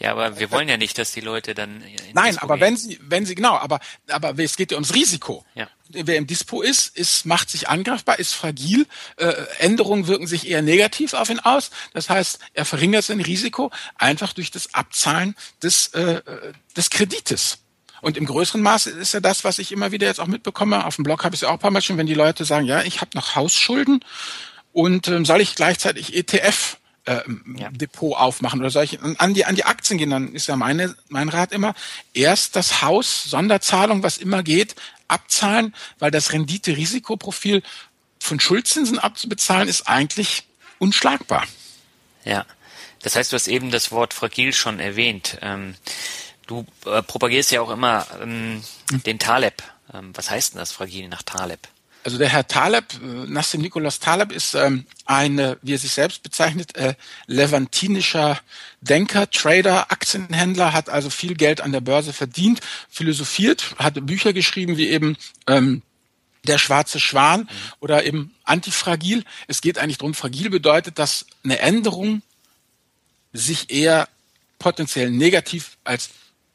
Ja, 0.00 0.12
aber 0.12 0.38
wir 0.38 0.52
wollen 0.52 0.68
ja 0.68 0.76
nicht, 0.76 0.96
dass 0.96 1.10
die 1.10 1.20
Leute 1.20 1.54
dann. 1.54 1.82
Nein, 2.12 2.30
Dispo 2.30 2.44
aber 2.44 2.54
gehen. 2.54 2.60
wenn 2.60 2.76
sie, 2.76 3.00
wenn 3.02 3.26
sie, 3.26 3.34
genau, 3.34 3.56
aber, 3.56 3.80
aber 4.08 4.38
es 4.38 4.56
geht 4.56 4.70
ja 4.70 4.76
ums 4.76 4.94
Risiko. 4.94 5.44
Ja. 5.56 5.68
Wer 5.88 6.16
im 6.16 6.26
Dispo 6.26 6.62
ist, 6.62 6.96
ist, 6.96 7.26
macht 7.26 7.50
sich 7.50 7.68
angreifbar, 7.68 8.20
ist 8.20 8.32
fragil. 8.32 8.86
Äh, 9.16 9.32
Änderungen 9.58 10.06
wirken 10.06 10.28
sich 10.28 10.48
eher 10.48 10.62
negativ 10.62 11.14
auf 11.14 11.30
ihn 11.30 11.40
aus. 11.40 11.70
Das 11.94 12.10
heißt, 12.10 12.38
er 12.54 12.64
verringert 12.64 13.04
sein 13.04 13.20
Risiko 13.20 13.72
einfach 13.96 14.32
durch 14.34 14.52
das 14.52 14.72
Abzahlen 14.72 15.34
des, 15.62 15.88
äh, 15.88 16.22
des 16.76 16.90
Kredites. 16.90 17.58
Und 18.00 18.16
im 18.16 18.26
größeren 18.26 18.62
Maße 18.62 18.90
ist 18.90 19.14
ja 19.14 19.20
das, 19.20 19.42
was 19.42 19.58
ich 19.58 19.72
immer 19.72 19.90
wieder 19.90 20.06
jetzt 20.06 20.20
auch 20.20 20.26
mitbekomme. 20.26 20.86
Auf 20.86 20.94
dem 20.94 21.02
Blog 21.02 21.24
habe 21.24 21.34
ich 21.34 21.38
es 21.38 21.42
ja 21.42 21.48
auch 21.48 21.54
ein 21.54 21.58
paar 21.58 21.72
Mal 21.72 21.82
schon, 21.82 21.98
wenn 21.98 22.06
die 22.06 22.14
Leute 22.14 22.44
sagen, 22.44 22.66
ja, 22.66 22.82
ich 22.82 23.00
habe 23.00 23.10
noch 23.14 23.34
Hausschulden 23.34 24.04
und 24.72 25.08
ähm, 25.08 25.24
soll 25.24 25.40
ich 25.40 25.56
gleichzeitig 25.56 26.14
ETF 26.14 26.76
äh, 27.08 27.22
ja. 27.56 27.70
Depot 27.70 28.16
aufmachen 28.16 28.60
oder 28.60 28.70
solche 28.70 28.98
an 29.18 29.34
die 29.34 29.44
an 29.44 29.54
die 29.54 29.64
Aktien 29.64 29.98
gehen, 29.98 30.10
dann 30.10 30.34
ist 30.34 30.46
ja 30.46 30.56
meine 30.56 30.94
mein 31.08 31.28
Rat 31.28 31.52
immer 31.52 31.74
erst 32.12 32.54
das 32.54 32.82
Haus 32.82 33.24
Sonderzahlung, 33.24 34.02
was 34.02 34.18
immer 34.18 34.42
geht, 34.42 34.74
abzahlen, 35.08 35.74
weil 35.98 36.10
das 36.10 36.32
Rendite-Risikoprofil 36.32 37.62
von 38.20 38.40
Schuldzinsen 38.40 38.98
abzubezahlen 38.98 39.68
ist 39.68 39.88
eigentlich 39.88 40.44
unschlagbar. 40.78 41.46
Ja, 42.24 42.44
das 43.02 43.16
heißt, 43.16 43.32
du 43.32 43.36
hast 43.36 43.48
eben 43.48 43.70
das 43.70 43.90
Wort 43.90 44.12
fragil 44.12 44.52
schon 44.52 44.80
erwähnt. 44.80 45.38
Ähm, 45.40 45.76
du 46.46 46.66
äh, 46.84 47.02
propagierst 47.02 47.52
ja 47.52 47.62
auch 47.62 47.70
immer 47.70 48.06
ähm, 48.20 48.62
hm. 48.90 49.02
den 49.04 49.18
Taleb. 49.18 49.62
Ähm, 49.94 50.10
was 50.14 50.30
heißt 50.30 50.54
denn 50.54 50.58
das 50.58 50.72
fragil 50.72 51.08
nach 51.08 51.22
Taleb? 51.22 51.68
Also 52.08 52.16
der 52.16 52.30
Herr 52.30 52.48
Taleb, 52.48 52.86
äh, 53.02 53.30
Nassim 53.30 53.60
Nicholas 53.60 54.00
Taleb, 54.00 54.32
ist 54.32 54.54
ähm, 54.54 54.86
ein, 55.04 55.56
wie 55.60 55.74
er 55.74 55.78
sich 55.78 55.92
selbst 55.92 56.22
bezeichnet, 56.22 56.74
äh, 56.74 56.94
levantinischer 57.26 58.40
Denker, 58.80 59.28
Trader, 59.28 59.92
Aktienhändler, 59.92 60.72
hat 60.72 60.88
also 60.88 61.10
viel 61.10 61.34
Geld 61.34 61.60
an 61.60 61.70
der 61.70 61.82
Börse 61.82 62.14
verdient, 62.14 62.62
philosophiert, 62.88 63.74
hat 63.76 64.06
Bücher 64.06 64.32
geschrieben 64.32 64.78
wie 64.78 64.88
eben 64.88 65.18
ähm, 65.46 65.82
der 66.44 66.56
schwarze 66.56 66.98
Schwan 66.98 67.46
oder 67.78 68.06
eben 68.06 68.34
Antifragil. 68.44 69.22
Es 69.46 69.60
geht 69.60 69.76
eigentlich 69.76 69.98
darum, 69.98 70.14
fragil 70.14 70.48
bedeutet, 70.48 70.98
dass 70.98 71.26
eine 71.44 71.58
Änderung 71.58 72.22
sich 73.34 73.68
eher 73.68 74.08
potenziell 74.58 75.10
negativ 75.10 75.76
als 75.84 76.08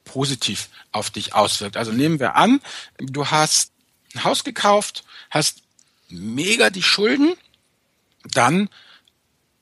positiv 0.03 0.69
auf 0.91 1.11
dich 1.11 1.35
auswirkt. 1.35 1.77
Also 1.77 1.91
nehmen 1.91 2.19
wir 2.19 2.35
an, 2.37 2.59
du 2.97 3.27
hast 3.27 3.72
ein 4.13 4.23
Haus 4.23 4.43
gekauft, 4.43 5.03
hast 5.29 5.63
mega 6.09 6.69
die 6.69 6.83
Schulden, 6.83 7.35
dann 8.31 8.69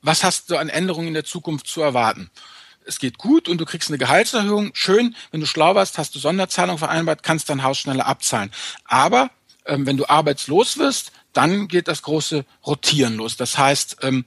was 0.02 0.24
hast 0.24 0.50
du 0.50 0.56
an 0.56 0.68
Änderungen 0.68 1.08
in 1.08 1.14
der 1.14 1.24
Zukunft 1.24 1.68
zu 1.68 1.80
erwarten? 1.80 2.30
Es 2.84 2.98
geht 2.98 3.18
gut 3.18 3.48
und 3.48 3.58
du 3.58 3.64
kriegst 3.64 3.88
eine 3.88 3.98
Gehaltserhöhung. 3.98 4.72
Schön, 4.74 5.14
wenn 5.30 5.40
du 5.40 5.46
schlau 5.46 5.76
warst, 5.76 5.98
hast 5.98 6.14
du 6.16 6.18
Sonderzahlung 6.18 6.78
vereinbart, 6.78 7.22
kannst 7.22 7.48
dein 7.48 7.62
Haus 7.62 7.78
schneller 7.78 8.06
abzahlen. 8.06 8.50
Aber 8.84 9.30
ähm, 9.64 9.86
wenn 9.86 9.96
du 9.96 10.06
arbeitslos 10.06 10.78
wirst, 10.78 11.12
dann 11.32 11.68
geht 11.68 11.86
das 11.86 12.02
große 12.02 12.44
Rotieren 12.66 13.16
los. 13.16 13.36
Das 13.36 13.56
heißt, 13.56 13.98
ähm, 14.02 14.24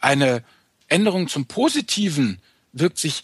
eine 0.00 0.42
Änderung 0.88 1.28
zum 1.28 1.46
Positiven 1.46 2.40
wirkt 2.72 2.98
sich 2.98 3.22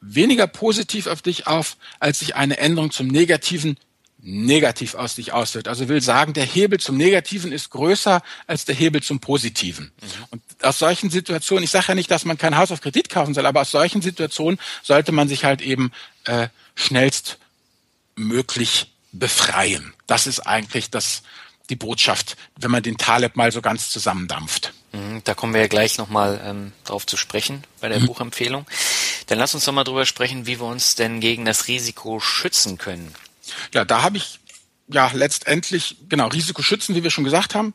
weniger 0.00 0.46
positiv 0.46 1.06
auf 1.06 1.22
dich 1.22 1.46
auf, 1.46 1.76
als 1.98 2.18
sich 2.18 2.36
eine 2.36 2.58
Änderung 2.58 2.90
zum 2.90 3.08
Negativen 3.08 3.78
negativ 4.20 4.94
aus 4.94 5.14
sich 5.14 5.32
auswirkt. 5.32 5.68
Also 5.68 5.88
will 5.88 6.02
sagen, 6.02 6.32
der 6.32 6.44
Hebel 6.44 6.80
zum 6.80 6.96
Negativen 6.96 7.52
ist 7.52 7.70
größer 7.70 8.20
als 8.46 8.64
der 8.64 8.74
Hebel 8.74 9.00
zum 9.02 9.20
Positiven. 9.20 9.92
Mhm. 10.00 10.24
Und 10.30 10.42
aus 10.62 10.78
solchen 10.78 11.10
Situationen, 11.10 11.64
ich 11.64 11.70
sage 11.70 11.88
ja 11.88 11.94
nicht, 11.94 12.10
dass 12.10 12.24
man 12.24 12.36
kein 12.36 12.56
Haus 12.56 12.72
auf 12.72 12.80
Kredit 12.80 13.10
kaufen 13.10 13.34
soll, 13.34 13.46
aber 13.46 13.60
aus 13.60 13.70
solchen 13.70 14.02
Situationen 14.02 14.58
sollte 14.82 15.12
man 15.12 15.28
sich 15.28 15.44
halt 15.44 15.62
eben 15.62 15.92
äh, 16.24 16.48
schnellstmöglich 16.74 18.90
befreien. 19.12 19.94
Das 20.06 20.26
ist 20.26 20.40
eigentlich 20.40 20.90
das, 20.90 21.22
die 21.70 21.76
Botschaft, 21.76 22.36
wenn 22.58 22.72
man 22.72 22.82
den 22.82 22.98
Taleb 22.98 23.36
mal 23.36 23.52
so 23.52 23.62
ganz 23.62 23.90
zusammendampft. 23.90 24.74
Mhm, 24.92 25.22
da 25.24 25.34
kommen 25.34 25.54
wir 25.54 25.60
ja 25.60 25.68
gleich 25.68 25.98
nochmal 25.98 26.40
ähm, 26.44 26.72
drauf 26.84 27.06
zu 27.06 27.16
sprechen 27.16 27.62
bei 27.80 27.88
der 27.88 28.00
mhm. 28.00 28.06
Buchempfehlung. 28.06 28.66
Dann 29.26 29.38
lass 29.38 29.54
uns 29.54 29.64
doch 29.64 29.72
mal 29.72 29.84
drüber 29.84 30.06
sprechen, 30.06 30.46
wie 30.46 30.58
wir 30.58 30.66
uns 30.66 30.94
denn 30.94 31.20
gegen 31.20 31.44
das 31.44 31.68
Risiko 31.68 32.18
schützen 32.18 32.78
können. 32.78 33.14
Ja, 33.74 33.84
da 33.84 34.02
habe 34.02 34.16
ich 34.16 34.40
ja 34.88 35.10
letztendlich, 35.12 35.96
genau, 36.08 36.28
Risiko 36.28 36.62
schützen, 36.62 36.94
wie 36.94 37.02
wir 37.02 37.10
schon 37.10 37.24
gesagt 37.24 37.54
haben, 37.54 37.74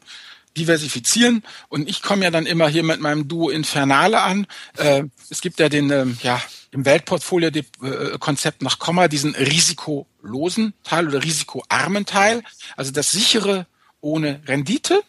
diversifizieren. 0.58 1.44
Und 1.70 1.90
ich 1.90 2.02
komme 2.02 2.24
ja 2.24 2.32
dann 2.32 2.46
immer 2.46 2.68
hier 2.68 2.84
mit 2.84 3.00
meinem 3.00 3.28
Duo 3.28 3.50
Infernale 3.50 4.22
an. 4.22 4.48
Äh, 4.78 5.04
es 5.30 5.42
gibt 5.42 5.60
ja 5.60 5.70
den, 5.70 5.90
äh, 5.90 6.06
ja, 6.22 6.42
im 6.72 6.86
Weltportfolio-Konzept 6.86 8.62
nach 8.64 8.80
Komma 8.80 9.08
diesen 9.08 9.36
risikolosen 9.36 10.74
Teil 10.84 11.08
oder 11.08 11.24
risikoarmen 11.24 12.06
Teil, 12.06 12.44
also 12.76 12.92
das 12.92 13.12
sichere 13.12 13.68
ohne 14.02 14.42
Rendite. 14.48 15.04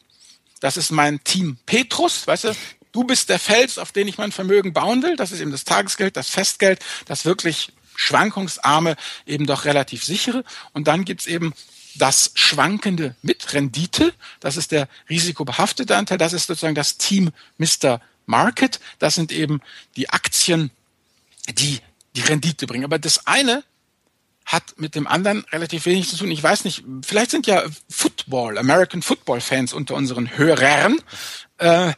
Das 0.61 0.77
ist 0.77 0.93
mein 0.93 1.25
Team 1.25 1.59
Petrus, 1.67 2.27
weißt 2.27 2.45
du, 2.45 2.53
du 2.93 3.05
bist 3.05 3.29
der 3.29 3.39
Fels, 3.39 3.79
auf 3.79 3.93
den 3.93 4.09
ich 4.09 4.19
mein 4.19 4.33
Vermögen 4.33 4.73
bauen 4.73 5.03
will. 5.03 5.17
Das 5.17 5.33
ist 5.33 5.41
eben 5.41 5.51
das 5.51 5.65
Tagesgeld, 5.65 6.17
das 6.17 6.29
Festgeld, 6.29 6.81
das 7.07 7.25
wirklich 7.25 7.73
schwankungsarme, 7.97 8.97
eben 9.27 9.47
doch 9.47 9.65
relativ 9.65 10.05
sichere. 10.05 10.45
Und 10.73 10.89
dann 10.89 11.05
gibt's 11.05 11.27
eben 11.27 11.55
das 11.97 12.33
Schwankende 12.35 13.15
mit 13.23 13.53
Rendite. 13.53 14.13
Das 14.41 14.57
ist 14.57 14.73
der 14.73 14.89
risikobehaftete 15.09 15.97
Anteil. 15.97 16.19
Das 16.19 16.33
ist 16.33 16.47
sozusagen 16.47 16.75
das 16.75 16.99
Team 16.99 17.31
Mr. 17.59 18.01
Market. 18.27 18.81
Das 18.99 19.15
sind 19.15 19.33
eben 19.33 19.61
die 19.97 20.11
Aktien, 20.11 20.71
die 21.49 21.81
die 22.17 22.23
Rendite 22.23 22.67
bringen. 22.67 22.85
Aber 22.85 22.99
das 22.99 23.27
eine 23.27 23.65
hat 24.45 24.79
mit 24.79 24.95
dem 24.95 25.07
anderen 25.07 25.45
relativ 25.53 25.87
wenig 25.87 26.09
zu 26.09 26.17
tun. 26.17 26.31
Ich 26.31 26.43
weiß 26.43 26.65
nicht, 26.65 26.85
vielleicht 27.03 27.31
sind 27.31 27.47
ja 27.47 27.65
Football, 27.89 28.59
American 28.59 29.03
Football 29.03 29.41
Fans 29.41 29.73
unter 29.73 29.95
unseren 29.95 30.37
Hörern. 30.37 30.99
Äh, 31.59 31.93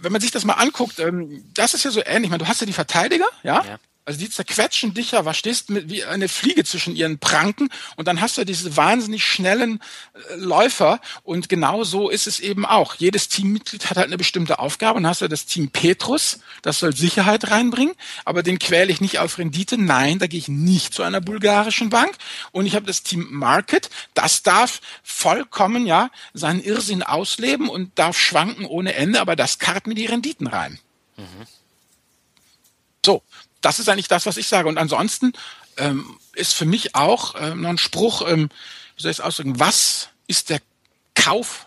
wenn 0.00 0.12
man 0.12 0.20
sich 0.20 0.30
das 0.30 0.44
mal 0.44 0.54
anguckt, 0.54 1.00
ähm, 1.00 1.44
das 1.54 1.74
ist 1.74 1.84
ja 1.84 1.90
so 1.90 2.00
ähnlich. 2.04 2.24
Ich 2.24 2.30
meine, 2.30 2.44
du 2.44 2.48
hast 2.48 2.60
ja 2.60 2.66
die 2.66 2.72
Verteidiger, 2.72 3.26
ja? 3.42 3.64
ja. 3.64 3.78
Also 4.04 4.18
die 4.18 4.28
zerquetschen 4.28 4.94
dich 4.94 5.12
ja, 5.12 5.24
was 5.24 5.38
stehst 5.38 5.70
mit 5.70 5.88
wie 5.88 6.02
eine 6.02 6.28
Fliege 6.28 6.64
zwischen 6.64 6.96
ihren 6.96 7.20
Pranken 7.20 7.68
und 7.94 8.08
dann 8.08 8.20
hast 8.20 8.36
du 8.36 8.44
diese 8.44 8.76
wahnsinnig 8.76 9.24
schnellen 9.24 9.80
äh, 10.14 10.34
Läufer 10.34 11.00
und 11.22 11.48
genau 11.48 11.84
so 11.84 12.08
ist 12.08 12.26
es 12.26 12.40
eben 12.40 12.66
auch. 12.66 12.96
Jedes 12.96 13.28
Teammitglied 13.28 13.88
hat 13.88 13.98
halt 13.98 14.08
eine 14.08 14.18
bestimmte 14.18 14.58
Aufgabe 14.58 14.98
und 14.98 15.06
hast 15.06 15.20
du 15.20 15.28
das 15.28 15.46
Team 15.46 15.70
Petrus, 15.70 16.40
das 16.62 16.80
soll 16.80 16.96
Sicherheit 16.96 17.52
reinbringen, 17.52 17.94
aber 18.24 18.42
den 18.42 18.58
quäle 18.58 18.90
ich 18.90 19.00
nicht 19.00 19.20
auf 19.20 19.38
Rendite. 19.38 19.78
Nein, 19.78 20.18
da 20.18 20.26
gehe 20.26 20.40
ich 20.40 20.48
nicht 20.48 20.94
zu 20.94 21.04
einer 21.04 21.20
bulgarischen 21.20 21.88
Bank 21.88 22.16
und 22.50 22.66
ich 22.66 22.74
habe 22.74 22.86
das 22.86 23.04
Team 23.04 23.28
Market, 23.30 23.88
das 24.14 24.42
darf 24.42 24.80
vollkommen 25.04 25.86
ja 25.86 26.10
seinen 26.34 26.60
Irrsinn 26.60 27.04
ausleben 27.04 27.68
und 27.68 27.96
darf 27.96 28.18
schwanken 28.18 28.66
ohne 28.66 28.94
Ende, 28.94 29.20
aber 29.20 29.36
das 29.36 29.60
karrt 29.60 29.86
mir 29.86 29.94
die 29.94 30.06
Renditen 30.06 30.48
rein. 30.48 30.80
Mhm. 31.16 31.46
So, 33.04 33.22
das 33.62 33.78
ist 33.78 33.88
eigentlich 33.88 34.08
das, 34.08 34.26
was 34.26 34.36
ich 34.36 34.48
sage. 34.48 34.68
Und 34.68 34.78
ansonsten 34.78 35.32
ähm, 35.78 36.18
ist 36.34 36.54
für 36.54 36.66
mich 36.66 36.94
auch 36.94 37.34
ähm, 37.38 37.62
noch 37.62 37.70
ein 37.70 37.78
Spruch, 37.78 38.28
ähm, 38.28 38.50
wie 38.96 39.02
soll 39.02 39.10
ich 39.10 39.18
es 39.18 39.24
ausdrücken, 39.24 39.58
was 39.58 40.08
ist 40.26 40.50
der 40.50 40.60
Kauf 41.14 41.66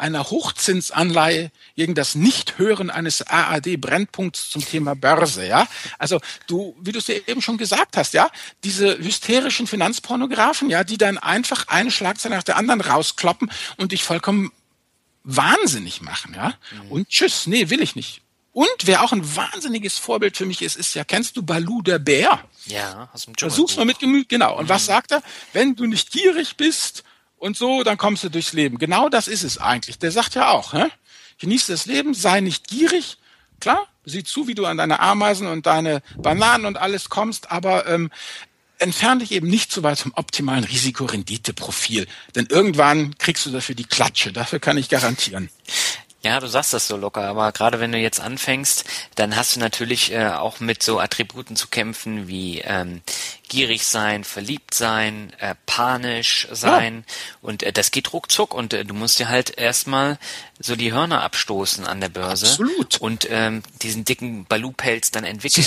einer 0.00 0.30
Hochzinsanleihe 0.30 1.50
gegen 1.76 1.94
das 1.94 2.14
Nichthören 2.14 2.90
eines 2.90 3.22
AAD-Brennpunkts 3.26 4.50
zum 4.50 4.64
Thema 4.64 4.96
Börse, 4.96 5.46
ja? 5.46 5.68
Also 5.98 6.20
du, 6.46 6.74
wie 6.80 6.92
du 6.92 6.98
es 6.98 7.04
dir 7.06 7.28
eben 7.28 7.42
schon 7.42 7.58
gesagt 7.58 7.96
hast, 7.96 8.14
ja, 8.14 8.30
diese 8.64 8.98
hysterischen 8.98 9.66
Finanzpornografen, 9.66 10.70
ja, 10.70 10.84
die 10.84 10.96
dann 10.96 11.18
einfach 11.18 11.68
eine 11.68 11.90
Schlagzeile 11.90 12.34
nach 12.34 12.42
der 12.42 12.56
anderen 12.56 12.80
rauskloppen 12.80 13.50
und 13.76 13.92
dich 13.92 14.02
vollkommen 14.02 14.52
wahnsinnig 15.22 16.00
machen, 16.00 16.34
ja? 16.34 16.54
Mhm. 16.84 16.90
Und 16.90 17.08
tschüss, 17.10 17.46
nee, 17.46 17.68
will 17.68 17.82
ich 17.82 17.94
nicht. 17.94 18.22
Und 18.52 18.68
wer 18.84 19.04
auch 19.04 19.12
ein 19.12 19.36
wahnsinniges 19.36 19.98
Vorbild 19.98 20.36
für 20.36 20.46
mich 20.46 20.62
ist, 20.62 20.76
ist 20.76 20.94
ja, 20.94 21.04
kennst 21.04 21.36
du 21.36 21.42
Balu 21.42 21.82
der 21.82 21.98
Bär? 22.00 22.40
Ja, 22.66 23.08
aus 23.12 23.26
dem 23.26 23.34
Versuch's 23.34 23.76
mal 23.76 23.84
mit 23.84 24.00
Gemüt, 24.00 24.28
genau. 24.28 24.58
Und 24.58 24.64
mhm. 24.64 24.68
was 24.70 24.86
sagt 24.86 25.12
er? 25.12 25.22
Wenn 25.52 25.76
du 25.76 25.86
nicht 25.86 26.10
gierig 26.10 26.56
bist 26.56 27.04
und 27.36 27.56
so, 27.56 27.84
dann 27.84 27.96
kommst 27.96 28.24
du 28.24 28.28
durchs 28.28 28.52
Leben. 28.52 28.78
Genau 28.78 29.08
das 29.08 29.28
ist 29.28 29.44
es 29.44 29.58
eigentlich. 29.58 29.98
Der 29.98 30.10
sagt 30.10 30.34
ja 30.34 30.50
auch, 30.50 30.72
hä? 30.72 30.86
genieße 31.40 31.72
das 31.72 31.86
Leben, 31.86 32.14
sei 32.14 32.40
nicht 32.40 32.68
gierig. 32.68 33.18
Klar, 33.60 33.86
sieh 34.04 34.22
zu, 34.22 34.46
wie 34.46 34.54
du 34.54 34.66
an 34.66 34.76
deine 34.76 35.00
Ameisen 35.00 35.46
und 35.46 35.66
deine 35.66 36.02
Bananen 36.16 36.66
und 36.66 36.76
alles 36.76 37.08
kommst, 37.08 37.50
aber 37.50 37.86
ähm, 37.86 38.10
entferne 38.78 39.20
dich 39.20 39.32
eben 39.32 39.48
nicht 39.48 39.72
so 39.72 39.82
weit 39.82 39.98
vom 39.98 40.12
optimalen 40.14 40.64
Risikorenditeprofil. 40.64 42.06
Denn 42.34 42.46
irgendwann 42.46 43.16
kriegst 43.18 43.44
du 43.44 43.50
dafür 43.50 43.74
die 43.74 43.84
Klatsche. 43.84 44.32
Dafür 44.32 44.60
kann 44.60 44.78
ich 44.78 44.88
garantieren. 44.88 45.50
Ja, 46.22 46.38
du 46.38 46.48
sagst 46.48 46.74
das 46.74 46.86
so 46.86 46.98
locker, 46.98 47.22
aber 47.22 47.50
gerade 47.52 47.80
wenn 47.80 47.92
du 47.92 47.98
jetzt 47.98 48.20
anfängst, 48.20 48.84
dann 49.14 49.36
hast 49.36 49.56
du 49.56 49.60
natürlich 49.60 50.12
äh, 50.12 50.28
auch 50.28 50.60
mit 50.60 50.82
so 50.82 51.00
Attributen 51.00 51.56
zu 51.56 51.68
kämpfen 51.68 52.28
wie 52.28 52.58
ähm, 52.58 53.00
gierig 53.48 53.86
sein, 53.86 54.24
verliebt 54.24 54.74
sein, 54.74 55.32
äh, 55.38 55.54
panisch 55.64 56.46
sein 56.52 57.04
ja. 57.06 57.14
und 57.40 57.62
äh, 57.62 57.72
das 57.72 57.90
geht 57.90 58.12
ruckzuck 58.12 58.52
und 58.52 58.74
äh, 58.74 58.84
du 58.84 58.92
musst 58.92 59.18
dir 59.18 59.30
halt 59.30 59.56
erstmal 59.56 60.18
so 60.58 60.76
die 60.76 60.92
Hörner 60.92 61.22
abstoßen 61.22 61.86
an 61.86 62.02
der 62.02 62.10
Börse 62.10 62.48
Absolut. 62.48 62.98
und 62.98 63.26
ähm, 63.30 63.62
diesen 63.80 64.04
dicken 64.04 64.44
Baloo-Pelz 64.44 65.12
dann 65.12 65.24
entwickeln. 65.24 65.66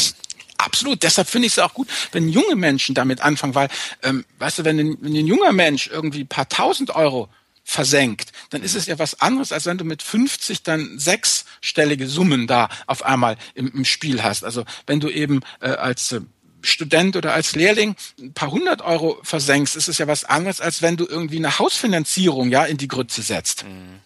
Absolut. 0.58 1.02
Deshalb 1.02 1.28
finde 1.28 1.48
ich 1.48 1.54
es 1.54 1.60
auch 1.60 1.74
gut, 1.74 1.88
wenn 2.12 2.30
junge 2.30 2.56
Menschen 2.56 2.94
damit 2.94 3.22
anfangen, 3.22 3.56
weil, 3.56 3.70
ähm, 4.04 4.24
weißt 4.38 4.60
du, 4.60 4.66
wenn 4.66 4.80
ein, 4.80 4.98
wenn 5.02 5.16
ein 5.16 5.28
junger 5.28 5.52
Mensch 5.52 5.88
irgendwie 5.88 6.22
ein 6.22 6.28
paar 6.28 6.48
tausend 6.48 6.96
Euro 6.96 7.28
versenkt, 7.64 8.32
dann 8.50 8.62
ist 8.62 8.76
es 8.76 8.86
ja 8.86 9.00
was 9.00 9.22
anderes, 9.22 9.52
als 9.52 9.66
wenn 9.66 9.78
du 9.78 9.86
mit 9.86 10.04
50 10.04 10.64
dann 10.64 11.00
sechsstellige 11.00 12.08
Summen 12.08 12.46
da 12.48 12.70
auf 12.88 13.04
einmal 13.04 13.38
im, 13.56 13.72
im 13.74 13.86
Spiel 13.86 14.22
hast. 14.22 14.44
Also 14.44 14.66
wenn 14.86 15.00
du 15.00 15.10
eben 15.10 15.42
äh, 15.62 15.70
als 15.70 16.12
äh, 16.12 16.22
Student 16.62 17.16
oder 17.16 17.34
als 17.34 17.56
Lehrling 17.56 17.96
ein 18.20 18.34
paar 18.34 18.52
hundert 18.52 18.82
Euro 18.82 19.20
versenkst, 19.24 19.76
ist 19.76 19.88
es 19.88 19.98
ja 19.98 20.08
was 20.08 20.24
anderes, 20.24 20.62
als 20.62 20.82
wenn 20.82 20.98
du 20.98 21.06
irgendwie 21.06 21.38
eine 21.38 21.60
Hausfinanzierung 21.60 22.50
ja 22.50 22.66
in 22.66 22.78
die 22.78 22.88
Grütze 22.88 23.22
setzt. 23.22 23.64
Mhm. 23.66 24.00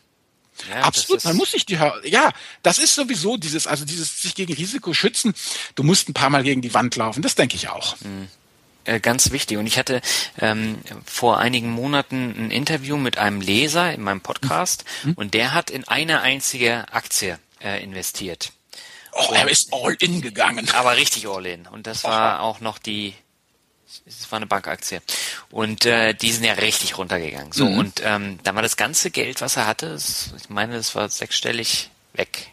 Ja, 0.70 0.82
Absolut, 0.82 1.24
man 1.24 1.36
muss 1.36 1.51
sich 1.51 1.68
die, 1.68 1.76
ja, 1.76 2.32
das 2.64 2.80
ist 2.80 2.95
sowieso 2.95 3.38
dieses, 3.38 3.68
also 3.68 3.86
dieses 3.86 4.24
sich 4.24 4.34
gegen 4.34 4.53
Risiko 4.53 4.91
schützen. 4.93 5.36
Du 5.76 5.84
musst 5.84 6.10
ein 6.10 6.14
paar 6.14 6.32
Mal 6.32 6.41
gegen 6.41 6.62
die 6.62 6.74
Wand 6.74 6.95
laufen, 6.95 7.22
das 7.22 7.36
denke 7.36 7.55
ich 7.55 7.70
auch. 7.70 7.95
Mhm. 8.01 8.28
Äh, 8.88 9.02
ganz 9.02 9.32
wichtig. 9.32 9.58
Und 9.58 9.68
ich 9.68 9.78
hatte 9.78 10.02
ähm, 10.40 10.80
vor 11.06 11.40
einigen 11.40 11.70
Monaten 11.70 12.34
ein 12.38 12.52
Interview 12.52 12.96
mit 12.96 13.18
einem 13.18 13.42
Leser 13.42 13.94
in 13.94 14.02
meinem 14.02 14.22
Podcast 14.22 14.86
mhm. 15.04 15.14
und 15.14 15.34
der 15.34 15.54
hat 15.54 15.70
in 15.70 15.86
eine 15.88 16.22
einzige 16.22 16.86
Aktie 16.92 17.38
äh, 17.62 17.84
investiert. 17.84 18.54
Oh, 19.12 19.34
er 19.34 19.50
ist 19.50 19.74
all 19.74 19.96
in 20.00 20.22
gegangen. 20.22 20.70
Aber 20.74 20.96
richtig 20.96 21.28
all 21.28 21.46
in. 21.46 21.68
Und 21.68 21.86
das 21.86 22.06
war 22.06 22.42
auch 22.42 22.62
noch 22.62 22.78
die, 22.78 23.14
es 24.06 24.32
war 24.32 24.38
eine 24.38 24.46
Bankaktie. 24.46 25.02
Und 25.50 25.86
äh, 25.86 26.14
die 26.14 26.32
sind 26.32 26.46
ja 26.46 26.54
richtig 26.54 26.98
runtergegangen. 26.98 27.52
So, 27.52 27.66
mhm. 27.66 27.80
und 27.80 28.02
ähm, 28.06 28.40
dann 28.44 28.56
war 28.56 28.62
das 28.62 28.78
ganze 28.78 29.12
Geld, 29.12 29.42
was 29.42 29.58
er 29.58 29.68
hatte, 29.68 29.98
ich 30.38 30.50
meine, 30.50 30.76
das 30.76 30.96
war 30.96 31.10
sechsstellig 31.10 31.90
weg. 32.14 32.52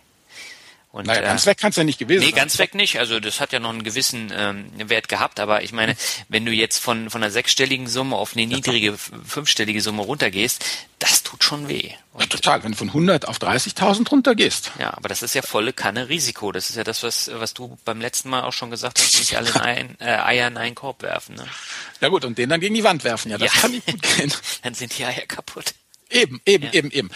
Und, 0.94 1.08
naja, 1.08 1.22
ganz 1.22 1.42
äh, 1.42 1.46
weg 1.46 1.58
kann 1.58 1.70
es 1.70 1.76
ja 1.76 1.82
nicht 1.82 1.98
gewesen 1.98 2.20
nee, 2.20 2.26
sein. 2.26 2.34
Nee, 2.34 2.40
ganz 2.40 2.56
weg 2.60 2.76
nicht. 2.76 3.00
Also 3.00 3.18
das 3.18 3.40
hat 3.40 3.52
ja 3.52 3.58
noch 3.58 3.70
einen 3.70 3.82
gewissen 3.82 4.32
ähm, 4.32 4.70
Wert 4.76 5.08
gehabt. 5.08 5.40
Aber 5.40 5.64
ich 5.64 5.72
meine, 5.72 5.96
wenn 6.28 6.46
du 6.46 6.52
jetzt 6.52 6.78
von, 6.78 7.10
von 7.10 7.20
einer 7.20 7.32
sechsstelligen 7.32 7.88
Summe 7.88 8.14
auf 8.14 8.36
eine 8.36 8.46
niedrige 8.46 8.96
fünfstellige 8.96 9.80
Summe 9.80 10.02
runtergehst, 10.02 10.64
das 11.00 11.24
tut 11.24 11.42
schon 11.42 11.66
weh. 11.66 11.90
Ja, 12.16 12.26
total. 12.26 12.62
Wenn 12.62 12.70
du 12.70 12.78
von 12.78 12.90
100 12.90 13.26
auf 13.26 13.38
30.000 13.38 14.08
runtergehst. 14.08 14.70
Ja, 14.78 14.96
aber 14.96 15.08
das 15.08 15.24
ist 15.24 15.34
ja 15.34 15.42
volle 15.42 15.72
Kanne 15.72 16.08
Risiko. 16.08 16.52
Das 16.52 16.70
ist 16.70 16.76
ja 16.76 16.84
das, 16.84 17.02
was, 17.02 17.28
was 17.34 17.54
du 17.54 17.76
beim 17.84 18.00
letzten 18.00 18.30
Mal 18.30 18.44
auch 18.44 18.52
schon 18.52 18.70
gesagt 18.70 19.00
hast, 19.00 19.18
nicht 19.18 19.36
alle 19.36 19.48
in 19.54 19.60
ein, 19.60 19.96
äh, 19.98 20.04
Eier 20.04 20.46
in 20.46 20.56
einen 20.56 20.76
Korb 20.76 21.02
werfen. 21.02 21.34
Ne? 21.34 21.44
Ja 22.02 22.08
gut, 22.08 22.24
und 22.24 22.38
den 22.38 22.48
dann 22.50 22.60
gegen 22.60 22.74
die 22.76 22.84
Wand 22.84 23.02
werfen. 23.02 23.32
Ja, 23.32 23.38
das 23.38 23.52
ja. 23.52 23.62
kann 23.62 23.72
nicht 23.72 23.86
gut 23.86 24.00
gehen. 24.00 24.32
dann 24.62 24.74
sind 24.74 24.96
die 24.96 25.04
Eier 25.04 25.26
kaputt. 25.26 25.74
Eben, 26.10 26.40
eben, 26.46 26.64
ja. 26.64 26.72
eben, 26.74 26.90
eben. 26.90 27.10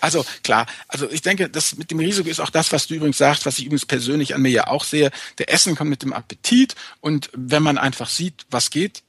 Also 0.00 0.24
klar, 0.42 0.66
also 0.88 1.10
ich 1.10 1.22
denke, 1.22 1.48
das 1.48 1.76
mit 1.76 1.90
dem 1.90 1.98
Risiko 1.98 2.28
ist 2.28 2.40
auch 2.40 2.50
das, 2.50 2.72
was 2.72 2.86
du 2.86 2.94
übrigens 2.94 3.18
sagst, 3.18 3.46
was 3.46 3.58
ich 3.58 3.64
übrigens 3.64 3.86
persönlich 3.86 4.34
an 4.34 4.42
mir 4.42 4.50
ja 4.50 4.66
auch 4.68 4.84
sehe. 4.84 5.10
Der 5.38 5.52
Essen 5.52 5.74
kommt 5.74 5.90
mit 5.90 6.02
dem 6.02 6.12
Appetit 6.12 6.74
und 7.00 7.30
wenn 7.32 7.62
man 7.62 7.78
einfach 7.78 8.08
sieht, 8.08 8.46
was 8.50 8.70
geht 8.70 9.02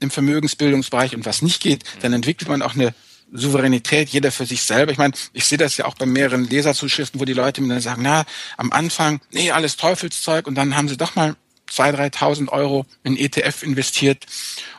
im 0.00 0.10
Vermögensbildungsbereich 0.10 1.14
und 1.14 1.26
was 1.26 1.42
nicht 1.42 1.62
geht, 1.62 1.84
dann 2.00 2.12
entwickelt 2.12 2.48
man 2.48 2.62
auch 2.62 2.74
eine 2.74 2.94
Souveränität, 3.32 4.08
jeder 4.08 4.32
für 4.32 4.46
sich 4.46 4.62
selber. 4.62 4.92
Ich 4.92 4.98
meine, 4.98 5.14
ich 5.32 5.44
sehe 5.44 5.58
das 5.58 5.76
ja 5.76 5.84
auch 5.84 5.94
bei 5.94 6.06
mehreren 6.06 6.44
Leserzuschriften, 6.44 7.20
wo 7.20 7.24
die 7.24 7.32
Leute 7.32 7.60
mir 7.60 7.74
dann 7.74 7.82
sagen, 7.82 8.02
na, 8.02 8.24
am 8.56 8.72
Anfang, 8.72 9.20
nee, 9.30 9.50
alles 9.50 9.76
Teufelszeug 9.76 10.46
und 10.46 10.54
dann 10.54 10.76
haben 10.76 10.88
sie 10.88 10.96
doch 10.96 11.14
mal 11.16 11.36
2.000, 11.70 12.14
3.000 12.16 12.48
Euro 12.48 12.86
in 13.04 13.16
ETF 13.16 13.62
investiert 13.62 14.26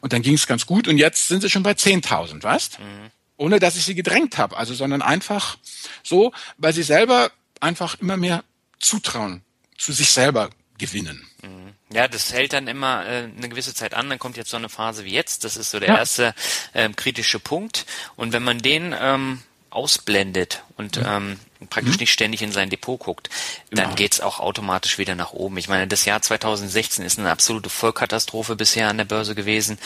und 0.02 0.12
dann 0.12 0.22
ging 0.22 0.34
es 0.34 0.48
ganz 0.48 0.66
gut 0.66 0.88
und 0.88 0.98
jetzt 0.98 1.28
sind 1.28 1.42
sie 1.42 1.50
schon 1.50 1.64
bei 1.64 1.72
10.000, 1.72 2.44
weißt? 2.44 2.80
Mhm 2.80 3.12
ohne 3.42 3.60
dass 3.60 3.76
ich 3.76 3.86
sie 3.86 3.96
gedrängt 3.96 4.38
habe, 4.38 4.56
also 4.56 4.76
sondern 4.76 5.02
einfach 5.02 5.58
so, 6.04 6.32
weil 6.58 6.74
sie 6.74 6.84
selber 6.84 7.32
einfach 7.60 8.00
immer 8.00 8.16
mehr 8.16 8.44
Zutrauen 8.80 9.42
zu 9.78 9.94
sich 9.94 10.12
selber 10.12 10.52
gewinnen. 10.78 11.28
Mhm. 11.42 11.74
Ja, 11.92 12.08
das 12.08 12.32
hält 12.32 12.54
dann 12.54 12.68
immer 12.68 13.04
äh, 13.06 13.30
eine 13.36 13.50
gewisse 13.50 13.74
Zeit 13.74 13.96
an, 13.96 14.10
dann 14.10 14.20
kommt 14.20 14.38
jetzt 14.38 14.52
so 14.52 14.58
eine 14.58 14.70
Phase 14.70 15.06
wie 15.06 15.14
jetzt, 15.14 15.44
das 15.44 15.58
ist 15.58 15.72
so 15.72 15.80
der 15.80 15.90
ja. 15.90 15.98
erste 15.98 16.36
ähm, 16.76 16.96
kritische 16.96 17.40
Punkt 17.40 17.88
und 18.16 18.32
wenn 18.32 18.44
man 18.44 18.60
den 18.60 18.96
ähm, 18.98 19.42
ausblendet 19.72 20.62
und 20.78 20.98
mhm. 20.98 21.06
ähm, 21.08 21.40
praktisch 21.70 21.96
mhm. 21.96 22.02
nicht 22.02 22.12
ständig 22.12 22.44
in 22.44 22.52
sein 22.52 22.70
Depot 22.70 23.00
guckt, 23.00 23.30
dann 23.72 23.86
genau. 23.86 23.96
geht's 23.96 24.22
auch 24.22 24.40
automatisch 24.40 25.00
wieder 25.00 25.16
nach 25.16 25.34
oben. 25.34 25.58
Ich 25.58 25.68
meine, 25.68 25.88
das 25.88 26.06
Jahr 26.06 26.22
2016 26.22 27.04
ist 27.06 27.18
eine 27.18 27.32
absolute 27.32 27.70
Vollkatastrophe 27.70 28.56
bisher 28.56 28.90
an 28.90 28.98
der 28.98 29.06
Börse 29.06 29.34
gewesen. 29.34 29.80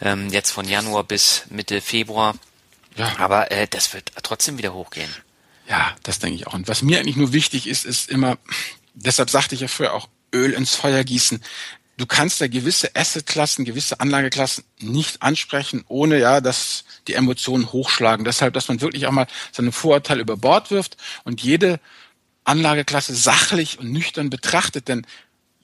Ähm, 0.00 0.30
jetzt 0.30 0.50
von 0.50 0.66
Januar 0.66 1.04
bis 1.04 1.44
Mitte 1.50 1.82
Februar 1.82 2.34
ja. 2.96 3.16
Aber 3.18 3.50
äh, 3.50 3.66
das 3.68 3.92
wird 3.94 4.12
trotzdem 4.22 4.58
wieder 4.58 4.74
hochgehen. 4.74 5.10
Ja, 5.68 5.94
das 6.02 6.18
denke 6.18 6.36
ich 6.36 6.46
auch. 6.46 6.54
Und 6.54 6.68
was 6.68 6.82
mir 6.82 6.98
eigentlich 6.98 7.16
nur 7.16 7.32
wichtig 7.32 7.66
ist, 7.66 7.84
ist 7.84 8.10
immer, 8.10 8.36
deshalb 8.94 9.30
sagte 9.30 9.54
ich 9.54 9.60
ja 9.60 9.68
früher 9.68 9.94
auch 9.94 10.08
Öl 10.34 10.52
ins 10.52 10.74
Feuer 10.74 11.04
gießen. 11.04 11.42
Du 11.98 12.06
kannst 12.06 12.40
ja 12.40 12.48
gewisse 12.48 12.96
Assetklassen, 12.96 13.64
gewisse 13.64 14.00
Anlageklassen 14.00 14.64
nicht 14.80 15.22
ansprechen, 15.22 15.84
ohne 15.88 16.18
ja, 16.18 16.40
dass 16.40 16.84
die 17.06 17.14
Emotionen 17.14 17.70
hochschlagen. 17.72 18.24
Deshalb, 18.24 18.54
dass 18.54 18.68
man 18.68 18.80
wirklich 18.80 19.06
auch 19.06 19.12
mal 19.12 19.26
seine 19.52 19.72
Vorurteile 19.72 20.22
über 20.22 20.36
Bord 20.36 20.70
wirft 20.70 20.96
und 21.24 21.42
jede 21.42 21.80
Anlageklasse 22.44 23.14
sachlich 23.14 23.78
und 23.78 23.92
nüchtern 23.92 24.30
betrachtet. 24.30 24.88
Denn 24.88 25.06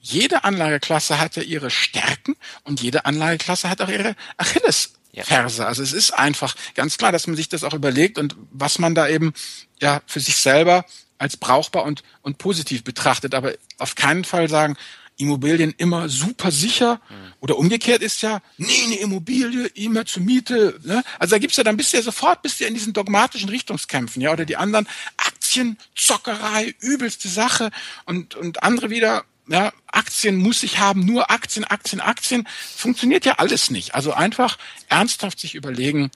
jede 0.01 0.43
Anlageklasse 0.43 1.19
hat 1.19 1.35
ja 1.35 1.43
ihre 1.43 1.69
Stärken 1.69 2.35
und 2.63 2.81
jede 2.81 3.05
Anlageklasse 3.05 3.69
hat 3.69 3.81
auch 3.81 3.89
ihre 3.89 4.15
Achilles. 4.37 4.93
Verse. 5.23 5.65
Also 5.65 5.83
es 5.83 5.91
ist 5.91 6.11
einfach 6.11 6.55
ganz 6.75 6.97
klar, 6.97 7.11
dass 7.11 7.27
man 7.27 7.35
sich 7.35 7.49
das 7.49 7.63
auch 7.63 7.73
überlegt 7.73 8.17
und 8.17 8.35
was 8.51 8.79
man 8.79 8.95
da 8.95 9.07
eben 9.07 9.33
ja 9.81 10.01
für 10.05 10.19
sich 10.19 10.37
selber 10.37 10.85
als 11.17 11.35
brauchbar 11.35 11.83
und, 11.83 12.03
und 12.21 12.37
positiv 12.37 12.83
betrachtet. 12.83 13.33
Aber 13.33 13.53
auf 13.77 13.95
keinen 13.95 14.23
Fall 14.23 14.47
sagen, 14.47 14.77
Immobilien 15.17 15.73
immer 15.77 16.07
super 16.07 16.49
sicher 16.49 17.01
mhm. 17.09 17.33
oder 17.41 17.57
umgekehrt 17.57 18.01
ist 18.01 18.21
ja, 18.21 18.41
nee, 18.57 18.83
eine 18.85 18.95
Immobilie 18.99 19.67
immer 19.67 20.05
zur 20.05 20.23
Miete. 20.23 20.79
Ne? 20.83 21.03
Also 21.19 21.35
da 21.35 21.39
gibt's 21.39 21.57
ja 21.57 21.63
dann 21.65 21.75
bist 21.75 21.91
du 21.91 21.97
ja 21.97 22.03
sofort 22.03 22.41
bist 22.41 22.59
du 22.59 22.63
ja 22.63 22.69
in 22.69 22.73
diesen 22.73 22.93
dogmatischen 22.93 23.49
Richtungskämpfen, 23.49 24.21
ja, 24.21 24.31
oder 24.31 24.45
die 24.45 24.55
anderen 24.55 24.87
Aktien, 25.17 25.77
Zockerei, 25.93 26.73
übelste 26.79 27.27
Sache 27.27 27.69
und, 28.05 28.35
und 28.35 28.63
andere 28.63 28.89
wieder, 28.89 29.25
ja, 29.49 29.73
Aktien 29.87 30.37
muss 30.37 30.61
ich 30.61 30.77
haben, 30.77 31.05
nur 31.05 31.31
Aktien, 31.31 31.65
Aktien, 31.65 31.99
Aktien, 31.99 32.47
funktioniert 32.75 33.25
ja 33.25 33.33
alles 33.33 33.71
nicht. 33.71 33.95
Also 33.95 34.13
einfach 34.13 34.57
ernsthaft 34.87 35.39
sich 35.39 35.55
überlegen, 35.55 36.11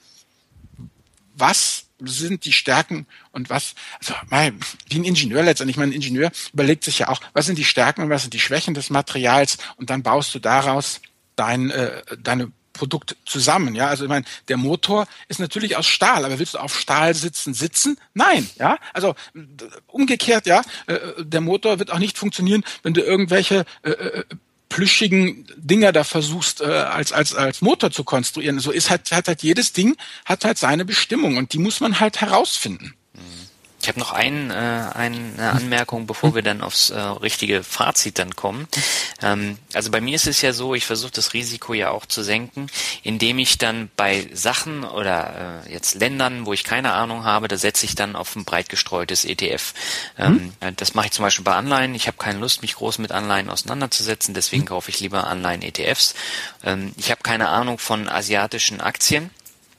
was 1.36 1.86
sind 1.98 2.44
die 2.44 2.52
Stärken 2.52 3.06
und 3.32 3.50
was, 3.50 3.74
also 3.98 4.14
wie 4.30 4.98
ein 4.98 5.04
Ingenieur 5.04 5.42
letztendlich, 5.42 5.76
mein 5.76 5.90
Ingenieur 5.90 6.30
überlegt 6.52 6.84
sich 6.84 7.00
ja 7.00 7.08
auch, 7.08 7.20
was 7.32 7.46
sind 7.46 7.58
die 7.58 7.64
Stärken 7.64 8.02
und 8.02 8.10
was 8.10 8.22
sind 8.22 8.34
die 8.34 8.40
Schwächen 8.40 8.74
des 8.74 8.90
Materials 8.90 9.58
und 9.76 9.90
dann 9.90 10.04
baust 10.04 10.32
du 10.34 10.38
daraus 10.38 11.00
dein, 11.34 11.70
äh, 11.70 12.02
deine 12.18 12.52
Produkt 12.74 13.16
zusammen. 13.24 13.74
Ja, 13.74 13.86
also 13.86 14.04
ich 14.04 14.10
meine, 14.10 14.26
der 14.48 14.58
Motor 14.58 15.06
ist 15.28 15.40
natürlich 15.40 15.76
aus 15.78 15.86
Stahl, 15.86 16.26
aber 16.26 16.38
willst 16.38 16.54
du 16.54 16.58
auf 16.58 16.78
Stahl 16.78 17.14
sitzen, 17.14 17.54
sitzen? 17.54 17.98
Nein, 18.12 18.50
ja. 18.58 18.78
Also 18.92 19.14
umgekehrt, 19.86 20.46
ja, 20.46 20.60
äh, 20.86 20.98
der 21.18 21.40
Motor 21.40 21.78
wird 21.78 21.90
auch 21.90 21.98
nicht 21.98 22.18
funktionieren, 22.18 22.62
wenn 22.82 22.92
du 22.92 23.00
irgendwelche 23.00 23.64
äh, 23.82 23.90
äh, 23.90 24.24
plüschigen 24.68 25.46
Dinger 25.56 25.92
da 25.92 26.04
versuchst 26.04 26.60
äh, 26.60 26.64
als 26.64 27.12
als 27.12 27.34
als 27.34 27.62
Motor 27.62 27.90
zu 27.90 28.04
konstruieren. 28.04 28.58
So 28.58 28.72
ist 28.72 28.90
halt 28.90 29.10
hat 29.12 29.28
halt 29.28 29.42
jedes 29.42 29.72
Ding 29.72 29.96
hat 30.24 30.44
halt 30.44 30.58
seine 30.58 30.84
Bestimmung 30.84 31.36
und 31.36 31.52
die 31.52 31.58
muss 31.58 31.80
man 31.80 32.00
halt 32.00 32.20
herausfinden. 32.20 32.94
Ich 33.84 33.88
habe 33.88 34.00
noch 34.00 34.12
ein, 34.12 34.50
äh, 34.50 34.54
eine 34.54 35.52
Anmerkung, 35.52 36.06
bevor 36.06 36.34
wir 36.34 36.40
dann 36.40 36.62
aufs 36.62 36.88
äh, 36.88 36.98
richtige 36.98 37.62
Fazit 37.62 38.18
dann 38.18 38.34
kommen. 38.34 38.66
Ähm, 39.20 39.58
also 39.74 39.90
bei 39.90 40.00
mir 40.00 40.14
ist 40.14 40.26
es 40.26 40.40
ja 40.40 40.54
so, 40.54 40.74
ich 40.74 40.86
versuche 40.86 41.10
das 41.12 41.34
Risiko 41.34 41.74
ja 41.74 41.90
auch 41.90 42.06
zu 42.06 42.22
senken, 42.22 42.68
indem 43.02 43.38
ich 43.38 43.58
dann 43.58 43.90
bei 43.94 44.26
Sachen 44.32 44.84
oder 44.84 45.64
äh, 45.66 45.72
jetzt 45.74 45.96
Ländern, 45.96 46.46
wo 46.46 46.54
ich 46.54 46.64
keine 46.64 46.94
Ahnung 46.94 47.24
habe, 47.24 47.46
da 47.46 47.58
setze 47.58 47.84
ich 47.84 47.94
dann 47.94 48.16
auf 48.16 48.34
ein 48.36 48.46
breit 48.46 48.70
gestreutes 48.70 49.26
ETF. 49.26 49.74
Ähm, 50.16 50.54
mhm. 50.62 50.76
Das 50.76 50.94
mache 50.94 51.08
ich 51.08 51.12
zum 51.12 51.26
Beispiel 51.26 51.44
bei 51.44 51.54
Anleihen. 51.54 51.94
Ich 51.94 52.06
habe 52.06 52.16
keine 52.16 52.38
Lust, 52.38 52.62
mich 52.62 52.76
groß 52.76 52.96
mit 52.96 53.12
Anleihen 53.12 53.50
auseinanderzusetzen, 53.50 54.32
deswegen 54.32 54.62
mhm. 54.62 54.68
kaufe 54.68 54.88
ich 54.88 55.00
lieber 55.00 55.26
Anleihen-ETFs. 55.26 56.14
Ähm, 56.64 56.94
ich 56.96 57.10
habe 57.10 57.20
keine 57.22 57.50
Ahnung 57.50 57.78
von 57.78 58.08
asiatischen 58.08 58.80
Aktien. 58.80 59.28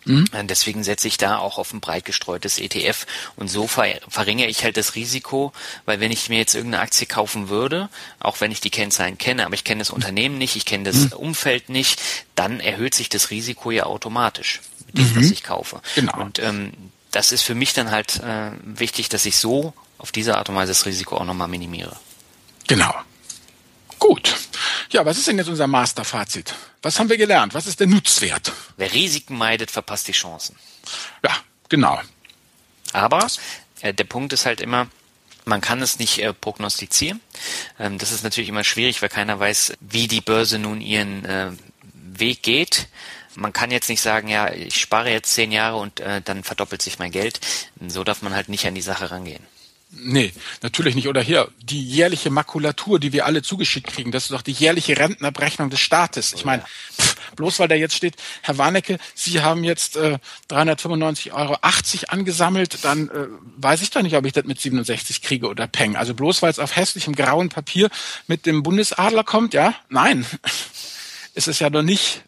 Mhm. 0.06 0.28
Deswegen 0.48 0.84
setze 0.84 1.08
ich 1.08 1.18
da 1.18 1.38
auch 1.38 1.58
auf 1.58 1.74
ein 1.74 1.82
breit 1.82 2.06
gestreutes 2.06 2.60
ETF 2.60 3.06
und 3.36 3.50
so 3.50 3.68
ver 3.68 4.00
verringere 4.08 4.48
ich 4.48 4.64
halt 4.64 4.78
das 4.78 4.96
Risiko, 4.96 5.52
weil 5.86 6.00
wenn 6.00 6.12
ich 6.12 6.30
mir 6.30 6.38
jetzt 6.38 6.54
irgendeine 6.54 6.84
Aktie 6.84 7.08
kaufen 7.08 7.50
würde, 7.50 7.90
auch 8.20 8.40
wenn 8.42 8.52
ich 8.52 8.62
die 8.62 8.70
Kennzahlen 8.70 9.18
kenne, 9.18 9.46
aber 9.46 9.56
ich 9.56 9.64
kenne 9.64 9.80
das 9.80 9.90
Unternehmen 9.90 10.38
nicht, 10.38 10.56
ich 10.56 10.66
kenne 10.66 10.84
das 10.84 10.96
mhm. 10.96 11.14
Umfeld 11.14 11.70
nicht, 11.70 12.02
dann 12.36 12.60
erhöht 12.60 12.96
sich 12.96 13.10
das 13.10 13.32
Risiko 13.32 13.72
ja 13.72 13.86
automatisch 13.86 14.62
mit 14.88 14.98
dem, 14.98 15.14
mhm. 15.14 15.16
was 15.18 15.32
ich 15.32 15.44
kaufe. 15.44 15.82
Genau. 15.96 16.18
Und 16.20 16.40
ähm, 16.40 16.72
das 17.12 17.32
ist 17.32 17.42
für 17.42 17.56
mich 17.56 17.74
dann 17.74 17.92
halt 17.92 18.20
äh, 18.20 18.52
wichtig, 18.64 19.10
dass 19.10 19.26
ich 19.26 19.38
so 19.38 19.74
auf 19.98 20.12
diese 20.12 20.38
Art 20.38 20.50
und 20.50 20.56
Weise 20.56 20.72
das 20.72 20.86
Risiko 20.86 21.18
auch 21.18 21.26
nochmal 21.26 21.48
minimiere. 21.48 21.96
Genau. 22.68 22.94
Gut. 24.08 24.36
Ja, 24.92 25.04
was 25.04 25.18
ist 25.18 25.28
denn 25.28 25.40
jetzt 25.40 25.48
unser 25.48 25.66
Masterfazit? 25.66 26.54
Was 26.84 27.00
haben 27.00 27.10
wir 27.10 27.18
gelernt? 27.18 27.56
Was 27.56 27.66
ist 27.66 27.80
der 27.80 27.88
Nutzwert? 27.88 28.54
Wer 28.78 28.94
Risiken 28.94 29.36
meidet, 29.36 29.72
verpasst 29.72 30.08
die 30.08 30.12
Chancen. 30.12 30.56
Ja, 31.24 31.32
genau. 31.70 32.00
Aber 32.94 33.26
äh, 33.82 33.96
der 33.96 34.04
Punkt 34.04 34.32
ist 34.32 34.46
halt 34.46 34.62
immer, 34.62 34.88
man 35.46 35.60
kann 35.60 35.82
es 35.82 35.98
nicht 35.98 36.20
äh, 36.20 36.34
prognostizieren. 36.34 37.20
Ähm, 37.80 37.98
das 37.98 38.12
ist 38.12 38.24
natürlich 38.24 38.50
immer 38.50 38.64
schwierig, 38.64 39.02
weil 39.02 39.10
keiner 39.10 39.40
weiß, 39.40 39.74
wie 39.80 40.08
die 40.08 40.22
Börse 40.22 40.60
nun 40.60 40.82
ihren 40.82 41.26
äh, 41.26 41.52
Weg 41.94 42.44
geht. 42.44 42.88
Man 43.34 43.54
kann 43.54 43.72
jetzt 43.72 43.90
nicht 43.90 44.02
sagen, 44.02 44.28
ja, 44.28 44.54
ich 44.54 44.80
spare 44.80 45.10
jetzt 45.10 45.34
zehn 45.34 45.52
Jahre 45.52 45.78
und 45.78 46.00
äh, 46.00 46.22
dann 46.22 46.44
verdoppelt 46.44 46.84
sich 46.84 47.00
mein 47.00 47.12
Geld. 47.12 47.40
So 47.88 48.04
darf 48.04 48.22
man 48.22 48.36
halt 48.36 48.50
nicht 48.50 48.68
an 48.68 48.76
die 48.76 48.82
Sache 48.82 49.10
rangehen. 49.10 49.44
Nee, 49.92 50.34
natürlich 50.62 50.96
nicht. 50.96 51.08
Oder 51.08 51.22
hier, 51.22 51.50
die 51.62 51.82
jährliche 51.82 52.30
Makulatur, 52.30 53.00
die 53.00 53.14
wir 53.14 53.26
alle 53.26 53.42
zugeschickt 53.42 53.88
kriegen, 53.88 54.12
das 54.12 54.24
ist 54.24 54.32
doch 54.32 54.42
die 54.42 54.52
jährliche 54.52 54.98
Rentenabrechnung 54.98 55.70
des 55.70 55.80
Staates. 55.80 56.34
Ich 56.34 56.44
meine, 56.44 56.64
bloß 57.36 57.60
weil 57.60 57.68
da 57.68 57.76
jetzt 57.76 57.96
steht, 57.96 58.16
Herr 58.42 58.58
Warnecke, 58.58 58.98
Sie 59.14 59.42
haben 59.42 59.64
jetzt 59.64 59.96
äh, 59.96 60.18
395,80 60.50 61.34
Euro 61.34 61.58
angesammelt, 62.10 62.84
dann 62.84 63.10
äh, 63.10 63.28
weiß 63.58 63.82
ich 63.82 63.90
doch 63.92 64.02
nicht, 64.02 64.16
ob 64.16 64.26
ich 64.26 64.34
das 64.34 64.46
mit 64.46 64.60
67 64.60 65.22
kriege 65.22 65.48
oder 65.48 65.68
Peng. 65.68 65.96
Also 65.96 66.14
bloß 66.14 66.42
weil 66.42 66.52
es 66.52 66.60
auf 66.60 66.76
hässlichem 66.76 67.16
grauen 67.16 67.50
Papier 67.50 67.90
mit 68.28 68.46
dem 68.46 68.64
Bundesadler 68.64 69.24
kommt, 69.24 69.54
ja? 69.54 69.76
Nein. 69.90 70.26
es 71.36 71.48
ist 71.48 71.60
ja 71.60 71.70
noch 71.70 71.84
nicht, 71.84 72.24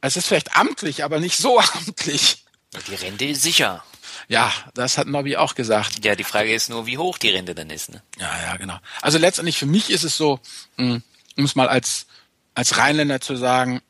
es 0.00 0.16
ist 0.16 0.26
vielleicht 0.26 0.56
amtlich, 0.56 1.04
aber 1.04 1.20
nicht 1.20 1.36
so 1.36 1.60
amtlich. 1.74 2.44
Die 2.88 2.94
Rente 2.94 3.24
ist 3.24 3.42
sicher. 3.42 3.84
Ja, 4.28 4.52
das 4.74 4.98
hat 4.98 5.08
Nobby 5.08 5.36
auch 5.36 5.54
gesagt. 5.54 6.04
Ja, 6.04 6.14
die 6.14 6.24
Frage 6.24 6.52
ist 6.52 6.68
nur, 6.68 6.86
wie 6.86 6.98
hoch 6.98 7.16
die 7.16 7.30
Rente 7.30 7.54
dann 7.54 7.70
ist. 7.70 7.90
Ne? 7.90 8.02
Ja, 8.18 8.30
ja, 8.42 8.56
genau. 8.56 8.78
Also 9.00 9.16
letztendlich 9.16 9.58
für 9.58 9.66
mich 9.66 9.90
ist 9.90 10.04
es 10.04 10.16
so, 10.18 10.38
hm, 10.76 11.02
um 11.36 11.44
es 11.44 11.56
mal 11.56 11.68
als, 11.68 12.06
als 12.54 12.76
Rheinländer 12.76 13.22
zu 13.22 13.36
sagen, 13.36 13.80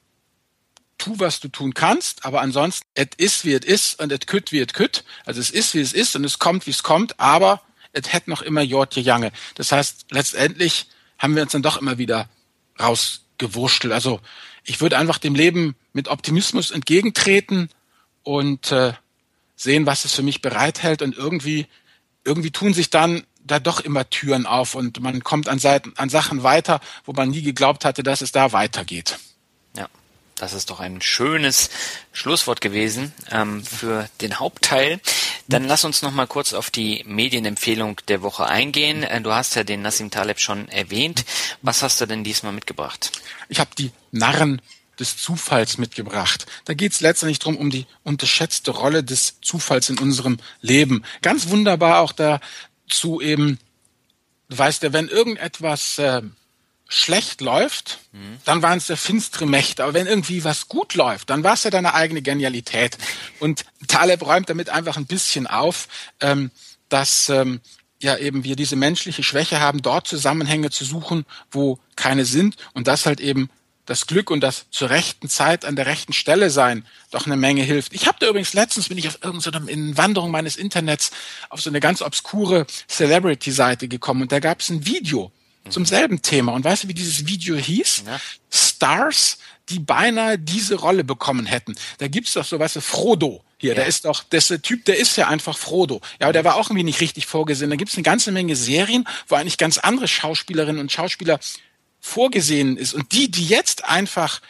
tu, 0.96 1.18
was 1.18 1.40
du 1.40 1.48
tun 1.48 1.74
kannst, 1.74 2.24
aber 2.24 2.40
ansonsten, 2.40 2.86
es 2.94 3.08
ist, 3.16 3.44
wie 3.44 3.54
es 3.54 3.64
ist 3.64 4.00
und 4.00 4.12
es 4.12 4.20
kütt, 4.26 4.52
wie 4.52 4.60
es 4.60 4.72
kütt. 4.72 5.04
Also 5.24 5.40
es 5.40 5.50
ist, 5.50 5.74
wie 5.74 5.80
es 5.80 5.92
ist 5.92 6.14
und 6.14 6.24
es 6.24 6.38
kommt, 6.38 6.66
wie 6.66 6.70
es 6.70 6.84
kommt, 6.84 7.18
aber 7.18 7.62
es 7.92 8.12
hätte 8.12 8.30
noch 8.30 8.42
immer 8.42 8.62
Jortje 8.62 9.02
Jange. 9.02 9.32
Das 9.56 9.72
heißt, 9.72 10.06
letztendlich 10.10 10.86
haben 11.18 11.34
wir 11.34 11.42
uns 11.42 11.52
dann 11.52 11.62
doch 11.62 11.80
immer 11.80 11.98
wieder 11.98 12.28
rausgewurschtelt. 12.78 13.92
Also 13.92 14.20
ich 14.62 14.80
würde 14.80 14.98
einfach 14.98 15.18
dem 15.18 15.34
Leben 15.34 15.74
mit 15.92 16.08
Optimismus 16.08 16.70
entgegentreten 16.70 17.70
und 18.22 18.70
äh, 18.70 18.92
sehen, 19.58 19.84
was 19.84 20.06
es 20.06 20.14
für 20.14 20.22
mich 20.22 20.40
bereithält 20.40 21.02
und 21.02 21.16
irgendwie, 21.16 21.66
irgendwie 22.24 22.52
tun 22.52 22.72
sich 22.72 22.88
dann 22.88 23.24
da 23.40 23.58
doch 23.58 23.80
immer 23.80 24.08
Türen 24.08 24.46
auf 24.46 24.74
und 24.74 25.00
man 25.00 25.24
kommt 25.24 25.48
an, 25.48 25.58
Seiten, 25.58 25.92
an 25.96 26.08
Sachen 26.08 26.42
weiter, 26.42 26.80
wo 27.04 27.12
man 27.12 27.30
nie 27.30 27.42
geglaubt 27.42 27.84
hatte, 27.84 28.02
dass 28.02 28.20
es 28.20 28.30
da 28.30 28.52
weitergeht. 28.52 29.18
Ja, 29.76 29.88
das 30.36 30.52
ist 30.52 30.70
doch 30.70 30.80
ein 30.80 31.00
schönes 31.02 31.70
Schlusswort 32.12 32.60
gewesen 32.60 33.12
ähm, 33.30 33.64
für 33.64 34.08
den 34.20 34.38
Hauptteil. 34.38 35.00
Dann 35.48 35.64
lass 35.64 35.84
uns 35.84 36.02
noch 36.02 36.12
mal 36.12 36.26
kurz 36.26 36.52
auf 36.52 36.70
die 36.70 37.02
Medienempfehlung 37.06 38.00
der 38.08 38.22
Woche 38.22 38.46
eingehen. 38.46 39.02
Äh, 39.02 39.22
du 39.22 39.32
hast 39.32 39.56
ja 39.56 39.64
den 39.64 39.82
Nassim 39.82 40.10
Taleb 40.10 40.38
schon 40.38 40.68
erwähnt. 40.68 41.24
Was 41.62 41.82
hast 41.82 42.00
du 42.00 42.06
denn 42.06 42.22
diesmal 42.22 42.52
mitgebracht? 42.52 43.12
Ich 43.48 43.58
habe 43.58 43.70
die 43.76 43.90
Narren 44.12 44.60
des 44.98 45.16
Zufalls 45.16 45.78
mitgebracht. 45.78 46.46
Da 46.64 46.74
geht 46.74 46.92
es 46.92 47.00
letztendlich 47.00 47.38
drum 47.38 47.56
um 47.56 47.70
die 47.70 47.86
unterschätzte 48.04 48.70
Rolle 48.70 49.04
des 49.04 49.40
Zufalls 49.40 49.88
in 49.88 49.98
unserem 49.98 50.38
Leben. 50.60 51.04
Ganz 51.22 51.48
wunderbar 51.48 52.00
auch 52.00 52.12
dazu 52.12 53.20
eben, 53.20 53.58
du 54.48 54.58
weißt 54.58 54.82
ja, 54.82 54.92
wenn 54.92 55.08
irgendetwas 55.08 55.98
äh, 55.98 56.22
schlecht 56.88 57.42
läuft, 57.42 57.98
mhm. 58.12 58.38
dann 58.44 58.62
waren 58.62 58.78
es 58.78 58.86
der 58.86 58.96
finstere 58.96 59.46
Mächte. 59.46 59.84
Aber 59.84 59.94
wenn 59.94 60.06
irgendwie 60.06 60.42
was 60.42 60.68
gut 60.68 60.94
läuft, 60.94 61.30
dann 61.30 61.44
war 61.44 61.54
es 61.54 61.64
ja 61.64 61.70
deine 61.70 61.94
eigene 61.94 62.22
Genialität. 62.22 62.96
Und 63.40 63.64
Taleb 63.86 64.24
räumt 64.24 64.48
damit 64.48 64.70
einfach 64.70 64.96
ein 64.96 65.06
bisschen 65.06 65.46
auf, 65.46 65.86
ähm, 66.20 66.50
dass 66.88 67.28
ähm, 67.28 67.60
ja 68.00 68.16
eben 68.16 68.44
wir 68.44 68.56
diese 68.56 68.76
menschliche 68.76 69.22
Schwäche 69.22 69.60
haben, 69.60 69.82
dort 69.82 70.08
Zusammenhänge 70.08 70.70
zu 70.70 70.84
suchen, 70.84 71.26
wo 71.50 71.78
keine 71.94 72.24
sind 72.24 72.56
und 72.72 72.86
das 72.88 73.06
halt 73.06 73.20
eben 73.20 73.50
das 73.88 74.06
Glück 74.06 74.30
und 74.30 74.40
das 74.40 74.66
zur 74.70 74.90
rechten 74.90 75.28
Zeit 75.28 75.64
an 75.64 75.74
der 75.74 75.86
rechten 75.86 76.12
Stelle 76.12 76.50
sein 76.50 76.84
doch 77.10 77.26
eine 77.26 77.36
Menge 77.36 77.62
hilft. 77.62 77.94
Ich 77.94 78.06
habe 78.06 78.18
da 78.20 78.28
übrigens 78.28 78.52
letztens 78.52 78.88
bin 78.88 78.98
ich 78.98 79.08
auf 79.08 79.18
irgendeiner 79.22 79.66
in 79.68 79.96
Wanderung 79.96 80.30
meines 80.30 80.56
Internets 80.56 81.10
auf 81.48 81.60
so 81.62 81.70
eine 81.70 81.80
ganz 81.80 82.02
obskure 82.02 82.66
Celebrity-Seite 82.88 83.88
gekommen 83.88 84.22
und 84.22 84.32
da 84.32 84.40
gab 84.40 84.60
es 84.60 84.68
ein 84.68 84.84
Video 84.84 85.32
zum 85.70 85.86
selben 85.86 86.22
Thema. 86.22 86.52
Und 86.52 86.64
weißt 86.64 86.84
du, 86.84 86.88
wie 86.88 86.94
dieses 86.94 87.26
Video 87.26 87.56
hieß? 87.56 88.04
Ja. 88.06 88.20
Stars, 88.50 89.38
die 89.68 89.78
beinahe 89.78 90.38
diese 90.38 90.76
Rolle 90.76 91.04
bekommen 91.04 91.46
hätten. 91.46 91.74
Da 91.98 92.08
gibt's 92.08 92.34
doch 92.34 92.44
so, 92.44 92.58
weißt 92.58 92.76
du, 92.76 92.80
Frodo. 92.80 93.42
Hier, 93.58 93.70
ja. 93.70 93.76
der 93.76 93.86
ist 93.86 94.04
doch, 94.04 94.22
das 94.30 94.48
der 94.48 94.62
Typ, 94.62 94.84
der 94.84 94.98
ist 94.98 95.16
ja 95.16 95.28
einfach 95.28 95.58
Frodo. 95.58 96.00
Ja, 96.20 96.26
aber 96.26 96.32
der 96.32 96.44
war 96.44 96.56
auch 96.56 96.68
irgendwie 96.70 96.84
nicht 96.84 97.00
richtig 97.00 97.26
vorgesehen. 97.26 97.70
Da 97.70 97.76
gibt's 97.76 97.96
eine 97.96 98.04
ganze 98.04 98.32
Menge 98.32 98.54
Serien, 98.54 99.06
wo 99.26 99.34
eigentlich 99.34 99.58
ganz 99.58 99.78
andere 99.78 100.08
Schauspielerinnen 100.08 100.80
und 100.80 100.92
Schauspieler 100.92 101.40
vorgesehen 102.00 102.76
ist. 102.76 102.94
Und 102.94 103.12
die, 103.12 103.30
die 103.30 103.46
jetzt 103.46 103.84
einfach 103.84 104.40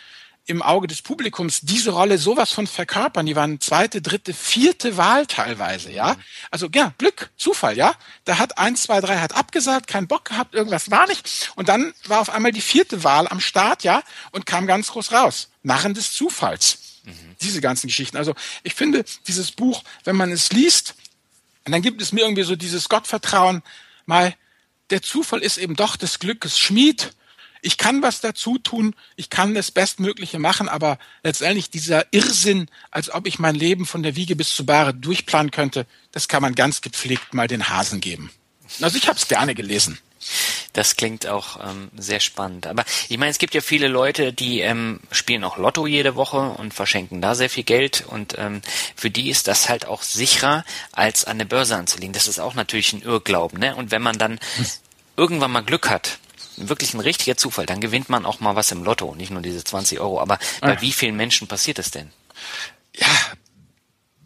im 0.48 0.62
Auge 0.62 0.86
des 0.86 1.02
Publikums 1.02 1.60
diese 1.60 1.90
Rolle 1.90 2.16
sowas 2.16 2.52
von 2.52 2.66
verkörpern. 2.66 3.26
Die 3.26 3.36
waren 3.36 3.60
zweite, 3.60 4.00
dritte, 4.00 4.32
vierte 4.32 4.96
Wahl 4.96 5.26
teilweise, 5.26 5.92
ja. 5.92 6.16
Also 6.50 6.68
ja, 6.74 6.94
Glück, 6.96 7.30
Zufall, 7.36 7.76
ja. 7.76 7.94
Da 8.24 8.38
hat 8.38 8.56
eins, 8.56 8.84
zwei, 8.84 9.02
drei 9.02 9.18
hat 9.18 9.36
abgesagt, 9.36 9.88
keinen 9.88 10.08
Bock 10.08 10.24
gehabt, 10.24 10.54
irgendwas 10.54 10.90
war 10.90 11.06
nicht. 11.06 11.52
Und 11.54 11.68
dann 11.68 11.92
war 12.06 12.20
auf 12.20 12.30
einmal 12.30 12.52
die 12.52 12.62
vierte 12.62 13.04
Wahl 13.04 13.28
am 13.28 13.40
Start, 13.40 13.84
ja, 13.84 14.02
und 14.32 14.46
kam 14.46 14.66
ganz 14.66 14.88
groß 14.88 15.12
raus. 15.12 15.50
Narren 15.62 15.92
des 15.92 16.14
Zufalls. 16.14 16.78
Mhm. 17.04 17.36
Diese 17.42 17.60
ganzen 17.60 17.88
Geschichten. 17.88 18.16
Also 18.16 18.34
ich 18.62 18.74
finde, 18.74 19.04
dieses 19.26 19.52
Buch, 19.52 19.84
wenn 20.04 20.16
man 20.16 20.32
es 20.32 20.50
liest, 20.50 20.94
dann 21.66 21.82
gibt 21.82 22.00
es 22.00 22.12
mir 22.12 22.22
irgendwie 22.22 22.44
so 22.44 22.56
dieses 22.56 22.88
Gottvertrauen, 22.88 23.62
mal, 24.06 24.34
der 24.88 25.02
Zufall 25.02 25.40
ist 25.40 25.58
eben 25.58 25.76
doch 25.76 25.96
des 25.96 26.18
Glückes 26.18 26.58
Schmied 26.58 27.12
ich 27.62 27.78
kann 27.78 28.02
was 28.02 28.20
dazu 28.20 28.58
tun, 28.58 28.94
ich 29.16 29.30
kann 29.30 29.54
das 29.54 29.70
Bestmögliche 29.70 30.38
machen, 30.38 30.68
aber 30.68 30.98
letztendlich 31.22 31.70
dieser 31.70 32.06
Irrsinn, 32.12 32.68
als 32.90 33.10
ob 33.10 33.26
ich 33.26 33.38
mein 33.38 33.54
Leben 33.54 33.86
von 33.86 34.02
der 34.02 34.16
Wiege 34.16 34.36
bis 34.36 34.54
zur 34.54 34.66
Bahre 34.66 34.94
durchplanen 34.94 35.50
könnte, 35.50 35.86
das 36.12 36.28
kann 36.28 36.42
man 36.42 36.54
ganz 36.54 36.80
gepflegt 36.80 37.34
mal 37.34 37.48
den 37.48 37.68
Hasen 37.68 38.00
geben. 38.00 38.30
Also 38.80 38.98
ich 38.98 39.08
habe 39.08 39.18
es 39.18 39.28
gerne 39.28 39.54
gelesen. 39.54 39.98
Das 40.72 40.96
klingt 40.96 41.26
auch 41.26 41.58
ähm, 41.64 41.90
sehr 41.96 42.20
spannend. 42.20 42.66
Aber 42.66 42.84
ich 43.08 43.18
meine, 43.18 43.30
es 43.30 43.38
gibt 43.38 43.54
ja 43.54 43.60
viele 43.60 43.88
Leute, 43.88 44.32
die 44.32 44.60
ähm, 44.60 45.00
spielen 45.10 45.44
auch 45.44 45.56
Lotto 45.56 45.86
jede 45.86 46.16
Woche 46.16 46.38
und 46.38 46.74
verschenken 46.74 47.20
da 47.20 47.34
sehr 47.34 47.50
viel 47.50 47.64
Geld. 47.64 48.04
Und 48.06 48.36
ähm, 48.38 48.60
für 48.94 49.10
die 49.10 49.30
ist 49.30 49.48
das 49.48 49.68
halt 49.68 49.86
auch 49.86 50.02
sicherer, 50.02 50.64
als 50.92 51.24
an 51.24 51.38
der 51.38 51.46
Börse 51.46 51.76
anzulegen. 51.76 52.12
Das 52.12 52.28
ist 52.28 52.38
auch 52.38 52.54
natürlich 52.54 52.92
ein 52.92 53.02
Irrglauben. 53.02 53.58
Ne? 53.58 53.74
Und 53.74 53.90
wenn 53.90 54.02
man 54.02 54.18
dann 54.18 54.38
irgendwann 55.16 55.52
mal 55.52 55.62
Glück 55.62 55.88
hat, 55.88 56.18
wirklich 56.60 56.94
ein 56.94 57.00
richtiger 57.00 57.36
Zufall, 57.36 57.66
dann 57.66 57.80
gewinnt 57.80 58.08
man 58.08 58.26
auch 58.26 58.40
mal 58.40 58.56
was 58.56 58.72
im 58.72 58.84
Lotto, 58.84 59.14
nicht 59.14 59.30
nur 59.30 59.42
diese 59.42 59.62
20 59.62 60.00
Euro. 60.00 60.20
Aber 60.20 60.38
bei 60.60 60.74
ja. 60.74 60.80
wie 60.80 60.92
vielen 60.92 61.16
Menschen 61.16 61.46
passiert 61.48 61.78
das 61.78 61.90
denn? 61.90 62.10
Ja, 62.96 63.08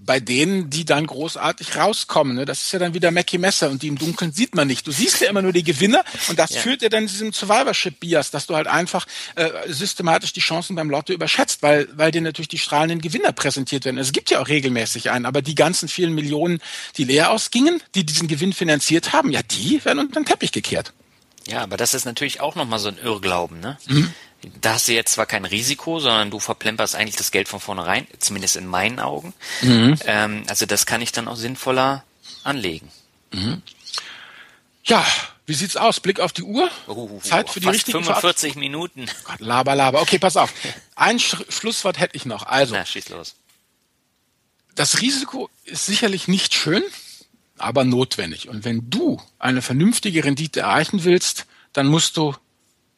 bei 0.05 0.21
denen, 0.21 0.69
die 0.69 0.85
dann 0.85 1.07
großartig 1.07 1.77
rauskommen. 1.77 2.35
Ne? 2.35 2.45
Das 2.45 2.63
ist 2.63 2.73
ja 2.73 2.79
dann 2.79 2.95
wieder 2.95 3.11
Mackie 3.11 3.39
Messer 3.39 3.71
und 3.71 3.83
die 3.83 3.89
im 3.89 3.99
Dunkeln 3.99 4.33
sieht 4.33 4.55
man 4.55 4.67
nicht. 4.67 4.87
Du 4.87 4.93
siehst 4.93 5.21
ja 5.21 5.29
immer 5.29 5.43
nur 5.43 5.53
die 5.53 5.63
Gewinner 5.63 6.05
und 6.29 6.39
das 6.39 6.55
ja. 6.55 6.61
führt 6.61 6.83
ja 6.83 6.89
dann 6.89 7.07
zu 7.07 7.15
diesem 7.15 7.33
Survivorship-Bias, 7.33 8.31
dass 8.31 8.47
du 8.47 8.57
halt 8.57 8.67
einfach 8.67 9.07
äh, 9.37 9.51
systematisch 9.69 10.33
die 10.33 10.41
Chancen 10.41 10.75
beim 10.75 10.91
Lotto 10.91 11.13
überschätzt, 11.13 11.63
weil, 11.63 11.89
weil 11.95 12.11
dir 12.11 12.21
natürlich 12.21 12.49
die 12.49 12.59
strahlenden 12.59 13.01
Gewinner 13.01 13.33
präsentiert 13.33 13.85
werden. 13.85 13.99
Es 13.99 14.13
gibt 14.13 14.31
ja 14.31 14.41
auch 14.41 14.49
regelmäßig 14.49 15.11
einen, 15.11 15.27
aber 15.27 15.43
die 15.43 15.55
ganzen 15.55 15.89
vielen 15.89 16.15
Millionen, 16.15 16.61
die 16.97 17.05
leer 17.05 17.31
ausgingen, 17.31 17.81
die 17.95 18.05
diesen 18.05 18.29
Gewinn 18.29 18.53
finanziert 18.53 19.13
haben, 19.13 19.31
ja, 19.31 19.43
die 19.43 19.85
werden 19.85 20.01
unter 20.01 20.21
den 20.21 20.27
Teppich 20.27 20.53
gekehrt. 20.53 20.93
Ja, 21.47 21.63
aber 21.63 21.77
das 21.77 21.95
ist 21.95 22.05
natürlich 22.05 22.41
auch 22.41 22.55
nochmal 22.55 22.79
so 22.79 22.89
ein 22.89 22.99
Irrglauben, 22.99 23.61
ne? 23.61 23.79
Mhm. 23.87 24.15
Da 24.61 24.75
hast 24.75 24.89
du 24.89 24.93
jetzt 24.93 25.13
zwar 25.13 25.27
kein 25.27 25.45
Risiko, 25.45 26.01
sondern 26.01 26.31
du 26.31 26.41
verplemperst 26.41 26.97
eigentlich 26.97 27.17
das 27.17 27.31
Geld 27.31 27.49
von 27.49 27.61
vornherein, 27.61 28.07
zumindest 28.19 28.57
in 28.57 28.67
meinen 28.67 28.99
Augen. 28.99 29.35
Mhm. 29.61 29.99
Ähm, 30.05 30.45
also 30.49 30.67
das 30.67 30.85
kann 30.85 31.01
ich 31.01 31.13
dann 31.13 31.29
auch 31.29 31.37
sinnvoller 31.37 32.05
anlegen. 32.43 32.91
Mhm. 33.33 33.63
Ja, 34.85 35.07
wie 35.47 35.55
sieht's 35.55 35.77
aus? 35.77 36.01
Blick 36.01 36.19
auf 36.19 36.33
die 36.33 36.43
Uhr? 36.43 36.71
Uh, 36.89 37.21
Zeit 37.21 37.51
für 37.51 37.61
die 37.61 37.67
fast 37.67 37.77
richtige 37.77 37.99
45 38.03 38.57
Minuten. 38.57 39.07
Gott, 39.25 39.41
laber, 39.41 39.75
laber. 39.75 40.01
Okay, 40.01 40.19
pass 40.19 40.37
auf. 40.37 40.53
Ein 40.97 41.19
Sch 41.21 41.37
Schlusswort 41.49 41.99
hätte 41.99 42.17
ich 42.17 42.25
noch. 42.25 42.45
Also, 42.45 42.75
Na, 42.75 42.85
schieß 42.85 43.09
los. 43.11 43.35
Das 44.75 45.01
Risiko 45.01 45.51
ist 45.65 45.87
sicherlich 45.87 46.29
nicht 46.29 46.55
schön 46.55 46.83
aber 47.63 47.85
notwendig. 47.85 48.49
Und 48.49 48.65
wenn 48.65 48.91
du 48.91 49.21
eine 49.39 49.63
vernünftige 49.63 50.25
Rendite 50.25 50.61
erreichen 50.61 51.05
willst, 51.05 51.47
dann 51.73 51.87
musst 51.87 52.17
du 52.17 52.35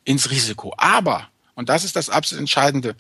ins 0.05 0.31
Risiko. 0.31 0.75
Aber, 0.77 1.29
und 1.55 1.69
das 1.69 1.85
ist 1.85 1.97
das 1.97 2.11
absolut 2.11 2.41
Entscheidende, 2.41 2.97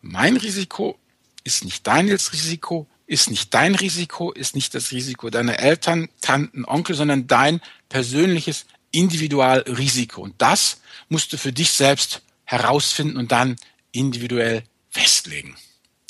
mein 0.00 0.36
Risiko 0.36 0.98
ist 1.44 1.64
nicht 1.64 1.86
Daniels 1.86 2.32
Risiko, 2.32 2.88
ist 3.06 3.30
nicht 3.30 3.52
dein 3.54 3.74
Risiko, 3.74 4.32
ist 4.32 4.54
nicht 4.54 4.74
das 4.74 4.92
Risiko 4.92 5.30
deiner 5.30 5.58
Eltern, 5.58 6.08
Tanten, 6.20 6.64
Onkel, 6.64 6.96
sondern 6.96 7.26
dein 7.26 7.60
persönliches 7.88 8.66
Individualrisiko. 8.90 10.22
Und 10.22 10.34
das 10.38 10.80
musst 11.08 11.32
du 11.32 11.38
für 11.38 11.52
dich 11.52 11.70
selbst 11.72 12.22
herausfinden 12.44 13.16
und 13.16 13.32
dann 13.32 13.56
individuell 13.92 14.64
festlegen. 14.90 15.56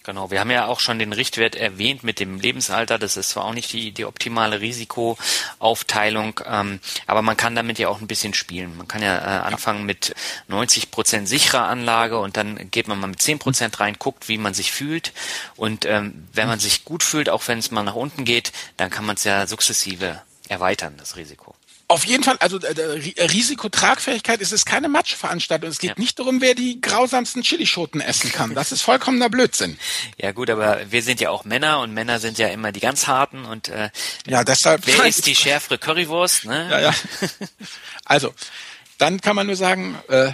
Genau, 0.05 0.33
wir 0.33 0.41
haben 0.41 0.51
ja 0.51 0.67
auch 0.67 0.81
schon 0.81 0.99
den 0.99 1.13
Richtwert 1.13 1.55
erwähnt 1.55 2.03
mit 2.03 2.19
dem 2.19 2.41
Lebensalter. 2.41 2.99
Das 2.99 3.17
ist 3.17 3.31
zwar 3.31 3.45
auch 3.45 3.55
nicht 3.55 3.73
die, 3.73 3.93
die 3.93 4.05
optimale 4.05 4.61
Risikoaufteilung, 4.61 6.41
ähm, 6.45 6.81
aber 7.07 7.23
man 7.23 7.37
kann 7.37 7.55
damit 7.55 7.79
ja 7.79 7.89
auch 7.89 8.01
ein 8.01 8.09
bisschen 8.09 8.35
spielen. 8.35 8.77
Man 8.77 8.89
kann 8.89 9.03
ja 9.03 9.17
äh, 9.17 9.43
anfangen 9.43 9.87
mit 9.87 10.15
90 10.49 10.91
Prozent 10.91 11.29
sicherer 11.29 11.69
Anlage 11.69 12.19
und 12.19 12.37
dann 12.37 12.71
geht 12.71 12.89
man 12.89 12.99
mal 12.99 13.07
mit 13.07 13.23
10 13.23 13.39
Prozent 13.39 13.79
rein, 13.79 13.97
guckt, 13.99 14.29
wie 14.29 14.39
man 14.39 14.55
sich 14.55 14.73
fühlt. 14.73 15.13
Und 15.55 15.85
ähm, 15.85 16.27
wenn 16.33 16.49
man 16.49 16.59
sich 16.59 16.85
gut 16.85 17.05
fühlt, 17.05 17.29
auch 17.29 17.47
wenn 17.47 17.59
es 17.61 17.71
mal 17.71 17.85
nach 17.85 17.95
unten 17.95 18.25
geht, 18.25 18.53
dann 18.77 18.91
kann 18.91 19.07
man 19.07 19.15
es 19.15 19.25
ja 19.25 19.47
sukzessive 19.47 20.21
erweitern, 20.49 20.97
das 20.99 21.17
Risiko. 21.17 21.55
Auf 21.93 22.07
jeden 22.07 22.25
Fall, 22.25 22.39
also 22.39 22.59
äh, 22.59 23.23
Risikotragfähigkeit 23.23 24.41
ist 24.41 24.51
es 24.51 24.65
keine 24.65 24.89
Matschveranstaltung. 24.89 25.69
Es 25.69 25.79
geht 25.79 25.91
ja. 25.91 25.95
nicht 25.99 26.19
darum, 26.19 26.41
wer 26.41 26.55
die 26.55 26.81
grausamsten 26.81 27.43
Chilischoten 27.43 28.01
essen 28.01 28.33
kann. 28.33 28.55
Das 28.55 28.73
ist 28.73 28.81
vollkommener 28.81 29.29
Blödsinn. 29.29 29.79
Ja 30.17 30.33
gut, 30.33 30.49
aber 30.49 30.91
wir 30.91 31.03
sind 31.03 31.21
ja 31.21 31.29
auch 31.29 31.45
Männer 31.45 31.81
und 31.81 31.93
Männer 31.93 32.19
sind 32.19 32.39
ja 32.39 32.49
immer 32.49 32.73
die 32.73 32.81
ganz 32.81 33.09
harten 33.09 33.45
und 33.45 33.69
äh, 33.69 33.91
ja, 34.27 34.43
deshalb 34.43 34.87
wer 34.87 35.05
ist 35.05 35.27
die 35.27 35.35
schärfere 35.35 35.77
Currywurst? 35.77 36.47
Ne? 36.47 36.67
Ja, 36.71 36.81
ja. 36.81 36.95
Also, 38.07 38.33
dann 38.97 39.21
kann 39.21 39.37
man 39.37 39.47
nur 39.47 39.57
sagen, 39.57 39.99
äh, 40.09 40.33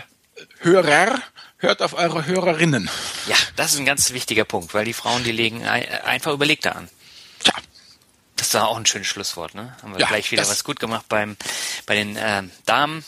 Hörer, 0.61 1.21
hört 1.57 1.83
auf 1.83 1.95
eure 1.95 2.25
Hörerinnen. 2.25 2.89
Ja, 3.27 3.37
das 3.57 3.73
ist 3.73 3.81
ein 3.81 3.85
ganz 3.85 4.13
wichtiger 4.13 4.45
Punkt, 4.45 4.75
weil 4.75 4.85
die 4.85 4.93
Frauen, 4.93 5.25
die 5.25 5.33
legen 5.33 5.67
einfach 5.67 6.33
überlegter 6.33 6.77
an. 6.77 6.89
Das 8.39 8.55
war 8.55 8.69
auch 8.69 8.77
ein 8.77 8.87
schönes 8.87 9.09
Schlusswort, 9.09 9.55
ne? 9.55 9.77
Haben 9.83 9.93
wir 9.93 10.01
ja, 10.01 10.07
gleich 10.07 10.31
wieder 10.33 10.49
was 10.49 10.65
gut 10.65 10.81
gemacht 10.81 11.07
beim 11.09 11.37
bei 11.87 11.95
den 11.95 12.17
äh, 12.17 12.45
Damen 12.65 13.05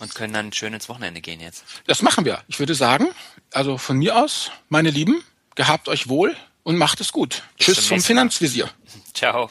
und 0.00 0.14
können 0.14 0.32
dann 0.32 0.52
schön 0.52 0.72
ins 0.72 0.88
Wochenende 0.88 1.20
gehen 1.20 1.40
jetzt. 1.40 1.64
Das 1.86 2.02
machen 2.02 2.24
wir. 2.24 2.42
Ich 2.48 2.58
würde 2.58 2.74
sagen, 2.74 3.08
also 3.52 3.78
von 3.78 3.98
mir 3.98 4.16
aus, 4.16 4.50
meine 4.68 4.90
Lieben, 4.90 5.22
gehabt 5.54 5.88
euch 5.88 6.08
wohl 6.08 6.36
und 6.62 6.76
macht 6.76 7.00
es 7.00 7.12
gut. 7.12 7.42
Bis 7.58 7.66
Tschüss 7.66 7.86
vom 7.86 8.00
Finanzvisier. 8.00 8.70
Ciao. 9.14 9.50